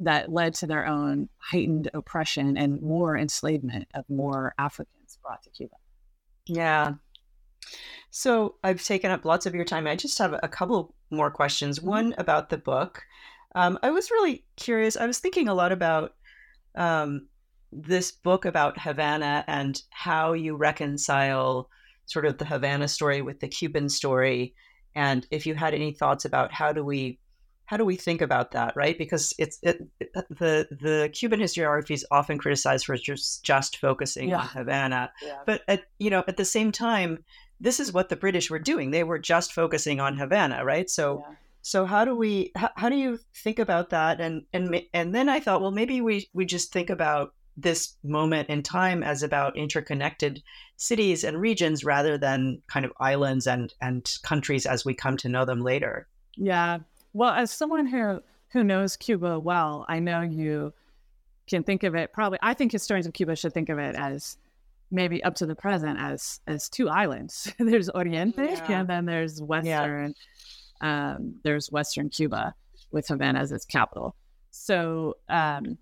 that 0.00 0.32
led 0.32 0.54
to 0.54 0.66
their 0.66 0.86
own 0.86 1.28
heightened 1.38 1.90
oppression 1.92 2.56
and 2.56 2.80
more 2.80 3.18
enslavement 3.18 3.86
of 3.94 4.08
more 4.08 4.54
Africans 4.58 5.18
brought 5.22 5.42
to 5.42 5.50
Cuba. 5.50 5.76
Yeah. 6.46 6.94
So 8.10 8.56
I've 8.64 8.82
taken 8.82 9.10
up 9.10 9.24
lots 9.24 9.46
of 9.46 9.54
your 9.54 9.64
time. 9.64 9.86
I 9.86 9.96
just 9.96 10.18
have 10.18 10.34
a 10.42 10.48
couple 10.48 10.94
more 11.10 11.30
questions. 11.30 11.78
Mm-hmm. 11.78 11.88
One 11.88 12.14
about 12.18 12.50
the 12.50 12.58
book. 12.58 13.02
Um, 13.54 13.78
I 13.82 13.90
was 13.90 14.10
really 14.10 14.44
curious. 14.56 14.96
I 14.96 15.06
was 15.06 15.18
thinking 15.18 15.48
a 15.48 15.54
lot 15.54 15.72
about 15.72 16.14
um, 16.74 17.26
this 17.72 18.10
book 18.10 18.44
about 18.44 18.78
Havana 18.78 19.44
and 19.46 19.80
how 19.90 20.32
you 20.32 20.56
reconcile 20.56 21.68
sort 22.06 22.26
of 22.26 22.38
the 22.38 22.44
Havana 22.44 22.88
story 22.88 23.22
with 23.22 23.40
the 23.40 23.48
Cuban 23.48 23.88
story, 23.88 24.54
and 24.94 25.26
if 25.30 25.46
you 25.46 25.54
had 25.54 25.74
any 25.74 25.92
thoughts 25.92 26.24
about 26.24 26.52
how 26.52 26.72
do 26.72 26.84
we 26.84 27.18
how 27.66 27.76
do 27.76 27.84
we 27.84 27.94
think 27.94 28.20
about 28.20 28.50
that, 28.50 28.74
right? 28.74 28.98
Because 28.98 29.32
it's 29.38 29.60
it, 29.62 29.80
it, 30.00 30.12
the 30.12 30.66
the 30.72 31.10
Cuban 31.12 31.38
historiography 31.38 31.92
is 31.92 32.04
often 32.10 32.36
criticized 32.36 32.86
for 32.86 32.96
just 32.96 33.44
just 33.44 33.76
focusing 33.76 34.30
yeah. 34.30 34.40
on 34.40 34.46
Havana, 34.46 35.12
yeah. 35.24 35.38
but 35.46 35.62
at 35.68 35.84
you 35.98 36.10
know 36.10 36.24
at 36.26 36.36
the 36.36 36.44
same 36.44 36.72
time, 36.72 37.24
this 37.60 37.78
is 37.78 37.92
what 37.92 38.08
the 38.08 38.16
British 38.16 38.50
were 38.50 38.58
doing. 38.58 38.90
They 38.90 39.04
were 39.04 39.18
just 39.18 39.52
focusing 39.52 40.00
on 40.00 40.16
Havana, 40.16 40.64
right? 40.64 40.88
So. 40.88 41.24
Yeah. 41.26 41.34
So 41.62 41.84
how 41.84 42.06
do 42.06 42.16
we 42.16 42.52
how, 42.56 42.70
how 42.74 42.88
do 42.88 42.96
you 42.96 43.20
think 43.34 43.58
about 43.58 43.90
that 43.90 44.18
and 44.18 44.46
and 44.54 44.80
and 44.94 45.14
then 45.14 45.28
I 45.28 45.40
thought 45.40 45.60
well 45.60 45.70
maybe 45.70 46.00
we 46.00 46.26
we 46.32 46.46
just 46.46 46.72
think 46.72 46.88
about 46.88 47.34
this 47.54 47.96
moment 48.02 48.48
in 48.48 48.62
time 48.62 49.02
as 49.02 49.22
about 49.22 49.56
interconnected 49.56 50.42
cities 50.76 51.24
and 51.24 51.40
regions 51.40 51.84
rather 51.84 52.16
than 52.16 52.62
kind 52.66 52.86
of 52.86 52.92
islands 52.98 53.46
and 53.46 53.74
and 53.80 54.10
countries 54.22 54.66
as 54.66 54.84
we 54.84 54.94
come 54.94 55.16
to 55.18 55.28
know 55.28 55.44
them 55.44 55.60
later. 55.60 56.08
Yeah. 56.36 56.78
Well, 57.12 57.32
as 57.32 57.50
someone 57.50 57.86
who 57.86 58.22
who 58.52 58.64
knows 58.64 58.96
Cuba 58.96 59.38
well, 59.38 59.84
I 59.88 59.98
know 59.98 60.22
you 60.22 60.72
can 61.46 61.62
think 61.62 61.82
of 61.82 61.94
it 61.94 62.12
probably 62.12 62.38
I 62.42 62.54
think 62.54 62.72
historians 62.72 63.06
of 63.06 63.12
Cuba 63.12 63.36
should 63.36 63.52
think 63.52 63.68
of 63.68 63.78
it 63.78 63.96
as 63.96 64.36
maybe 64.90 65.22
up 65.22 65.34
to 65.36 65.46
the 65.46 65.54
present 65.54 65.98
as 65.98 66.40
as 66.46 66.68
two 66.68 66.88
islands. 66.88 67.52
there's 67.58 67.90
Oriente 67.90 68.42
yeah. 68.42 68.80
and 68.80 68.88
then 68.88 69.04
there's 69.06 69.40
Western 69.40 70.14
yeah. 70.82 71.12
um, 71.14 71.34
there's 71.42 71.70
Western 71.70 72.08
Cuba 72.08 72.54
with 72.90 73.08
Havana 73.08 73.38
as 73.40 73.52
its 73.52 73.64
capital. 73.64 74.16
So 74.50 75.16
um, 75.28 75.78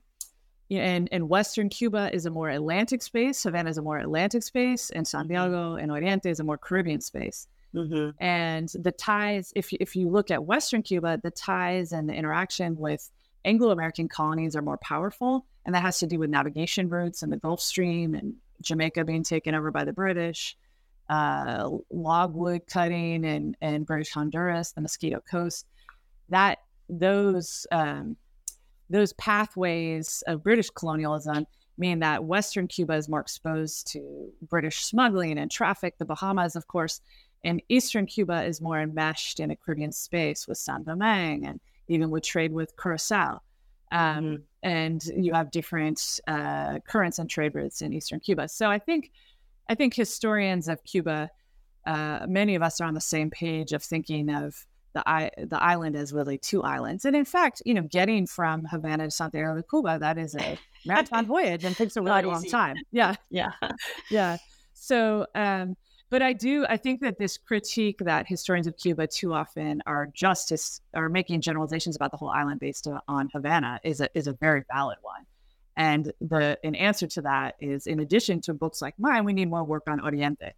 and, 0.71 1.09
and 1.13 1.29
Western 1.29 1.71
Cuba 1.71 2.11
is 2.13 2.27
a 2.27 2.31
more 2.31 2.51
Atlantic 2.51 3.03
space. 3.03 3.43
Havana 3.43 3.71
is 3.71 3.79
a 3.79 3.83
more 3.83 3.99
Atlantic 3.99 4.43
space, 4.43 4.91
and 4.91 5.09
Santiago 5.09 5.77
and 5.77 5.91
Oriente 5.91 6.29
is 6.29 6.41
a 6.41 6.45
more 6.45 6.59
Caribbean 6.59 7.01
space. 7.01 7.47
Mm-hmm. 7.75 8.23
And 8.23 8.69
the 8.75 8.93
ties, 8.93 9.53
if 9.55 9.73
you, 9.73 9.79
if 9.81 9.97
you 9.97 10.09
look 10.11 10.31
at 10.31 10.45
Western 10.45 10.83
Cuba, 10.83 11.21
the 11.23 11.31
ties 11.31 11.93
and 11.93 12.09
the 12.09 12.15
interaction 12.15 12.77
with 12.77 13.11
Anglo 13.45 13.71
American 13.71 14.09
colonies 14.09 14.57
are 14.57 14.63
more 14.63 14.79
powerful. 14.79 15.47
And 15.65 15.75
that 15.75 15.83
has 15.83 15.99
to 15.99 16.07
do 16.07 16.19
with 16.19 16.31
navigation 16.31 16.89
routes 16.89 17.23
and 17.23 17.33
the 17.33 17.37
Gulf 17.37 17.61
Stream 17.61 18.15
and 18.15 18.35
Jamaica 18.63 19.05
being 19.05 19.23
taken 19.23 19.55
over 19.55 19.71
by 19.71 19.85
the 19.85 19.93
British, 19.93 20.57
uh, 21.09 21.71
logwood 21.91 22.63
cutting 22.67 23.25
and, 23.25 23.57
and 23.61 23.87
British 23.87 24.13
Honduras, 24.13 24.73
the 24.73 24.81
Mosquito 24.81 25.21
Coast. 25.31 25.67
That 26.29 26.59
those 26.89 27.67
um, 27.71 28.17
those 28.91 29.13
pathways 29.15 30.23
of 30.27 30.43
British 30.43 30.71
colonialism 30.71 31.47
mean 31.77 32.01
that 32.01 32.25
Western 32.25 32.67
Cuba 32.67 32.95
is 32.95 33.09
more 33.09 33.21
exposed 33.21 33.87
to 33.93 34.33
British 34.43 34.85
smuggling 34.85 35.39
and 35.39 35.51
traffic. 35.51 35.97
The 35.99 36.05
Bahamas, 36.05 36.57
of 36.57 36.67
course, 36.67 37.01
and 37.45 37.63
Eastern 37.69 38.07
Cuba 38.07 38.45
is 38.45 38.61
more 38.61 38.81
enmeshed 38.81 39.41
in 39.41 39.51
a 39.51 39.57
Caribbean 39.57 39.93
space 39.93 40.49
with 40.49 40.59
Saint 40.59 40.87
Domingue 40.87 41.47
and 41.47 41.61
even 41.87 42.11
with 42.11 42.25
trade 42.25 42.53
with 42.53 42.77
Curacao. 42.77 43.41
Um, 43.91 44.24
mm-hmm. 44.24 44.34
And 44.62 45.05
you 45.05 45.32
have 45.34 45.51
different 45.51 46.20
uh, 46.26 46.80
currents 46.80 47.18
and 47.18 47.30
trade 47.30 47.55
routes 47.55 47.80
in 47.80 47.93
Eastern 47.93 48.20
Cuba. 48.20 48.49
So 48.49 48.68
I 48.68 48.78
think, 48.78 49.12
I 49.68 49.74
think 49.74 49.95
historians 49.95 50.68
of 50.68 50.82
Cuba, 50.84 51.30
uh, 51.86 52.26
many 52.28 52.55
of 52.55 52.62
us 52.62 52.80
are 52.80 52.86
on 52.86 52.95
the 52.95 53.01
same 53.01 53.30
page 53.30 53.72
of 53.72 53.82
thinking 53.82 54.30
of 54.30 54.66
the 54.95 55.09
I, 55.09 55.30
the 55.39 55.62
island 55.62 55.97
as 55.97 56.12
really 56.12 56.39
two 56.39 56.62
islands. 56.62 57.05
And 57.05 57.14
in 57.14 57.24
fact, 57.24 57.62
you 57.64 57.74
know, 57.74 57.82
getting 57.82 58.26
from 58.26 58.64
Havana 58.64 59.05
to 59.05 59.11
Santiago 59.11 59.57
de 59.57 59.62
Cuba, 59.62 59.99
that 60.01 60.18
is 60.18 60.34
a 60.34 60.59
marathon 60.86 61.26
voyage 61.26 61.64
and 61.64 61.76
takes 61.76 61.97
a 61.97 62.03
really 62.03 62.22
long 62.22 62.45
time. 62.45 62.76
Yeah, 62.91 63.14
yeah, 63.30 63.53
yeah. 64.11 64.39
So, 64.74 65.26
um, 65.34 65.76
but 66.11 66.23
I 66.23 66.33
do, 66.33 66.67
I 66.69 66.77
think 66.77 67.01
that 67.01 67.19
this 67.19 67.39
critique 67.39 67.99
that 68.01 68.27
historians 68.27 68.67
of 68.67 68.77
Cuba 68.77 69.07
too 69.07 69.33
often 69.33 69.83
are 69.87 70.07
justice 70.15 70.81
are 70.95 71.09
making 71.09 71.41
generalizations 71.41 71.97
about 71.97 72.11
the 72.11 72.17
whole 72.17 72.31
island 72.31 72.61
based 72.61 72.89
on 73.07 73.29
Havana 73.33 73.81
is 73.85 74.01
a 74.01 74.09
is 74.15 74.27
a 74.27 74.33
very 74.33 74.65
valid 74.73 74.99
one. 75.03 75.27
And 75.77 76.13
the 76.21 76.59
an 76.65 76.75
answer 76.75 77.07
to 77.07 77.23
that 77.23 77.55
is, 77.61 77.87
in 77.87 78.01
addition 78.01 78.41
to 78.43 78.55
books 78.55 78.83
like 78.83 78.95
mine, 78.99 79.25
we 79.25 79.33
need 79.33 79.49
more 79.49 79.65
work 79.65 79.85
on 79.89 80.01
Oriente 80.01 80.53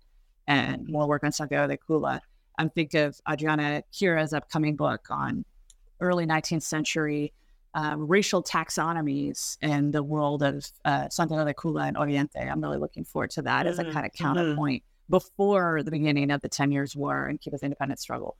and 0.47 0.89
more 0.89 1.07
work 1.07 1.25
on 1.25 1.33
Santiago 1.33 1.69
de 1.69 1.77
Cuba 1.77 2.23
I'm 2.61 2.69
thinking 2.69 3.01
of 3.01 3.19
Adriana 3.29 3.83
Chira's 3.91 4.35
upcoming 4.35 4.77
book 4.77 5.07
on 5.09 5.47
early 5.99 6.27
19th 6.27 6.63
century 6.63 7.33
um, 7.73 8.07
racial 8.07 8.43
taxonomies 8.43 9.57
in 9.63 9.93
the 9.93 10.03
world 10.03 10.43
of 10.43 10.67
uh, 10.85 11.09
Santiago 11.09 11.47
de 11.47 11.55
Cuba 11.55 11.81
and 11.81 11.97
Oriente. 11.97 12.39
I'm 12.39 12.61
really 12.61 12.77
looking 12.77 13.05
forward 13.05 13.31
to 13.31 13.43
that 13.43 13.61
mm-hmm. 13.61 13.69
as 13.69 13.79
a 13.79 13.85
mm-hmm. 13.85 13.93
kind 13.93 14.07
of 14.07 14.13
mm-hmm. 14.13 14.25
counterpoint. 14.25 14.83
Before 15.11 15.83
the 15.83 15.91
beginning 15.91 16.31
of 16.31 16.41
the 16.41 16.49
10 16.49 16.73
years 16.73 16.97
war 16.97 17.27
and 17.27 17.41
Cuba's 17.41 17.63
independence 17.63 18.01
struggle. 18.01 18.37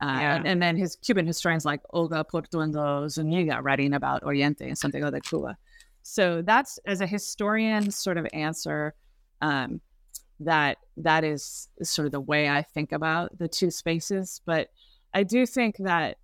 Uh, 0.00 0.18
yeah. 0.20 0.36
and, 0.36 0.46
and, 0.46 0.62
then 0.62 0.76
his 0.76 0.96
Cuban 0.96 1.26
historians 1.26 1.64
like 1.64 1.80
Olga 1.90 2.24
Portuondo 2.30 3.08
Zuniga 3.08 3.60
writing 3.62 3.94
about 3.94 4.22
Oriente 4.24 4.66
and 4.66 4.76
Santiago 4.76 5.10
de 5.10 5.20
Cuba. 5.20 5.56
So 6.02 6.42
that's 6.42 6.78
as 6.86 7.00
a 7.00 7.06
historian 7.06 7.90
sort 7.90 8.18
of 8.18 8.26
answer. 8.32 8.94
Um, 9.40 9.80
that 10.44 10.78
that 10.96 11.24
is 11.24 11.68
sort 11.82 12.06
of 12.06 12.12
the 12.12 12.20
way 12.20 12.48
I 12.48 12.62
think 12.62 12.92
about 12.92 13.36
the 13.38 13.48
two 13.48 13.70
spaces. 13.70 14.40
But 14.44 14.68
I 15.14 15.22
do 15.22 15.46
think 15.46 15.76
that, 15.78 16.18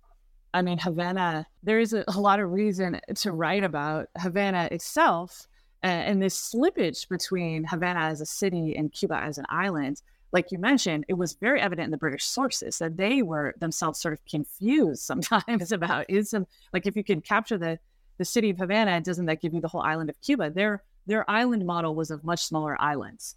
I 0.53 0.61
mean, 0.61 0.77
Havana, 0.77 1.47
there 1.63 1.79
is 1.79 1.93
a, 1.93 2.03
a 2.07 2.19
lot 2.19 2.39
of 2.39 2.51
reason 2.51 2.99
to 3.15 3.31
write 3.31 3.63
about 3.63 4.07
Havana 4.17 4.67
itself 4.71 5.47
uh, 5.83 5.87
and 5.87 6.21
this 6.21 6.53
slippage 6.53 7.07
between 7.07 7.63
Havana 7.63 8.01
as 8.01 8.21
a 8.21 8.25
city 8.25 8.75
and 8.75 8.91
Cuba 8.91 9.15
as 9.15 9.37
an 9.37 9.45
island. 9.49 10.01
Like 10.31 10.51
you 10.51 10.59
mentioned, 10.59 11.05
it 11.07 11.15
was 11.15 11.33
very 11.33 11.59
evident 11.59 11.85
in 11.85 11.91
the 11.91 11.97
British 11.97 12.25
sources 12.25 12.77
that 12.77 12.97
they 12.97 13.21
were 13.21 13.55
themselves 13.59 13.99
sort 13.99 14.13
of 14.13 14.23
confused 14.25 15.01
sometimes 15.03 15.71
about 15.71 16.05
is 16.09 16.29
some 16.29 16.45
like 16.73 16.85
if 16.85 16.95
you 16.95 17.03
can 17.03 17.21
capture 17.21 17.57
the 17.57 17.79
the 18.17 18.25
city 18.25 18.49
of 18.49 18.57
Havana, 18.57 18.99
doesn't 18.99 19.27
that 19.27 19.41
give 19.41 19.53
you 19.53 19.61
the 19.61 19.69
whole 19.69 19.81
island 19.81 20.09
of 20.09 20.19
Cuba? 20.21 20.49
Their 20.49 20.83
their 21.07 21.29
island 21.29 21.65
model 21.65 21.95
was 21.95 22.11
of 22.11 22.23
much 22.23 22.43
smaller 22.43 22.79
islands. 22.79 23.35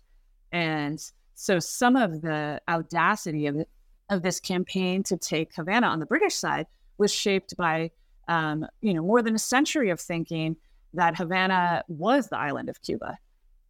And 0.51 1.03
so 1.34 1.59
some 1.59 1.97
of 1.97 2.20
the 2.20 2.61
audacity 2.68 3.47
of, 3.47 3.64
of 4.11 4.22
this 4.22 4.38
campaign 4.40 5.03
to 5.05 5.16
take 5.16 5.55
Havana 5.55 5.86
on 5.86 5.99
the 5.99 6.07
British 6.07 6.34
side 6.34 6.66
was 6.99 7.12
shaped 7.12 7.57
by, 7.57 7.90
um, 8.28 8.66
you 8.82 8.93
know, 8.93 9.03
more 9.03 9.22
than 9.22 9.34
a 9.34 9.38
century 9.38 9.88
of 9.88 10.01
thinking 10.01 10.57
that 10.95 11.16
Havana 11.16 11.82
was 11.88 12.28
the 12.28 12.38
island 12.38 12.68
of 12.68 12.80
Cuba 12.82 13.18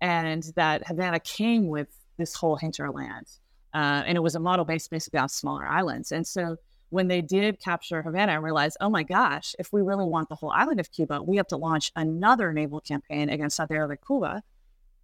and 0.01 0.43
that 0.57 0.87
Havana 0.87 1.21
came 1.21 1.69
with 1.69 1.89
this 2.17 2.35
whole 2.35 2.57
hinterland. 2.57 3.27
Uh, 3.75 4.03
and 4.07 4.17
it 4.17 4.21
was 4.21 4.35
a 4.35 4.41
model 4.41 4.65
based 4.65 4.91
basically 4.91 5.19
on 5.19 5.29
smaller 5.29 5.67
islands. 5.67 6.13
And 6.13 6.27
so 6.27 6.57
when 6.91 7.09
they 7.09 7.23
did 7.23 7.59
capture 7.59 8.03
Havana 8.03 8.33
and 8.33 8.43
realized, 8.43 8.77
oh 8.81 8.91
my 8.91 9.03
gosh, 9.03 9.55
if 9.59 9.73
we 9.73 9.81
really 9.81 10.05
want 10.05 10.29
the 10.29 10.35
whole 10.35 10.51
island 10.51 10.79
of 10.79 10.93
Cuba, 10.93 11.23
we 11.23 11.39
have 11.39 11.47
to 11.49 11.57
launch 11.57 11.91
another 11.97 12.53
naval 12.53 12.81
campaign 12.81 13.31
against 13.31 13.57
Santiago 13.57 13.89
de 13.89 13.97
Cuba. 13.97 14.43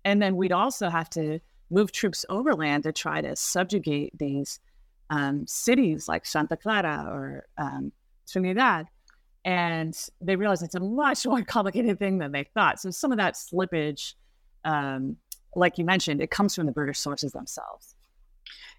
And 0.04 0.20
then 0.20 0.36
we'd 0.36 0.52
also 0.52 0.90
have 0.90 1.08
to 1.10 1.40
move 1.70 1.92
troops 1.92 2.26
overland 2.28 2.82
to 2.82 2.92
try 2.92 3.20
to 3.20 3.34
subjugate 3.36 4.18
these 4.18 4.60
um, 5.10 5.46
cities 5.46 6.08
like 6.08 6.26
Santa 6.26 6.56
Clara 6.56 7.06
or 7.08 7.46
um, 7.56 7.92
Trinidad. 8.30 8.86
And 9.48 9.98
they 10.20 10.36
realized 10.36 10.62
it's 10.62 10.74
a 10.74 10.80
much 10.80 11.24
more 11.26 11.42
complicated 11.42 11.98
thing 11.98 12.18
than 12.18 12.32
they 12.32 12.44
thought. 12.52 12.80
So 12.80 12.90
some 12.90 13.12
of 13.12 13.18
that 13.18 13.34
slippage, 13.34 14.12
um, 14.64 15.16
like 15.56 15.78
you 15.78 15.86
mentioned, 15.86 16.20
it 16.20 16.30
comes 16.30 16.54
from 16.54 16.66
the 16.66 16.72
British 16.72 16.98
sources 16.98 17.32
themselves. 17.32 17.94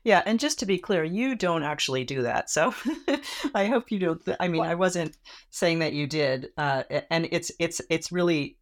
Yeah, 0.04 0.22
and 0.28 0.40
just 0.40 0.60
to 0.60 0.68
be 0.68 0.78
clear, 0.78 1.04
you 1.04 1.36
don't 1.36 1.64
actually 1.64 2.04
do 2.04 2.22
that. 2.22 2.52
So 2.52 2.74
I 3.56 3.66
hope 3.66 3.92
you 3.92 3.98
don't. 3.98 4.22
I 4.40 4.48
mean, 4.48 4.62
I 4.62 4.76
wasn't 4.76 5.18
saying 5.50 5.80
that 5.80 5.94
you 5.94 6.06
did, 6.06 6.50
uh, 6.56 6.84
and 7.10 7.28
it's 7.32 7.52
it's 7.60 7.82
it's 7.90 8.12
really 8.12 8.58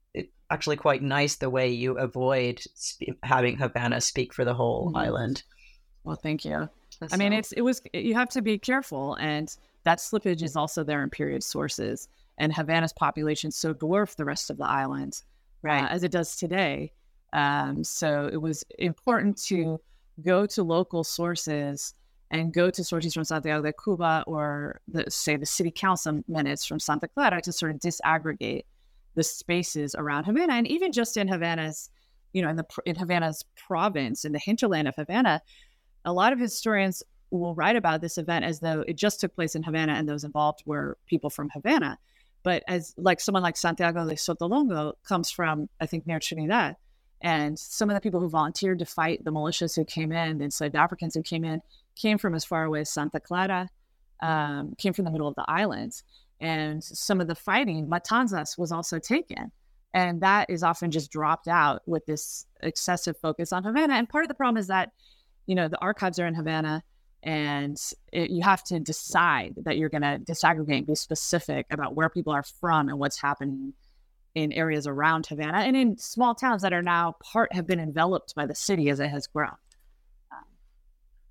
actually 0.49 0.77
quite 0.77 1.03
nice 1.03 1.35
the 1.35 1.49
way 1.49 1.69
you 1.69 1.97
avoid 1.97 2.63
sp- 2.73 3.19
having 3.21 3.57
Havana 3.57 4.01
speak 4.01 4.33
for 4.33 4.45
the 4.45 4.53
whole 4.53 4.87
mm-hmm. 4.87 4.97
island. 4.97 5.43
Well, 6.03 6.15
thank 6.15 6.43
you. 6.43 6.69
So. 6.89 7.07
I 7.11 7.17
mean, 7.17 7.33
it's 7.33 7.51
it 7.51 7.61
was 7.61 7.81
you 7.93 8.15
have 8.15 8.29
to 8.29 8.41
be 8.41 8.57
careful, 8.57 9.15
and 9.15 9.55
that 9.87 9.99
slippage 9.99 10.43
is 10.43 10.57
also 10.57 10.83
there 10.83 11.01
in 11.01 11.09
period 11.09 11.41
sources. 11.43 12.09
And 12.37 12.53
Havana's 12.53 12.91
population 12.91 13.51
so 13.51 13.71
dwarfed 13.71 14.17
the 14.17 14.25
rest 14.25 14.49
of 14.49 14.57
the 14.57 14.65
island, 14.65 15.21
uh, 15.23 15.69
right, 15.69 15.83
uh, 15.85 15.87
as 15.87 16.03
it 16.03 16.11
does 16.11 16.35
today. 16.35 16.91
Um, 17.31 17.85
so 17.85 18.29
it 18.31 18.37
was 18.37 18.65
important 18.79 19.41
to 19.45 19.79
go 20.25 20.45
to 20.45 20.63
local 20.63 21.03
sources 21.05 21.93
and 22.31 22.53
go 22.53 22.69
to 22.69 22.83
sources 22.83 23.13
from 23.13 23.23
Santiago 23.23 23.63
de 23.63 23.73
Cuba 23.81 24.25
or 24.27 24.81
the, 24.89 25.09
say 25.09 25.37
the 25.37 25.45
city 25.45 25.71
council 25.71 26.21
minutes 26.27 26.65
from 26.65 26.79
Santa 26.79 27.07
Clara 27.07 27.41
to 27.41 27.53
sort 27.53 27.71
of 27.71 27.79
disaggregate 27.79 28.63
the 29.15 29.23
spaces 29.23 29.95
around 29.95 30.25
Havana, 30.25 30.53
and 30.53 30.67
even 30.67 30.91
just 30.91 31.15
in 31.15 31.29
Havana's, 31.29 31.89
you 32.33 32.41
know, 32.41 32.49
in 32.49 32.57
the 32.57 32.65
in 32.85 32.95
Havana's 32.95 33.45
province, 33.55 34.25
in 34.25 34.33
the 34.33 34.39
hinterland 34.39 34.87
of 34.87 34.95
Havana, 34.95 35.41
a 36.03 36.11
lot 36.11 36.33
of 36.33 36.39
historians 36.39 37.03
will 37.31 37.55
write 37.55 37.75
about 37.75 38.01
this 38.01 38.17
event 38.17 38.45
as 38.45 38.59
though 38.59 38.83
it 38.87 38.95
just 38.95 39.19
took 39.19 39.35
place 39.35 39.55
in 39.55 39.63
Havana 39.63 39.93
and 39.93 40.07
those 40.07 40.23
involved 40.23 40.63
were 40.65 40.97
people 41.07 41.29
from 41.29 41.49
Havana. 41.49 41.97
But 42.43 42.63
as 42.67 42.93
like 42.97 43.19
someone 43.19 43.43
like 43.43 43.57
Santiago 43.57 44.07
de 44.07 44.15
Sotolongo 44.15 44.93
comes 45.03 45.29
from, 45.29 45.67
I 45.81 45.85
think, 45.85 46.07
near 46.07 46.19
Trinidad. 46.19 46.77
And 47.21 47.57
some 47.57 47.89
of 47.89 47.95
the 47.95 48.01
people 48.01 48.19
who 48.19 48.29
volunteered 48.29 48.79
to 48.79 48.85
fight 48.85 49.23
the 49.23 49.31
militias 49.31 49.75
who 49.75 49.83
came 49.83 50.11
in, 50.11 50.37
the 50.37 50.45
enslaved 50.45 50.75
Africans 50.75 51.15
who 51.15 51.23
came 51.23 51.43
in, 51.43 51.61
came 51.95 52.17
from 52.17 52.35
as 52.35 52.45
far 52.45 52.63
away 52.63 52.81
as 52.81 52.91
Santa 52.91 53.19
Clara, 53.19 53.69
um, 54.21 54.75
came 54.77 54.93
from 54.93 55.05
the 55.05 55.11
middle 55.11 55.27
of 55.27 55.35
the 55.35 55.45
islands 55.47 56.03
and 56.39 56.83
some 56.83 57.19
of 57.19 57.27
the 57.27 57.35
fighting, 57.35 57.87
Matanzas 57.87 58.57
was 58.57 58.71
also 58.71 58.99
taken. 58.99 59.51
And 59.93 60.21
that 60.21 60.49
is 60.49 60.63
often 60.63 60.91
just 60.91 61.11
dropped 61.11 61.47
out 61.47 61.81
with 61.87 62.05
this 62.05 62.45
excessive 62.61 63.17
focus 63.17 63.51
on 63.51 63.63
Havana. 63.63 63.95
And 63.95 64.07
part 64.07 64.23
of 64.23 64.27
the 64.27 64.35
problem 64.35 64.57
is 64.57 64.67
that, 64.67 64.91
you 65.47 65.55
know, 65.55 65.67
the 65.67 65.79
archives 65.79 66.19
are 66.19 66.27
in 66.27 66.35
Havana 66.35 66.83
and 67.23 67.77
it, 68.11 68.29
you 68.29 68.43
have 68.43 68.63
to 68.65 68.79
decide 68.79 69.55
that 69.63 69.77
you're 69.77 69.89
going 69.89 70.01
to 70.01 70.19
disaggregate 70.19 70.77
and 70.77 70.87
be 70.87 70.95
specific 70.95 71.65
about 71.71 71.95
where 71.95 72.09
people 72.09 72.33
are 72.33 72.43
from 72.43 72.89
and 72.89 72.99
what's 72.99 73.19
happening 73.19 73.73
in 74.35 74.53
areas 74.53 74.85
around 74.85 75.25
Havana 75.25 75.59
and 75.59 75.75
in 75.75 75.97
small 75.97 76.35
towns 76.35 76.61
that 76.61 76.73
are 76.73 76.83
now 76.83 77.15
part 77.23 77.51
have 77.53 77.65
been 77.65 77.79
enveloped 77.79 78.35
by 78.35 78.45
the 78.45 78.53
city 78.53 78.89
as 78.89 78.99
it 78.99 79.09
has 79.09 79.25
grown. 79.25 79.55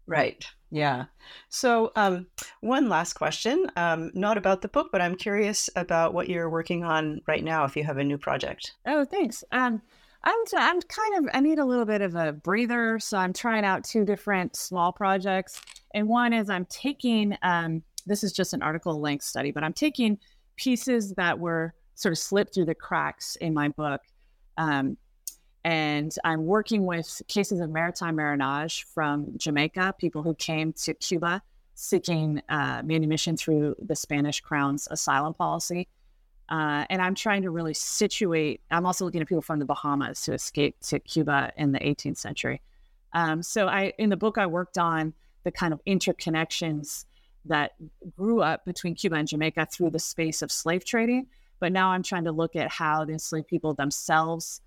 Right. 0.06 0.44
Yeah. 0.70 1.06
So, 1.48 1.92
um, 1.96 2.26
one 2.60 2.88
last 2.88 3.14
question, 3.14 3.66
um, 3.76 4.10
not 4.14 4.38
about 4.38 4.62
the 4.62 4.68
book, 4.68 4.90
but 4.92 5.00
I'm 5.00 5.16
curious 5.16 5.68
about 5.74 6.14
what 6.14 6.28
you're 6.28 6.50
working 6.50 6.84
on 6.84 7.20
right 7.26 7.42
now. 7.42 7.64
If 7.64 7.76
you 7.76 7.84
have 7.84 7.98
a 7.98 8.04
new 8.04 8.18
project. 8.18 8.72
Oh, 8.86 9.04
thanks. 9.04 9.42
Um, 9.50 9.82
I'm 10.26 10.38
I'm 10.56 10.80
kind 10.82 11.18
of 11.18 11.30
I 11.34 11.40
need 11.40 11.60
a 11.60 11.64
little 11.64 11.84
bit 11.84 12.02
of 12.02 12.16
a 12.16 12.32
breather, 12.32 12.98
so 12.98 13.16
I'm 13.16 13.32
trying 13.32 13.64
out 13.64 13.84
two 13.84 14.04
different 14.04 14.56
small 14.56 14.92
projects. 14.92 15.60
And 15.94 16.08
one 16.08 16.32
is 16.32 16.50
I'm 16.50 16.66
taking 16.66 17.36
um, 17.42 17.82
this 18.06 18.24
is 18.24 18.32
just 18.32 18.52
an 18.52 18.60
article 18.60 19.00
length 19.00 19.24
study, 19.24 19.52
but 19.52 19.62
I'm 19.62 19.72
taking 19.72 20.18
pieces 20.56 21.14
that 21.14 21.38
were 21.38 21.74
sort 21.94 22.12
of 22.12 22.18
slipped 22.18 22.54
through 22.54 22.64
the 22.64 22.74
cracks 22.74 23.36
in 23.36 23.54
my 23.54 23.68
book. 23.68 24.00
Um, 24.58 24.96
and 25.64 26.14
I'm 26.24 26.44
working 26.44 26.86
with 26.86 27.22
cases 27.28 27.60
of 27.60 27.70
maritime 27.70 28.16
marronage 28.16 28.84
from 28.84 29.32
Jamaica, 29.36 29.94
people 29.98 30.22
who 30.22 30.34
came 30.34 30.72
to 30.74 30.94
Cuba 30.94 31.42
seeking 31.74 32.42
uh, 32.48 32.82
manumission 32.84 33.36
through 33.36 33.76
the 33.80 33.94
Spanish 33.94 34.40
Crown's 34.40 34.88
asylum 34.90 35.34
policy. 35.34 35.88
Uh, 36.48 36.84
and 36.90 37.02
I'm 37.02 37.14
trying 37.14 37.42
to 37.42 37.50
really 37.50 37.74
situate. 37.74 38.60
I'm 38.70 38.86
also 38.86 39.04
looking 39.04 39.20
at 39.20 39.28
people 39.28 39.42
from 39.42 39.58
the 39.58 39.64
Bahamas 39.64 40.24
who 40.24 40.32
escaped 40.32 40.88
to 40.90 41.00
Cuba 41.00 41.52
in 41.56 41.72
the 41.72 41.80
18th 41.80 42.18
century. 42.18 42.62
Um, 43.12 43.42
so 43.42 43.66
I, 43.66 43.92
in 43.98 44.10
the 44.10 44.16
book, 44.16 44.38
I 44.38 44.46
worked 44.46 44.78
on 44.78 45.14
the 45.44 45.50
kind 45.50 45.72
of 45.72 45.80
interconnections 45.86 47.06
that 47.44 47.72
grew 48.16 48.42
up 48.42 48.64
between 48.64 48.94
Cuba 48.94 49.16
and 49.16 49.28
Jamaica 49.28 49.68
through 49.72 49.90
the 49.90 49.98
space 49.98 50.42
of 50.42 50.52
slave 50.52 50.84
trading. 50.84 51.26
But 51.58 51.72
now 51.72 51.90
I'm 51.90 52.02
trying 52.02 52.24
to 52.24 52.32
look 52.32 52.54
at 52.54 52.70
how 52.70 53.04
the 53.04 53.12
enslaved 53.12 53.48
people 53.48 53.74
themselves 53.74 54.60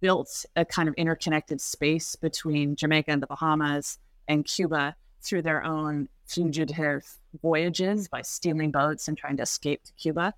built 0.00 0.46
a 0.54 0.64
kind 0.64 0.88
of 0.88 0.94
interconnected 0.94 1.60
space 1.60 2.14
between 2.14 2.76
Jamaica 2.76 3.10
and 3.10 3.22
the 3.22 3.26
Bahamas 3.26 3.98
and 4.28 4.44
Cuba 4.44 4.94
through 5.20 5.42
their 5.42 5.64
own 5.64 6.08
fugitive 6.26 7.04
voyages 7.42 8.08
by 8.08 8.22
stealing 8.22 8.70
boats 8.70 9.08
and 9.08 9.16
trying 9.18 9.36
to 9.38 9.42
escape 9.42 9.82
to 9.84 9.92
Cuba. 9.94 10.34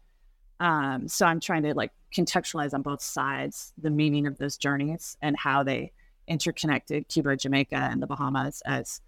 Um, 0.61 1.09
so 1.09 1.27
I'm 1.27 1.41
trying 1.41 1.63
to 1.65 1.75
like 1.75 1.91
contextualize 2.15 2.75
on 2.75 2.83
both 2.83 3.03
sides 3.03 3.73
the 3.79 3.91
meaning 3.91 4.27
of 4.27 4.39
those 4.39 4.57
journeys 4.57 5.17
and 5.23 5.37
how 5.37 5.63
they 5.63 5.93
interconnected 6.29 7.09
Cuba, 7.09 7.37
Jamaica, 7.37 7.77
and 7.77 8.01
the 8.03 8.07
Bahamas 8.07 8.63
as 8.67 9.01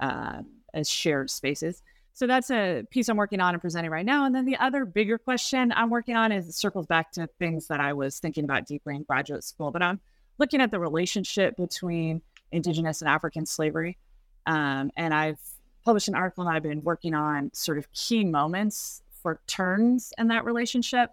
uh, 0.00 0.42
as 0.74 0.88
shared 0.88 1.30
spaces. 1.30 1.82
So 2.12 2.26
that's 2.26 2.50
a 2.50 2.84
piece 2.90 3.08
I'm 3.08 3.16
working 3.16 3.40
on 3.40 3.54
and 3.54 3.60
presenting 3.60 3.90
right 3.90 4.04
now. 4.04 4.26
And 4.26 4.34
then 4.34 4.44
the 4.44 4.56
other 4.56 4.84
bigger 4.84 5.18
question 5.18 5.72
I'm 5.72 5.88
working 5.88 6.16
on 6.16 6.32
is 6.32 6.48
it 6.48 6.52
circles 6.52 6.86
back 6.86 7.12
to 7.12 7.28
things 7.38 7.68
that 7.68 7.80
I 7.80 7.92
was 7.92 8.18
thinking 8.18 8.44
about 8.44 8.66
deeply 8.66 8.96
in 8.96 9.04
graduate 9.04 9.44
school. 9.44 9.70
But 9.70 9.82
I'm 9.82 10.00
looking 10.38 10.60
at 10.60 10.70
the 10.70 10.80
relationship 10.80 11.56
between 11.56 12.20
Indigenous 12.50 13.02
and 13.02 13.08
African 13.08 13.46
slavery. 13.46 13.98
Um, 14.46 14.90
and 14.96 15.14
I've 15.14 15.38
published 15.84 16.08
an 16.08 16.14
article 16.16 16.46
and 16.46 16.54
I've 16.54 16.62
been 16.62 16.82
working 16.82 17.14
on 17.14 17.50
sort 17.54 17.78
of 17.78 17.90
key 17.92 18.24
moments 18.24 19.02
for 19.28 19.40
turns 19.46 20.14
in 20.16 20.28
that 20.28 20.46
relationship. 20.46 21.10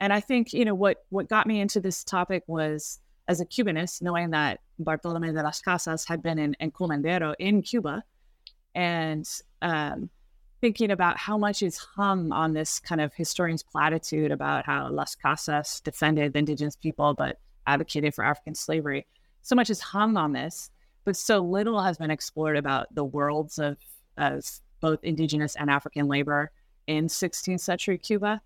And 0.00 0.12
I 0.12 0.18
think, 0.18 0.52
you 0.52 0.64
know, 0.64 0.74
what 0.74 1.04
what 1.10 1.28
got 1.28 1.46
me 1.46 1.60
into 1.60 1.78
this 1.78 2.02
topic 2.02 2.42
was 2.48 2.98
as 3.28 3.40
a 3.40 3.46
Cubanist, 3.46 4.02
knowing 4.02 4.30
that 4.30 4.58
Bartolome 4.80 5.32
de 5.32 5.40
las 5.40 5.62
Casas 5.62 6.04
had 6.04 6.20
been 6.20 6.36
in 6.36 6.56
Encomendero 6.60 7.32
in 7.38 7.62
Cuba 7.62 8.02
and 8.74 9.24
um, 9.62 10.10
thinking 10.60 10.90
about 10.90 11.16
how 11.16 11.38
much 11.38 11.62
is 11.62 11.78
hung 11.78 12.32
on 12.32 12.54
this 12.54 12.80
kind 12.80 13.00
of 13.00 13.14
historian's 13.14 13.62
platitude 13.62 14.32
about 14.32 14.66
how 14.66 14.90
Las 14.90 15.14
Casas 15.14 15.80
defended 15.80 16.32
the 16.32 16.40
indigenous 16.40 16.74
people 16.74 17.14
but 17.14 17.38
advocated 17.68 18.16
for 18.16 18.24
African 18.24 18.56
slavery. 18.56 19.06
So 19.42 19.54
much 19.54 19.70
is 19.70 19.78
hung 19.78 20.16
on 20.16 20.32
this, 20.32 20.70
but 21.04 21.16
so 21.16 21.38
little 21.38 21.80
has 21.80 21.98
been 21.98 22.10
explored 22.10 22.56
about 22.56 22.92
the 22.92 23.04
worlds 23.04 23.60
of, 23.60 23.76
of 24.16 24.44
both 24.80 25.04
indigenous 25.04 25.54
and 25.54 25.70
African 25.70 26.08
labor 26.08 26.50
in 26.86 27.06
16th 27.06 27.60
century 27.60 27.98
Cuba. 27.98 28.40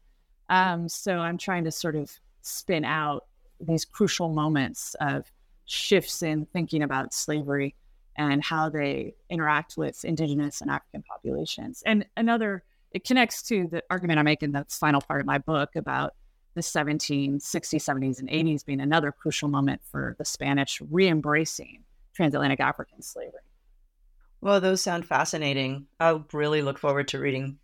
Um, 0.48 0.88
so 0.88 1.18
I'm 1.18 1.38
trying 1.38 1.64
to 1.64 1.70
sort 1.70 1.96
of 1.96 2.18
spin 2.42 2.84
out 2.84 3.26
these 3.60 3.84
crucial 3.84 4.28
moments 4.30 4.94
of 5.00 5.30
shifts 5.64 6.22
in 6.22 6.46
thinking 6.46 6.82
about 6.82 7.12
slavery 7.12 7.74
and 8.16 8.42
how 8.42 8.68
they 8.68 9.14
interact 9.30 9.76
with 9.76 10.04
indigenous 10.04 10.60
and 10.60 10.70
African 10.70 11.02
populations. 11.02 11.82
And 11.86 12.06
another, 12.16 12.64
it 12.92 13.04
connects 13.04 13.42
to 13.44 13.68
the 13.70 13.82
argument 13.90 14.18
I 14.18 14.22
make 14.22 14.42
in 14.42 14.52
the 14.52 14.64
final 14.68 15.00
part 15.00 15.20
of 15.20 15.26
my 15.26 15.38
book 15.38 15.76
about 15.76 16.14
the 16.54 16.60
1760s, 16.62 17.40
70s, 17.40 18.18
and 18.18 18.28
80s 18.28 18.64
being 18.64 18.80
another 18.80 19.12
crucial 19.12 19.48
moment 19.48 19.80
for 19.84 20.16
the 20.18 20.24
Spanish 20.24 20.80
re 20.90 21.06
embracing 21.06 21.84
transatlantic 22.14 22.58
African 22.58 23.00
slavery. 23.02 23.40
Well, 24.40 24.60
those 24.60 24.80
sound 24.80 25.06
fascinating. 25.06 25.86
I 26.00 26.20
really 26.32 26.62
look 26.62 26.78
forward 26.78 27.08
to 27.08 27.20
reading 27.20 27.58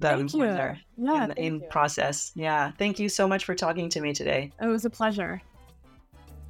them 0.00 0.28
thank 0.28 0.34
you. 0.34 0.76
yeah, 0.96 1.24
in, 1.24 1.32
in 1.32 1.60
process. 1.68 2.32
Yeah. 2.34 2.72
Thank 2.78 2.98
you 2.98 3.08
so 3.08 3.26
much 3.28 3.44
for 3.44 3.54
talking 3.54 3.88
to 3.90 4.00
me 4.00 4.12
today. 4.12 4.52
It 4.60 4.66
was 4.66 4.84
a 4.84 4.90
pleasure. 4.90 5.42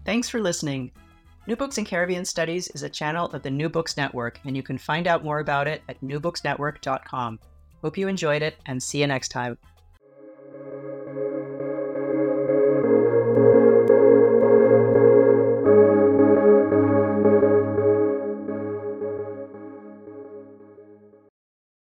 Thanks 0.05 0.29
for 0.29 0.41
listening. 0.41 0.91
New 1.47 1.57
Books 1.57 1.79
in 1.79 1.85
Caribbean 1.85 2.25
Studies 2.25 2.69
is 2.69 2.83
a 2.83 2.91
channel 2.91 3.27
of 3.27 3.43
the 3.43 3.51
New 3.51 3.69
Books 3.69 3.97
Network, 3.97 4.39
and 4.45 4.55
you 4.57 4.63
can 4.63 4.77
find 4.77 5.07
out 5.07 5.25
more 5.25 5.39
about 5.39 5.67
it 5.67 5.83
at 5.89 6.01
newbooksnetwork.com. 6.03 7.39
Hope 7.83 7.97
you 7.97 8.09
enjoyed 8.09 8.43
it, 8.43 8.57
and 8.67 8.83
see 8.83 9.01
you 9.01 9.07
next 9.07 9.29
time. 9.29 9.57